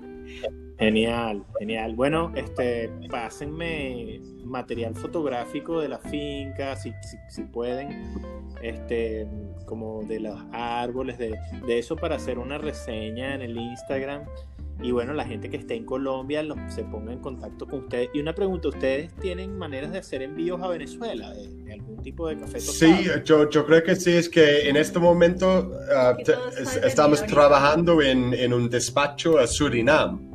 Genial, 0.79 1.43
genial. 1.59 1.95
Bueno, 1.95 2.33
este, 2.35 2.91
pásenme 3.11 4.21
material 4.45 4.95
fotográfico 4.95 5.81
de 5.81 5.89
la 5.89 5.99
finca, 5.99 6.77
si, 6.77 6.93
si, 7.03 7.17
si 7.31 7.43
pueden, 7.45 8.21
este, 8.61 9.27
como 9.65 10.03
de 10.03 10.21
los 10.21 10.39
árboles, 10.53 11.17
de, 11.17 11.35
de 11.67 11.79
eso 11.79 11.97
para 11.97 12.17
hacer 12.17 12.39
una 12.39 12.59
reseña 12.59 13.35
en 13.35 13.41
el 13.41 13.57
Instagram. 13.57 14.25
Y 14.83 14.91
bueno, 14.91 15.15
la 15.15 15.25
gente 15.25 15.49
que 15.49 15.57
esté 15.57 15.75
en 15.75 15.85
Colombia 15.87 16.43
los- 16.43 16.59
se 16.69 16.85
ponga 16.85 17.13
en 17.13 17.21
contacto 17.21 17.67
con 17.67 17.81
ustedes. 17.85 18.11
Y 18.13 18.21
una 18.21 18.35
pregunta, 18.35 18.69
¿ustedes 18.69 19.11
tienen 19.17 19.57
maneras 19.57 19.91
de 19.91 19.99
hacer 19.99 20.21
envíos 20.23 20.61
a 20.63 20.69
Venezuela 20.69 21.33
de, 21.33 21.49
de 21.49 21.73
algún 21.73 22.03
tipo 22.03 22.29
de 22.29 22.37
café 22.39 22.59
tostado? 22.59 22.97
Sí, 22.97 23.09
yo, 23.25 23.49
yo 23.49 23.65
creo 23.65 23.83
que 23.83 23.97
sí, 23.97 24.13
es 24.13 24.29
que 24.29 24.69
en 24.69 24.77
este 24.77 24.99
momento 24.99 25.73
Que 26.19 26.25
te- 26.25 26.87
estamos 26.87 27.25
trabajando 27.25 28.03
en, 28.03 28.35
en 28.35 28.53
un 28.53 28.69
despacho 28.69 29.39
a 29.39 29.47
Surinam. 29.47 30.31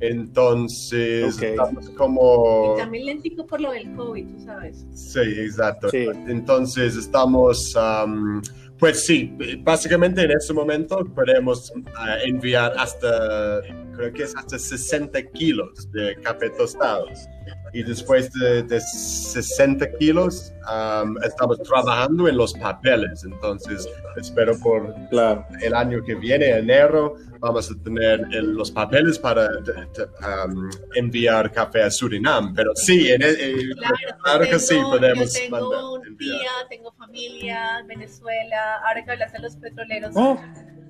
Entonces, 0.00 1.36
Ok. 1.36 1.42
estamos 1.42 1.90
como... 1.90 2.74
Y 2.74 2.80
también 2.80 3.06
lentico 3.06 3.46
por 3.46 3.60
lo 3.60 3.72
del 3.72 3.92
COVID, 3.94 4.26
tú 4.26 4.40
sabes. 4.44 4.86
Sí, 4.94 5.20
exacto. 5.20 5.88
Sí. 5.90 6.06
Entonces 6.28 6.96
estamos, 6.96 7.74
am, 7.76 8.42
pues 8.82 9.06
sí, 9.06 9.32
básicamente 9.60 10.22
en 10.22 10.32
este 10.32 10.52
momento 10.52 11.04
podemos 11.14 11.72
ah, 11.94 12.16
enviar 12.24 12.72
hasta, 12.76 13.60
creo 13.94 14.12
que 14.12 14.24
es 14.24 14.34
hasta 14.34 14.58
60 14.58 15.22
kilos 15.30 15.88
de 15.92 16.16
café 16.16 16.50
tostados. 16.50 17.28
Y 17.72 17.84
después 17.84 18.32
de, 18.32 18.64
de 18.64 18.80
60 18.80 19.88
kilos 20.00 20.52
am, 20.66 21.16
estamos 21.22 21.62
trabajando 21.62 22.26
en 22.26 22.36
los 22.36 22.54
papeles. 22.54 23.22
Entonces 23.22 23.88
espero 24.16 24.58
por 24.58 24.92
Claro. 25.10 25.46
el 25.60 25.74
año 25.74 26.02
que 26.02 26.16
viene, 26.16 26.50
enero, 26.50 27.14
vamos 27.42 27.70
a 27.70 27.74
tener 27.82 28.24
el- 28.30 28.52
los 28.54 28.70
papeles 28.70 29.18
para 29.18 29.48
de- 29.48 29.72
de, 29.72 30.04
um, 30.46 30.70
enviar 30.94 31.50
café 31.52 31.82
a 31.82 31.90
Surinam. 31.90 32.54
Pero 32.54 32.70
sí, 32.74 33.10
en 33.10 33.20
el- 33.22 33.36
eh, 33.38 33.54
claro, 34.22 34.44
que 34.44 34.58
sí, 34.58 34.74
tengo- 34.76 34.90
podemos 34.90 35.34
Yo 35.34 35.40
tengo 35.40 35.60
mandar, 35.60 35.84
un 35.84 36.06
enviar. 36.06 36.38
tía, 36.38 36.50
tengo 36.70 36.92
familia 36.92 37.78
en 37.80 37.86
Venezuela. 37.88 38.76
Ahora 38.86 39.04
que 39.04 39.10
hablas 39.10 39.32
de 39.32 39.38
los 39.40 39.56
petroleros, 39.56 40.12
Oh, 40.14 40.40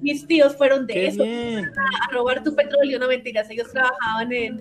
mis 0.02 0.26
tíos 0.26 0.54
fueron 0.56 0.86
de 0.86 1.06
eso. 1.06 1.22
bien. 1.24 1.64
a 1.66 2.12
robar 2.12 2.44
tu 2.44 2.54
petróleo, 2.54 2.98
no 2.98 3.08
mentiras, 3.08 3.48
ellos 3.50 3.70
trabajaban 3.72 4.30
en 4.32 4.58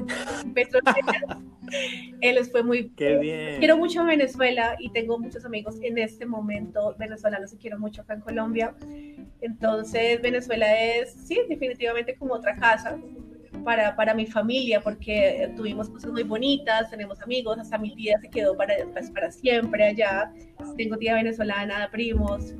petroleras. 0.53 0.85
Él 2.22 2.36
les 2.36 2.51
fue 2.51 2.63
muy 2.63 2.89
Qué 2.89 3.17
bien. 3.17 3.59
Quiero 3.59 3.78
mucho 3.78 4.01
a 4.01 4.05
Venezuela 4.05 4.76
y 4.80 4.89
tengo 4.91 5.17
muchos 5.19 5.45
amigos 5.45 5.78
en 5.82 5.97
este 5.97 6.26
momento 6.26 6.95
venezolanos 6.97 7.53
y 7.53 7.57
quiero 7.57 7.80
mucho 7.80 8.01
acá 8.01 8.13
en 8.13 8.22
Colombia. 8.22 8.76
Entonces, 9.41 10.22
Venezuela 10.22 10.80
es, 10.80 11.13
sí, 11.13 11.39
definitivamente 11.49 12.15
como 12.15 12.36
otra 12.36 12.55
casa 12.55 12.97
para, 13.63 13.95
para 13.95 14.13
mi 14.13 14.26
familia 14.26 14.82
porque 14.82 15.51
tuvimos 15.55 15.89
cosas 15.89 16.11
muy 16.11 16.24
bonitas, 16.24 16.89
tenemos 16.89 17.22
amigos, 17.22 17.57
hasta 17.59 17.78
mi 17.78 17.95
tía 17.95 18.19
se 18.19 18.30
quedó 18.30 18.55
para, 18.55 18.76
pues, 18.93 19.09
para 19.11 19.32
siempre 19.32 19.84
allá. 19.84 20.32
Tengo 20.78 20.97
tía 20.97 21.15
venezolana, 21.15 21.89
primos, 21.91 22.53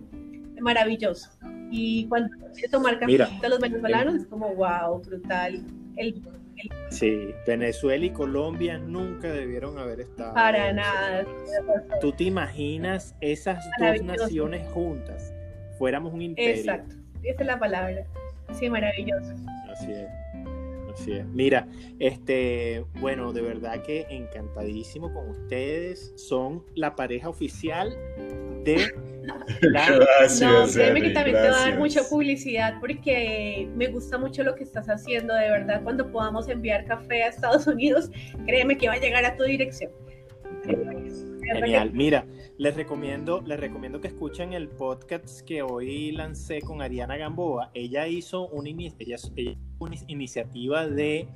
maravilloso. 0.60 1.30
Y 1.72 2.06
cuando 2.08 2.30
quiere 2.54 2.70
tomar 2.70 2.96
café 2.96 3.12
Mira. 3.12 3.30
de 3.42 3.50
los 3.50 3.60
venezolanos 3.60 4.16
es 4.16 4.26
como, 4.28 4.54
wow, 4.56 5.02
brutal. 5.02 5.66
El, 5.96 6.22
Sí, 6.90 7.34
Venezuela 7.46 8.06
y 8.06 8.10
Colombia 8.12 8.78
nunca 8.78 9.32
debieron 9.32 9.78
haber 9.78 10.02
estado. 10.02 10.34
para 10.34 10.74
nada. 10.74 11.26
¿Tú 12.00 12.12
te 12.12 12.26
imaginas 12.26 13.16
esas 13.22 13.64
dos 13.80 14.02
naciones 14.04 14.68
juntas? 14.72 15.34
Fuéramos 15.78 16.14
un 16.14 16.22
imperio. 16.22 16.56
Exacto, 16.56 16.96
esa 17.24 17.42
es 17.42 17.48
la 17.48 17.60
palabra. 17.60 18.06
Sí, 18.54 18.70
maravilloso. 18.70 19.34
Así 19.72 19.92
es. 19.92 20.08
Así 20.94 21.14
es. 21.14 21.26
Mira, 21.28 21.68
este, 22.00 22.84
bueno, 23.00 23.32
de 23.32 23.42
verdad 23.42 23.82
que 23.82 24.06
encantadísimo 24.10 25.14
con 25.14 25.30
ustedes. 25.30 26.14
Son 26.16 26.64
la 26.76 26.96
pareja 26.96 27.30
oficial 27.30 27.96
de 28.64 28.94
Gracias. 29.62 30.42
No, 30.42 30.68
créeme 30.74 31.02
que 31.02 31.10
también 31.12 31.36
te 31.38 31.50
va 31.50 31.56
a 31.58 31.70
dar 31.70 31.80
mucha 31.80 32.02
publicidad 32.10 32.76
porque 32.80 33.70
me 33.76 33.88
gusta 33.88 34.18
mucho 34.18 34.44
lo 34.44 34.56
que 34.56 34.64
estás 34.64 34.88
haciendo, 34.88 35.34
de 35.34 35.50
verdad. 35.50 35.82
Cuando 35.84 36.12
podamos 36.12 36.48
enviar 36.50 36.86
café 36.86 37.24
a 37.24 37.28
Estados 37.30 37.68
Unidos, 37.68 38.10
créeme 38.46 38.78
que 38.78 38.88
va 38.88 38.94
a 38.96 39.00
llegar 39.00 39.26
a 39.26 39.36
tu 39.36 39.44
dirección. 39.44 39.92
Genial. 41.44 41.92
Mira, 41.94 42.26
les 42.58 42.76
recomiendo, 42.76 43.42
les 43.42 43.60
recomiendo 43.60 44.00
que 44.00 44.08
escuchen 44.08 44.54
el 44.54 44.70
podcast 44.70 45.42
que 45.42 45.62
hoy 45.64 46.12
lancé 46.12 46.62
con 46.62 46.82
Ariana 46.82 47.18
Gamboa. 47.18 47.72
Ella 47.74 48.08
hizo 48.08 48.48
una, 48.50 48.70
ini- 48.70 48.94
ella- 49.00 49.18
ella- 49.36 49.58
una 49.80 49.96
iniciativa 50.08 50.88
de 50.88 51.28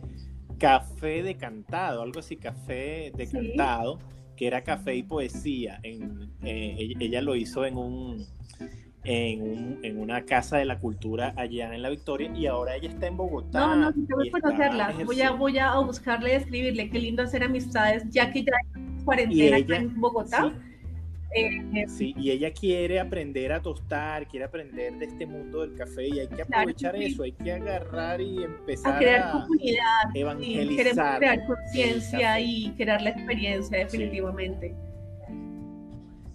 café 0.60 1.22
decantado, 1.24 2.02
algo 2.02 2.20
así, 2.20 2.38
café 2.38 3.12
decantado, 3.16 4.00
que 4.36 4.48
era 4.48 4.64
café 4.64 4.96
y 4.96 5.04
poesía. 5.04 5.80
En, 5.84 6.30
eh, 6.44 6.94
ella, 7.00 7.22
lo 7.22 7.36
hizo 7.36 7.66
en 7.66 7.78
un, 7.78 8.26
en 9.04 9.42
un- 9.42 9.80
en 9.84 10.00
una 10.00 10.26
casa 10.26 10.58
de 10.58 10.66
la 10.66 10.80
cultura 10.80 11.34
allá 11.38 11.74
en 11.74 11.82
La 11.82 11.90
Victoria 11.90 12.32
y 12.36 12.48
ahora 12.48 12.76
ella 12.76 12.90
está 12.90 13.08
en 13.08 13.18
Bogotá. 13.18 13.60
No, 13.60 13.76
no, 13.76 13.94
tengo 13.94 14.22
y 14.24 14.30
que 14.32 14.38
está 14.38 14.42
conocerla. 14.42 14.94
Voy 15.06 15.22
a, 15.22 15.32
voy 15.32 15.58
a 15.60 15.78
buscarle 15.80 16.34
y 16.34 16.36
escribirle. 16.36 16.90
Qué 16.90 17.00
lindo 17.00 17.24
hacer 17.24 17.44
amistades, 17.44 18.04
ya 18.10 18.32
que 18.32 18.44
ya 18.44 18.52
hay 18.76 19.04
cuarentena 19.04 19.58
ella- 19.58 19.76
en 19.78 20.00
Bogotá. 20.02 20.44
Sí. 20.54 20.75
Eh, 21.36 21.86
Sí, 21.88 22.14
y 22.18 22.32
ella 22.32 22.52
quiere 22.54 23.00
aprender 23.00 23.52
a 23.52 23.62
tostar, 23.62 24.28
quiere 24.28 24.46
aprender 24.46 24.98
de 24.98 25.06
este 25.06 25.26
mundo 25.26 25.62
del 25.62 25.76
café 25.76 26.08
y 26.08 26.20
hay 26.20 26.28
que 26.28 26.42
aprovechar 26.44 26.96
eso, 26.96 27.24
hay 27.24 27.34
que 27.34 27.52
agarrar 27.52 28.22
y 28.22 28.44
empezar 28.44 28.96
a 28.96 29.00
crear 29.00 29.22
a 29.28 29.32
comunidad, 29.34 29.82
sí, 30.08 30.14
queremos 30.14 30.44
evangelizar. 30.44 31.18
crear 31.20 31.46
conciencia 31.46 32.40
y 32.40 32.72
crear 32.78 33.02
la 33.02 33.10
experiencia, 33.10 33.78
definitivamente. 33.80 34.74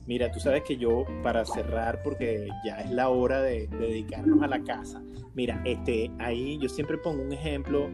Mira, 0.06 0.30
tú 0.32 0.40
sabes 0.40 0.64
que 0.64 0.76
yo, 0.76 1.04
para 1.22 1.44
cerrar, 1.44 2.02
porque 2.02 2.48
ya 2.66 2.80
es 2.80 2.90
la 2.90 3.08
hora 3.10 3.40
de, 3.42 3.68
de 3.68 3.78
dedicarnos 3.78 4.42
a 4.42 4.48
la 4.48 4.62
casa, 4.64 5.00
mira, 5.34 5.62
este, 5.64 6.10
ahí 6.18 6.58
yo 6.60 6.68
siempre 6.68 6.98
pongo 6.98 7.22
un 7.22 7.32
ejemplo, 7.32 7.88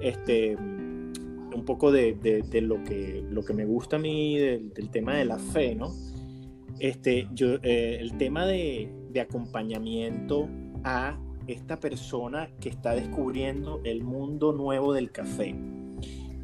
este, 0.00 0.56
un 0.56 1.62
poco 1.66 1.92
de, 1.92 2.14
de- 2.14 2.42
de 2.42 2.60
lo, 2.62 2.82
que, 2.84 3.22
lo 3.28 3.44
que 3.44 3.52
me 3.52 3.66
gusta 3.66 3.96
a 3.96 3.98
mí 3.98 4.38
del, 4.38 4.72
del 4.72 4.90
tema 4.90 5.16
de 5.16 5.26
la 5.26 5.38
fe, 5.38 5.74
¿no? 5.74 5.92
Este, 6.80 7.28
yo, 7.32 7.56
eh, 7.62 7.98
el 8.00 8.16
tema 8.16 8.46
de, 8.46 8.90
de 9.10 9.20
acompañamiento 9.20 10.48
a 10.82 11.18
esta 11.46 11.78
persona 11.78 12.50
que 12.60 12.68
está 12.68 12.94
descubriendo 12.94 13.80
el 13.84 14.02
mundo 14.02 14.52
nuevo 14.52 14.92
del 14.92 15.10
café. 15.10 15.54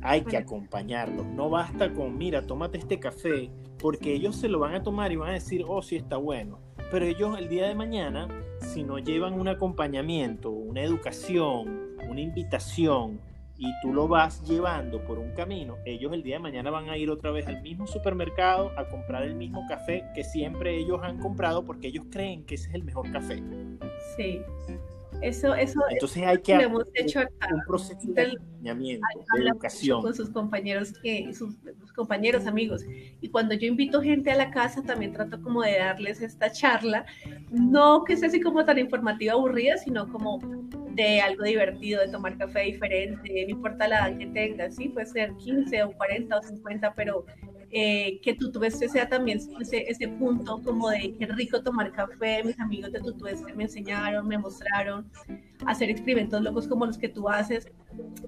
Hay 0.02 0.22
que 0.22 0.36
acompañarlos. 0.36 1.26
No 1.26 1.50
basta 1.50 1.92
con, 1.92 2.16
mira, 2.16 2.46
tómate 2.46 2.78
este 2.78 3.00
café, 3.00 3.50
porque 3.78 4.14
ellos 4.14 4.36
se 4.36 4.48
lo 4.48 4.58
van 4.58 4.74
a 4.74 4.82
tomar 4.82 5.10
y 5.10 5.16
van 5.16 5.30
a 5.30 5.34
decir, 5.34 5.64
oh, 5.66 5.82
sí 5.82 5.96
está 5.96 6.16
bueno. 6.16 6.60
Pero 6.90 7.04
ellos 7.04 7.38
el 7.38 7.48
día 7.48 7.66
de 7.66 7.74
mañana, 7.74 8.28
si 8.60 8.84
no 8.84 8.98
llevan 8.98 9.34
un 9.34 9.48
acompañamiento, 9.48 10.50
una 10.50 10.82
educación, 10.82 11.96
una 12.08 12.20
invitación, 12.20 13.20
y 13.58 13.72
tú 13.80 13.92
lo 13.92 14.08
vas 14.08 14.42
llevando 14.42 15.02
por 15.04 15.18
un 15.18 15.32
camino, 15.32 15.76
ellos 15.84 16.12
el 16.12 16.22
día 16.22 16.36
de 16.36 16.40
mañana 16.40 16.70
van 16.70 16.88
a 16.90 16.96
ir 16.96 17.10
otra 17.10 17.30
vez 17.30 17.46
al 17.46 17.62
mismo 17.62 17.86
supermercado 17.86 18.72
a 18.76 18.88
comprar 18.88 19.22
el 19.22 19.34
mismo 19.34 19.66
café 19.68 20.04
que 20.14 20.24
siempre 20.24 20.76
ellos 20.76 21.00
han 21.02 21.18
comprado 21.18 21.64
porque 21.64 21.88
ellos 21.88 22.04
creen 22.10 22.44
que 22.44 22.56
ese 22.56 22.68
es 22.68 22.74
el 22.74 22.84
mejor 22.84 23.10
café. 23.12 23.42
Sí. 24.16 24.40
Eso, 25.22 25.54
eso 25.54 25.80
Entonces 25.90 26.22
hay 26.24 26.38
que 26.42 26.54
hacer 26.54 26.66
hemos 26.66 26.84
hecho 26.94 27.20
acá. 27.20 27.48
un 27.52 27.62
proceso 27.66 27.98
de 28.08 28.12
Del- 28.14 28.36
acompañamiento, 28.36 29.06
de 29.36 29.42
educación. 29.48 30.02
con 30.02 30.14
sus 30.14 30.28
compañeros 30.30 30.92
que 31.02 31.32
sus, 31.32 31.54
sus 31.80 31.92
compañeros 31.92 32.46
amigos 32.46 32.84
y 33.20 33.28
cuando 33.30 33.54
yo 33.54 33.66
invito 33.66 34.02
gente 34.02 34.30
a 34.30 34.36
la 34.36 34.50
casa 34.50 34.82
también 34.82 35.12
trato 35.12 35.40
como 35.40 35.62
de 35.62 35.78
darles 35.78 36.20
esta 36.20 36.50
charla 36.52 37.06
no 37.50 38.04
que 38.04 38.16
sea 38.16 38.28
así 38.28 38.40
como 38.40 38.64
tan 38.64 38.78
informativa 38.78 39.32
aburrida 39.32 39.76
sino 39.78 40.06
como 40.12 40.38
de 40.90 41.20
algo 41.20 41.44
divertido 41.44 42.00
de 42.02 42.08
tomar 42.08 42.36
café 42.36 42.60
diferente 42.62 43.44
no 43.44 43.50
importa 43.50 43.88
la 43.88 44.08
edad 44.08 44.18
que 44.18 44.26
tengas 44.26 44.76
sí 44.76 44.88
puede 44.90 45.06
ser 45.06 45.32
15 45.36 45.82
o 45.84 45.92
40 45.92 46.36
o 46.38 46.42
50 46.42 46.94
pero 46.94 47.24
eh, 47.78 48.20
que 48.22 48.32
Tutueste 48.32 48.88
sea 48.88 49.06
también 49.06 49.38
ese, 49.60 49.84
ese 49.86 50.08
punto 50.08 50.62
como 50.64 50.88
de 50.88 51.14
qué 51.18 51.26
rico 51.26 51.62
tomar 51.62 51.92
café, 51.92 52.42
mis 52.42 52.58
amigos 52.58 52.90
de 52.90 53.00
Tutueste 53.00 53.52
me 53.52 53.64
enseñaron, 53.64 54.26
me 54.26 54.38
mostraron, 54.38 55.06
hacer 55.64 55.88
experimentos 55.90 56.42
locos 56.42 56.68
como 56.68 56.84
los 56.86 56.98
que 56.98 57.08
tú 57.08 57.28
haces. 57.28 57.68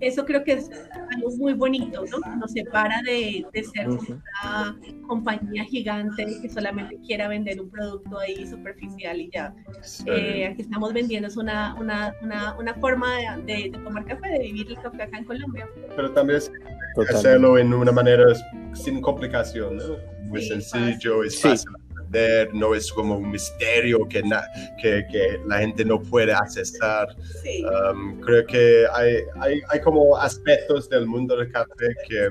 Eso 0.00 0.24
creo 0.24 0.44
que 0.44 0.52
es 0.52 0.70
algo 1.14 1.30
muy 1.36 1.52
bonito, 1.52 2.02
¿no? 2.06 2.36
Nos 2.36 2.52
separa 2.52 3.02
de, 3.04 3.44
de 3.52 3.64
ser 3.64 3.88
Ujú. 3.88 4.12
una 4.14 4.76
compañía 5.06 5.64
gigante 5.64 6.24
que 6.40 6.48
solamente 6.48 6.98
quiera 7.06 7.28
vender 7.28 7.60
un 7.60 7.68
producto 7.68 8.18
ahí 8.18 8.46
superficial 8.46 9.20
y 9.20 9.30
ya. 9.30 9.54
Sí. 9.82 10.04
Eh, 10.08 10.46
aquí 10.46 10.62
estamos 10.62 10.92
vendiendo 10.94 11.28
es 11.28 11.36
una, 11.36 11.74
una, 11.74 12.14
una, 12.22 12.56
una 12.58 12.74
forma 12.74 13.08
de, 13.16 13.42
de- 13.52 13.70
de 13.70 13.78
tomar 13.84 14.04
café, 14.06 14.28
de 14.30 14.38
vivir 14.38 14.68
el 14.70 14.78
café 14.80 15.02
acá 15.02 15.18
en 15.18 15.24
Colombia. 15.24 15.68
Pero 15.94 16.12
también 16.12 16.38
es 16.38 16.50
Totalmente. 16.94 17.28
hacerlo 17.28 17.58
en 17.58 17.74
una 17.74 17.92
manera 17.92 18.24
sin 18.72 19.00
complicación, 19.02 19.76
¿no? 19.76 19.84
Muy 20.24 20.40
Sí, 20.42 20.48
sencillo, 20.48 21.24
es 21.24 21.38
Sí. 21.40 21.48
fácil 21.48 21.72
de 21.72 21.87
entender, 22.08 22.54
no 22.54 22.74
es 22.74 22.92
como 22.92 23.16
un 23.18 23.30
misterio 23.30 24.06
que, 24.08 24.22
na- 24.22 24.46
que, 24.80 25.06
que 25.10 25.40
la 25.46 25.58
gente 25.58 25.84
no 25.84 26.00
puede 26.00 26.32
accesar. 26.32 27.08
Sí. 27.42 27.64
Um, 27.64 28.20
creo 28.20 28.46
que 28.46 28.86
hay, 28.94 29.16
hay, 29.40 29.60
hay 29.68 29.80
como 29.80 30.16
aspectos 30.16 30.88
del 30.88 31.06
mundo 31.06 31.36
del 31.36 31.50
café 31.52 31.94
que 32.08 32.28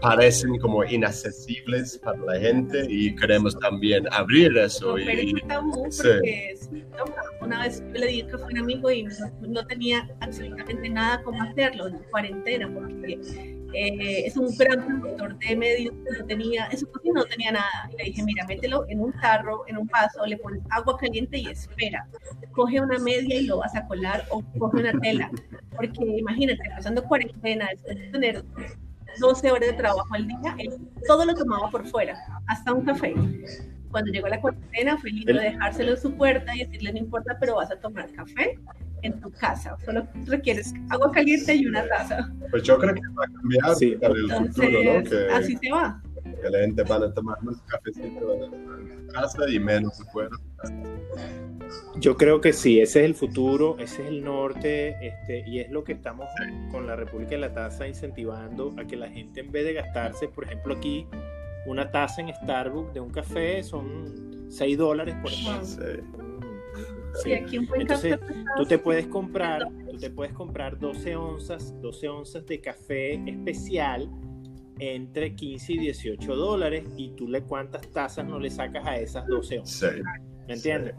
parecen 0.00 0.58
como 0.58 0.82
inaccesibles 0.82 1.98
para 1.98 2.18
la 2.18 2.40
gente 2.40 2.86
y 2.88 3.14
queremos 3.14 3.58
también 3.58 4.06
abrir 4.12 4.56
eso. 4.56 4.96
romper 4.96 5.24
Y, 5.24 5.36
ese 5.36 5.46
tabú 5.46 5.82
porque 5.82 6.54
sí, 6.58 6.84
una 7.42 7.62
vez 7.62 7.82
le 7.92 8.06
di 8.06 8.22
café 8.22 8.44
a 8.44 8.46
un 8.46 8.58
amigo 8.58 8.90
y 8.90 9.02
no, 9.02 9.12
no 9.46 9.66
tenía 9.66 10.08
absolutamente 10.20 10.88
nada 10.88 11.22
cómo 11.22 11.42
hacerlo 11.42 11.88
en 11.88 11.98
cuarentena 12.10 12.72
porque 12.72 13.18
eh, 13.72 14.26
es 14.26 14.36
un 14.36 14.56
gran 14.56 14.86
productor 14.86 15.38
de 15.38 15.56
medios 15.56 15.94
que 15.94 16.18
no 16.18 16.26
tenía, 16.26 16.66
en 16.70 16.78
su 16.78 16.90
cocina 16.90 17.20
no 17.20 17.24
tenía 17.26 17.52
nada. 17.52 17.90
Y 17.92 17.96
le 17.96 18.04
dije 18.04 18.22
mira 18.24 18.46
mételo 18.46 18.84
en 18.88 19.00
un 19.00 19.12
tarro, 19.20 19.64
en 19.68 19.78
un 19.78 19.86
vaso, 19.86 20.24
le 20.26 20.36
pones 20.38 20.60
agua 20.70 20.96
caliente 20.98 21.38
y 21.38 21.46
espera, 21.48 22.06
coge 22.52 22.80
una 22.80 22.98
media 22.98 23.36
y 23.36 23.46
lo 23.46 23.58
vas 23.58 23.74
a 23.76 23.86
colar 23.86 24.24
o 24.30 24.42
coge 24.58 24.78
una 24.78 24.92
tela 25.00 25.30
porque 25.76 26.04
imagínate, 26.04 26.60
empezando 26.68 27.02
cuarentena, 27.04 27.68
después 27.70 27.96
de 27.96 28.06
tener 28.08 28.44
12 29.18 29.50
horas 29.50 29.68
de 29.70 29.72
trabajo 29.74 30.14
al 30.14 30.26
día, 30.26 30.54
él 30.58 30.74
todo 31.06 31.24
lo 31.24 31.34
tomaba 31.34 31.70
por 31.70 31.86
fuera, 31.86 32.16
hasta 32.46 32.72
un 32.72 32.84
café. 32.84 33.14
Cuando 33.90 34.12
llegó 34.12 34.28
la 34.28 34.40
cuarentena 34.40 34.96
fue 34.98 35.10
lindo 35.10 35.32
El- 35.32 35.38
dejárselo 35.38 35.92
en 35.92 36.00
su 36.00 36.12
puerta 36.14 36.54
y 36.54 36.60
decirle 36.64 36.92
no 36.92 36.98
importa, 36.98 37.36
pero 37.40 37.56
vas 37.56 37.70
a 37.72 37.76
tomar 37.80 38.10
café 38.12 38.58
en 39.02 39.20
tu 39.20 39.30
casa. 39.32 39.76
Solo 39.84 40.06
requieres 40.26 40.72
agua 40.90 41.10
caliente 41.12 41.54
y 41.54 41.66
una 41.66 41.86
taza. 41.88 42.30
pues 42.50 42.62
yo 42.62 42.78
creo 42.78 42.94
que 42.94 43.00
va 43.18 43.24
a 43.24 43.32
cambiar 43.32 43.74
Sí. 43.76 43.96
para 44.00 44.14
el 44.14 44.30
futuro, 44.30 44.68
¿no? 44.84 45.02
Que, 45.04 45.28
así 45.32 45.56
se 45.56 45.70
va. 45.70 46.02
que 46.42 46.50
la 46.50 46.58
gente 46.60 46.82
van 46.84 47.02
a 47.02 47.12
tomar 47.14 47.42
más 47.42 47.60
cafecito 47.68 48.34
en 48.44 49.06
casa 49.08 49.48
y 49.48 49.58
menos 49.58 50.00
afuera. 50.00 50.30
Yo 51.96 52.16
creo 52.16 52.40
que 52.40 52.52
sí, 52.52 52.80
ese 52.80 53.00
es 53.00 53.06
el 53.06 53.14
futuro, 53.14 53.76
ese 53.78 54.02
es 54.02 54.08
el 54.08 54.24
norte, 54.24 54.96
este, 55.06 55.44
y 55.48 55.60
es 55.60 55.70
lo 55.70 55.84
que 55.84 55.92
estamos 55.92 56.26
con 56.70 56.86
la 56.86 56.96
República 56.96 57.30
de 57.32 57.38
la 57.38 57.52
Taza 57.52 57.86
incentivando 57.86 58.74
a 58.78 58.84
que 58.86 58.96
la 58.96 59.08
gente 59.08 59.40
en 59.40 59.52
vez 59.52 59.64
de 59.64 59.74
gastarse, 59.74 60.28
por 60.28 60.44
ejemplo 60.44 60.74
aquí, 60.74 61.06
una 61.66 61.90
taza 61.90 62.22
en 62.22 62.34
Starbucks 62.34 62.94
de 62.94 63.00
un 63.00 63.10
café 63.10 63.62
son 63.62 64.46
6 64.50 64.78
dólares 64.78 65.14
por 65.22 65.30
ejemplo. 65.30 65.64
Sí. 65.64 65.78
Sí. 67.22 67.32
Aquí 67.32 67.58
un 67.58 67.66
buen 67.66 67.82
Entonces, 67.82 68.18
café. 68.18 68.34
Tú 68.56 68.64
te 68.66 68.78
puedes 68.78 69.06
comprar, 69.06 69.66
tú 69.90 69.96
te 69.98 70.10
puedes 70.10 70.32
comprar 70.32 70.78
12 70.78 71.16
onzas, 71.16 71.74
12 71.80 72.08
onzas 72.08 72.46
de 72.46 72.60
café 72.60 73.14
especial 73.28 74.08
entre 74.78 75.34
15 75.34 75.72
y 75.74 75.78
18 75.78 76.36
dólares 76.36 76.84
y 76.96 77.10
tú 77.10 77.28
le 77.28 77.42
cuántas 77.42 77.86
tazas 77.90 78.26
no 78.26 78.38
le 78.38 78.50
sacas 78.50 78.86
a 78.86 78.96
esas 78.96 79.26
12 79.26 79.58
onzas. 79.60 79.92
Sí. 79.92 80.02
¿Me 80.46 80.54
entiendes? 80.54 80.94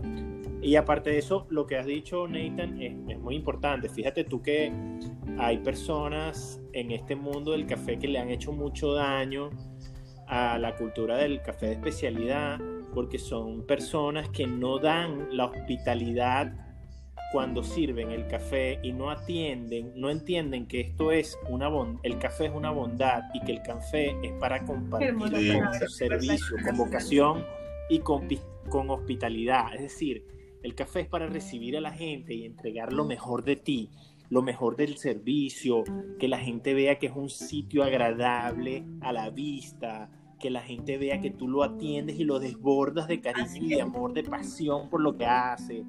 Y 0.62 0.76
aparte 0.76 1.10
de 1.10 1.18
eso, 1.18 1.48
lo 1.50 1.66
que 1.66 1.78
has 1.78 1.88
dicho, 1.88 2.28
Nathan, 2.28 2.80
es, 2.82 2.94
es 3.10 3.20
muy 3.20 3.36
importante. 3.36 3.90
Fíjate 3.90 4.24
tú 4.24 4.42
que 4.42 4.72
hay 5.40 5.58
personas 5.58 6.62
en 6.74 6.92
este 6.92 7.16
mundo 7.16 7.52
del 7.54 7.66
café 7.66 7.98
que 7.98 8.08
le 8.08 8.20
han 8.20 8.30
hecho 8.30 8.52
mucho 8.52 8.94
daño 8.94 9.50
a 10.28 10.58
la 10.60 10.76
cultura 10.76 11.18
del 11.18 11.42
café 11.42 11.66
de 11.68 11.72
especialidad 11.74 12.60
porque 12.94 13.18
son 13.20 13.66
personas 13.66 14.30
que 14.30 14.48
no 14.48 14.78
dan 14.80 15.28
la 15.36 15.46
hospitalidad 15.46 16.54
cuando 17.32 17.64
sirven 17.64 18.12
el 18.12 18.28
café 18.28 18.80
y 18.84 18.92
no 18.92 19.10
atienden, 19.10 19.94
no 19.96 20.10
entienden 20.10 20.68
que 20.68 20.82
esto 20.82 21.12
es 21.14 21.40
una 21.50 21.70
bon- 21.70 22.00
el 22.04 22.18
café 22.20 22.48
es 22.48 22.52
una 22.54 22.72
bondad 22.72 23.24
y 23.34 23.40
que 23.42 23.54
el 23.54 23.62
café 23.62 24.16
es 24.22 24.34
para 24.34 24.66
compartir 24.66 25.16
Sí. 25.34 25.54
con 25.60 25.90
servicio, 25.90 26.58
con 26.66 26.78
vocación 26.78 27.46
y 27.90 28.00
con 28.00 28.90
hospitalidad. 28.90 29.74
Es 29.76 29.82
decir, 29.82 30.26
el 30.62 30.76
café 30.76 31.02
es 31.02 31.08
para 31.08 31.28
recibir 31.28 31.78
a 31.78 31.82
la 31.82 31.92
gente 31.92 32.34
y 32.34 32.46
entregar 32.46 32.92
lo 32.92 33.06
mejor 33.06 33.44
de 33.46 33.56
ti, 33.56 33.90
lo 34.30 34.42
mejor 34.42 34.76
del 34.76 34.98
servicio, 34.98 35.84
que 36.20 36.28
la 36.28 36.38
gente 36.38 36.74
vea 36.74 37.00
que 37.00 37.08
es 37.08 37.16
un 37.16 37.30
sitio 37.30 37.84
agradable 37.84 38.84
a 39.02 39.12
la 39.14 39.30
vista, 39.30 40.10
que 40.42 40.50
la 40.50 40.62
gente 40.62 40.98
vea 40.98 41.22
que 41.22 41.30
tú 41.30 41.48
lo 41.48 41.64
atiendes 41.64 42.20
y 42.20 42.24
lo 42.24 42.40
desbordas 42.40 43.08
de 43.08 43.22
cariño 43.22 43.66
y 43.66 43.70
de 43.70 43.82
amor, 43.82 44.14
de 44.14 44.24
pasión 44.24 44.90
por 44.90 45.00
lo 45.00 45.16
que 45.16 45.26
hace. 45.26 45.86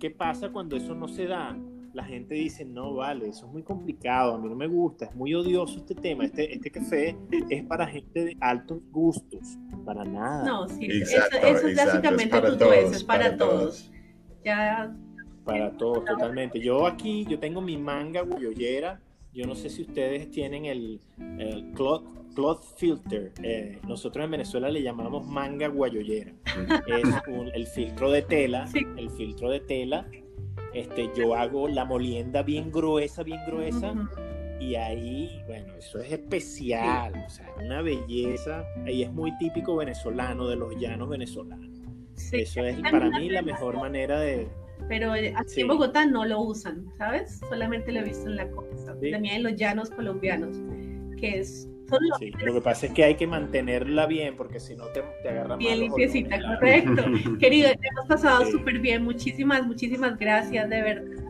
¿Qué 0.00 0.10
pasa 0.10 0.48
cuando 0.50 0.76
eso 0.76 0.94
no 0.94 1.06
se 1.06 1.26
da? 1.26 1.56
La 1.92 2.04
gente 2.04 2.34
dice, 2.34 2.64
no, 2.64 2.94
vale, 2.94 3.28
eso 3.28 3.46
es 3.46 3.52
muy 3.52 3.62
complicado, 3.62 4.34
a 4.34 4.38
mí 4.38 4.48
no 4.48 4.54
me 4.54 4.68
gusta, 4.68 5.06
es 5.06 5.14
muy 5.14 5.34
odioso 5.34 5.78
este 5.78 5.94
tema, 5.94 6.24
este, 6.24 6.54
este 6.54 6.70
café 6.70 7.16
es 7.50 7.64
para 7.64 7.86
gente 7.86 8.24
de 8.24 8.36
altos 8.40 8.80
gustos, 8.90 9.58
para 9.84 10.04
nada. 10.04 10.44
No, 10.44 10.68
sí, 10.68 10.86
eso, 10.86 11.18
es 11.42 11.76
básicamente 11.76 12.22
es 12.24 12.28
para 12.30 12.56
todos, 12.56 12.96
es 12.96 13.04
para, 13.04 13.36
todos. 13.36 13.92
Ya... 14.44 14.96
Para 15.44 15.72
todos, 15.76 16.04
totalmente. 16.04 16.60
Yo 16.60 16.86
aquí, 16.86 17.26
yo 17.28 17.40
tengo 17.40 17.60
mi 17.60 17.76
manga 17.76 18.22
guayollera, 18.22 19.00
yo 19.34 19.46
no 19.46 19.56
sé 19.56 19.68
si 19.68 19.82
ustedes 19.82 20.30
tienen 20.30 20.66
el, 20.66 21.00
el 21.38 21.72
cloth, 21.72 22.04
cloth 22.40 22.64
filter. 22.76 23.32
Eh, 23.42 23.78
nosotros 23.86 24.24
en 24.24 24.30
Venezuela 24.30 24.68
le 24.68 24.82
llamamos 24.82 25.26
manga 25.26 25.68
guayollera. 25.68 26.32
Es 26.86 27.04
el 27.54 27.66
filtro 27.66 28.10
de 28.10 28.22
tela, 28.22 28.66
el 28.96 29.10
filtro 29.10 29.50
de 29.50 29.60
tela 29.60 30.06
este, 30.72 31.10
yo 31.16 31.34
hago 31.34 31.68
la 31.68 31.84
molienda 31.84 32.42
bien 32.42 32.70
gruesa, 32.70 33.22
bien 33.22 33.40
gruesa. 33.46 33.94
Y 34.60 34.74
ahí, 34.74 35.42
bueno, 35.46 35.74
eso 35.78 35.98
es 36.00 36.12
especial, 36.12 37.24
o 37.26 37.30
sea, 37.30 37.48
una 37.62 37.80
belleza. 37.80 38.64
Ahí 38.84 39.02
es 39.02 39.12
muy 39.12 39.36
típico 39.38 39.76
venezolano, 39.76 40.46
de 40.48 40.56
los 40.56 40.76
llanos 40.76 41.08
venezolanos. 41.08 41.68
Eso 42.30 42.64
es 42.64 42.78
para 42.82 43.08
mí 43.10 43.30
la 43.30 43.42
mejor 43.42 43.76
manera 43.78 44.20
de... 44.20 44.48
Pero 44.88 45.14
eh, 45.14 45.32
aquí 45.36 45.62
en 45.62 45.68
Bogotá 45.68 46.04
no 46.04 46.24
lo 46.24 46.40
usan, 46.42 46.86
¿sabes? 46.98 47.40
Solamente 47.48 47.90
lo 47.92 48.00
he 48.00 48.04
visto 48.04 48.28
en 48.28 48.36
la 48.36 48.50
costa, 48.50 48.92
también 48.92 49.26
en 49.26 49.42
los 49.42 49.56
llanos 49.56 49.90
colombianos, 49.90 50.56
que 51.18 51.38
es 51.38 51.68
Sí, 52.18 52.30
lo 52.44 52.54
que 52.54 52.60
pasa 52.60 52.86
es 52.86 52.92
que 52.92 53.04
hay 53.04 53.14
que 53.14 53.26
mantenerla 53.26 54.06
bien 54.06 54.36
porque 54.36 54.60
si 54.60 54.76
no 54.76 54.86
te, 54.86 55.02
te 55.22 55.28
agarran 55.28 55.58
Bien 55.58 55.80
limpiecita, 55.80 56.38
correcto. 56.40 57.04
Querido, 57.38 57.70
te 57.70 57.88
hemos 57.88 58.06
pasado 58.08 58.44
súper 58.46 58.78
bien. 58.78 59.04
Muchísimas, 59.04 59.66
muchísimas 59.66 60.18
gracias, 60.18 60.68
de 60.68 60.82
verdad. 60.82 61.22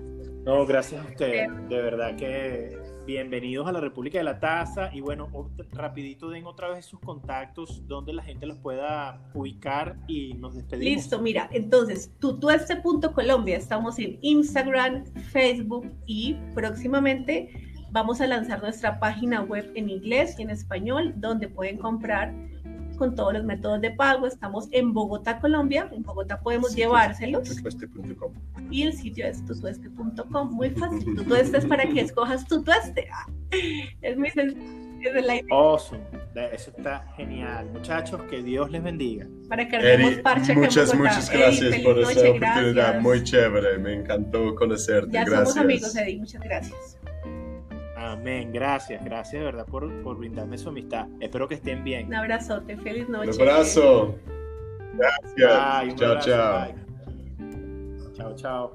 No, 0.44 0.64
gracias 0.66 1.04
a 1.04 1.08
usted. 1.08 1.48
De 1.68 1.82
verdad 1.82 2.16
que 2.16 2.78
bienvenidos 3.06 3.66
a 3.66 3.72
la 3.72 3.80
República 3.80 4.18
de 4.18 4.24
la 4.24 4.38
Taza. 4.38 4.90
Y 4.94 5.00
bueno, 5.00 5.28
rapidito 5.72 6.30
den 6.30 6.46
otra 6.46 6.68
vez 6.68 6.86
sus 6.86 7.00
contactos 7.00 7.86
donde 7.86 8.12
la 8.12 8.22
gente 8.22 8.46
los 8.46 8.58
pueda 8.58 9.20
ubicar 9.34 9.96
y 10.06 10.34
nos 10.34 10.54
despedimos. 10.54 10.94
Listo, 10.94 11.20
mira, 11.20 11.48
entonces, 11.52 12.12
tutueste.colombia. 12.20 13.56
Estamos 13.56 13.98
en 13.98 14.18
Instagram, 14.22 15.04
Facebook 15.32 15.90
y 16.06 16.36
próximamente 16.54 17.69
Vamos 17.92 18.20
a 18.20 18.26
lanzar 18.26 18.62
nuestra 18.62 18.98
página 19.00 19.42
web 19.42 19.70
en 19.74 19.90
inglés 19.90 20.36
y 20.38 20.42
en 20.42 20.50
español, 20.50 21.12
donde 21.16 21.48
pueden 21.48 21.78
comprar 21.78 22.32
con 22.96 23.14
todos 23.14 23.32
los 23.32 23.44
métodos 23.44 23.80
de 23.80 23.90
pago. 23.92 24.26
Estamos 24.26 24.68
en 24.72 24.92
Bogotá, 24.92 25.40
Colombia. 25.40 25.88
En 25.90 26.02
Bogotá 26.02 26.38
podemos 26.40 26.74
llevárselos. 26.76 27.48
Y 28.70 28.82
el 28.82 28.92
sitio 28.92 29.26
es 29.26 29.44
tutueste.com. 29.44 30.52
Muy 30.52 30.70
fácil. 30.70 31.16
Tutueste 31.16 31.58
es 31.58 31.66
para 31.66 31.84
que 31.84 32.00
escojas 32.02 32.46
tu 32.46 32.62
tueste. 32.62 33.08
Ah, 33.12 33.26
es 34.02 34.16
muy 34.16 34.30
sencillo. 34.30 34.90
Awesome. 35.50 36.02
Eso 36.52 36.70
está 36.76 37.06
genial. 37.16 37.70
Muchachos, 37.72 38.20
que 38.24 38.42
Dios 38.42 38.70
les 38.70 38.82
bendiga. 38.82 39.26
Para 39.48 39.66
que 39.66 39.76
hagamos 39.76 40.18
parche 40.18 40.54
Muchas, 40.54 40.94
muchas 40.94 41.30
gracias 41.30 41.78
por 41.80 41.98
esa 41.98 42.30
oportunidad. 42.30 43.00
Muy 43.00 43.24
chévere. 43.24 43.78
Me 43.78 43.94
encantó 43.94 44.54
conocerte. 44.54 45.12
Ya 45.12 45.24
gracias. 45.24 45.54
somos 45.54 45.64
amigos, 45.64 45.96
Eddie. 45.96 46.18
Muchas 46.18 46.42
gracias. 46.42 46.98
Amén, 48.00 48.50
gracias, 48.50 49.04
gracias 49.04 49.40
de 49.40 49.44
verdad 49.44 49.66
por, 49.66 50.02
por 50.02 50.16
brindarme 50.16 50.56
su 50.56 50.70
amistad. 50.70 51.06
Espero 51.20 51.46
que 51.46 51.56
estén 51.56 51.84
bien. 51.84 52.06
Un 52.06 52.14
abrazote, 52.14 52.78
feliz 52.78 53.06
noche. 53.10 53.30
Un 53.30 53.40
abrazo. 53.42 54.14
Gracias. 54.94 55.96
chao, 55.96 56.18
chao. 56.18 56.68
Chao, 58.14 58.34
chao. 58.36 58.72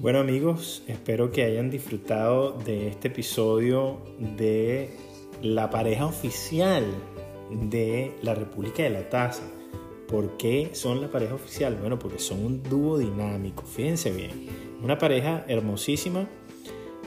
Bueno 0.00 0.18
amigos, 0.18 0.82
espero 0.88 1.30
que 1.30 1.44
hayan 1.44 1.70
disfrutado 1.70 2.52
de 2.52 2.88
este 2.88 3.06
episodio 3.06 4.00
de 4.36 4.90
la 5.42 5.70
pareja 5.70 6.06
oficial 6.06 6.84
de 7.50 8.12
la 8.22 8.34
República 8.34 8.82
de 8.82 8.90
la 8.90 9.08
Taza. 9.08 9.44
¿Por 10.08 10.36
qué 10.36 10.70
son 10.72 11.00
la 11.00 11.10
pareja 11.10 11.34
oficial? 11.34 11.76
Bueno, 11.80 11.98
porque 11.98 12.18
son 12.18 12.44
un 12.44 12.62
dúo 12.62 12.98
dinámico, 12.98 13.64
fíjense 13.64 14.12
bien. 14.12 14.46
Una 14.82 14.98
pareja 14.98 15.44
hermosísima 15.48 16.28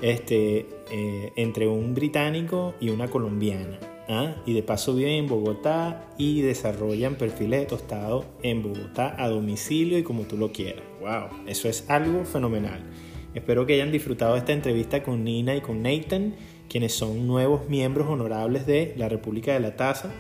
este, 0.02 0.66
eh, 0.91 1.32
entre 1.36 1.68
un 1.68 1.93
británico 1.93 2.74
y 2.80 2.89
una 2.89 3.10
colombiana. 3.10 3.80
¿ah? 4.10 4.36
Y 4.45 4.54
de 4.54 4.64
paso 4.64 4.95
viven 4.95 5.14
en 5.14 5.28
Bogotá 5.28 6.10
y 6.18 6.41
desarrollan 6.41 7.16
perfiles 7.16 7.62
de 7.62 7.66
tostado 7.68 8.26
en 8.41 8.64
Bogotá 8.64 9.16
a 9.18 9.30
domicilio 9.30 9.97
y 9.97 10.04
como 10.04 10.24
tú 10.24 10.38
lo 10.38 10.52
quieras. 10.52 10.84
¡Wow! 11.00 11.47
Eso 11.47 11.70
es 11.70 11.89
algo 11.89 12.26
fenomenal. 12.26 12.84
Espero 13.34 13.66
que 13.66 13.76
hayan 13.76 13.91
disfrutado 13.91 14.36
esta 14.36 14.54
entrevista 14.54 15.04
con 15.04 15.24
Nina 15.24 15.56
y 15.56 15.62
con 15.62 15.84
Nathan, 15.84 16.36
quienes 16.68 16.93
son 16.93 17.28
nuevos 17.28 17.70
miembros 17.70 18.08
honorables 18.10 18.66
de 18.66 18.93
la 18.97 19.08
República 19.08 19.54
de 19.54 19.60
la 19.60 19.76
Taza. 19.76 20.12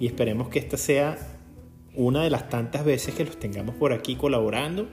Y 0.00 0.06
esperemos 0.06 0.48
que 0.48 0.58
esta 0.58 0.76
sea 0.76 1.37
una 1.98 2.22
de 2.22 2.30
las 2.30 2.48
tantas 2.48 2.84
veces 2.84 3.14
que 3.14 3.24
los 3.24 3.38
tengamos 3.38 3.74
por 3.74 3.92
aquí 3.92 4.14
colaborando. 4.14 4.86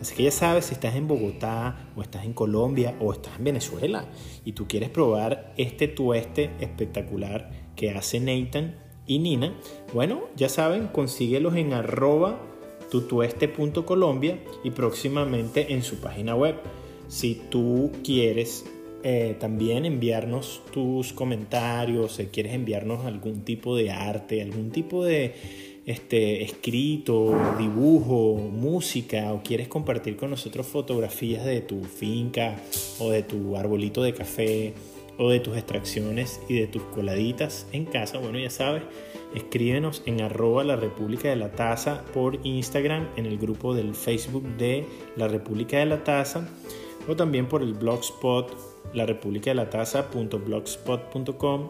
Así 0.00 0.14
que 0.14 0.24
ya 0.24 0.30
sabes, 0.30 0.64
si 0.64 0.74
estás 0.74 0.96
en 0.96 1.06
Bogotá 1.06 1.90
o 1.94 2.02
estás 2.02 2.24
en 2.24 2.32
Colombia 2.32 2.96
o 2.98 3.12
estás 3.12 3.38
en 3.38 3.44
Venezuela 3.44 4.06
y 4.44 4.52
tú 4.52 4.66
quieres 4.66 4.88
probar 4.88 5.52
este 5.58 5.86
tueste 5.86 6.50
espectacular 6.58 7.50
que 7.76 7.90
hace 7.90 8.20
Nathan 8.20 8.74
y 9.06 9.18
Nina, 9.18 9.54
bueno, 9.92 10.22
ya 10.34 10.48
saben, 10.48 10.88
consíguelos 10.88 11.54
en 11.56 11.74
arroba 11.74 12.40
tutueste.colombia 12.90 14.38
y 14.64 14.70
próximamente 14.70 15.74
en 15.74 15.82
su 15.82 15.96
página 16.00 16.34
web. 16.34 16.56
Si 17.08 17.42
tú 17.50 17.92
quieres 18.02 18.64
eh, 19.02 19.36
también 19.38 19.84
enviarnos 19.84 20.62
tus 20.72 21.12
comentarios, 21.12 22.12
si 22.12 22.26
quieres 22.26 22.54
enviarnos 22.54 23.04
algún 23.04 23.42
tipo 23.42 23.76
de 23.76 23.90
arte, 23.90 24.40
algún 24.40 24.70
tipo 24.70 25.04
de 25.04 25.75
este, 25.86 26.42
escrito, 26.42 27.34
dibujo, 27.58 28.34
música 28.34 29.32
o 29.32 29.42
quieres 29.42 29.68
compartir 29.68 30.16
con 30.16 30.30
nosotros 30.30 30.66
fotografías 30.66 31.44
de 31.44 31.60
tu 31.60 31.84
finca 31.84 32.56
o 32.98 33.10
de 33.10 33.22
tu 33.22 33.56
arbolito 33.56 34.02
de 34.02 34.12
café 34.12 34.74
o 35.16 35.30
de 35.30 35.38
tus 35.40 35.56
extracciones 35.56 36.40
y 36.48 36.58
de 36.58 36.66
tus 36.66 36.82
coladitas 36.82 37.66
en 37.72 37.86
casa, 37.86 38.18
bueno 38.18 38.38
ya 38.38 38.50
sabes, 38.50 38.82
escríbenos 39.34 40.02
en 40.06 40.20
arroba 40.20 40.64
la 40.64 40.76
República 40.76 41.28
de 41.28 41.36
la 41.36 41.52
Taza 41.52 42.04
por 42.12 42.44
Instagram, 42.44 43.08
en 43.16 43.26
el 43.26 43.38
grupo 43.38 43.72
del 43.72 43.94
Facebook 43.94 44.44
de 44.58 44.84
la 45.16 45.28
República 45.28 45.78
de 45.78 45.86
la 45.86 46.04
Taza 46.04 46.48
o 47.08 47.14
también 47.14 47.46
por 47.46 47.62
el 47.62 47.74
blogspot 47.74 48.74
la 48.92 49.06
República 49.06 49.50
de 49.50 49.54
la 49.54 49.70
Taza.blogspot.com 49.70 51.68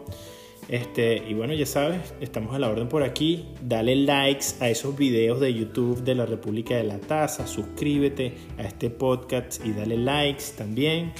este, 0.69 1.23
y 1.27 1.33
bueno, 1.33 1.53
ya 1.53 1.65
sabes, 1.65 2.13
estamos 2.19 2.53
a 2.53 2.59
la 2.59 2.69
orden 2.69 2.89
por 2.89 3.03
aquí. 3.03 3.45
Dale 3.61 3.95
likes 3.95 4.47
a 4.59 4.69
esos 4.69 4.97
videos 4.97 5.39
de 5.39 5.53
YouTube 5.53 6.03
de 6.03 6.15
la 6.15 6.25
República 6.25 6.75
de 6.75 6.83
la 6.83 6.99
Taza. 6.99 7.47
Suscríbete 7.47 8.33
a 8.57 8.63
este 8.63 8.89
podcast 8.89 9.65
y 9.65 9.71
dale 9.71 9.97
likes 9.97 10.43
también. 10.57 11.13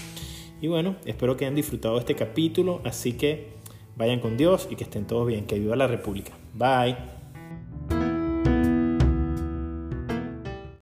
Y 0.62 0.68
bueno, 0.68 0.98
espero 1.06 1.38
que 1.38 1.45
hayan 1.45 1.56
disfrutado 1.56 1.98
este 1.98 2.16
capítulo. 2.16 2.82
Así 2.84 3.14
que 3.14 3.54
vayan 3.95 4.20
con 4.20 4.36
Dios 4.36 4.68
y 4.70 4.76
que 4.76 4.84
estén 4.84 5.08
todos 5.08 5.26
bien. 5.28 5.45
Que 5.45 5.60
viva 5.60 5.76
la 5.76 5.88
República. 5.88 6.34
Bye. 6.54 7.16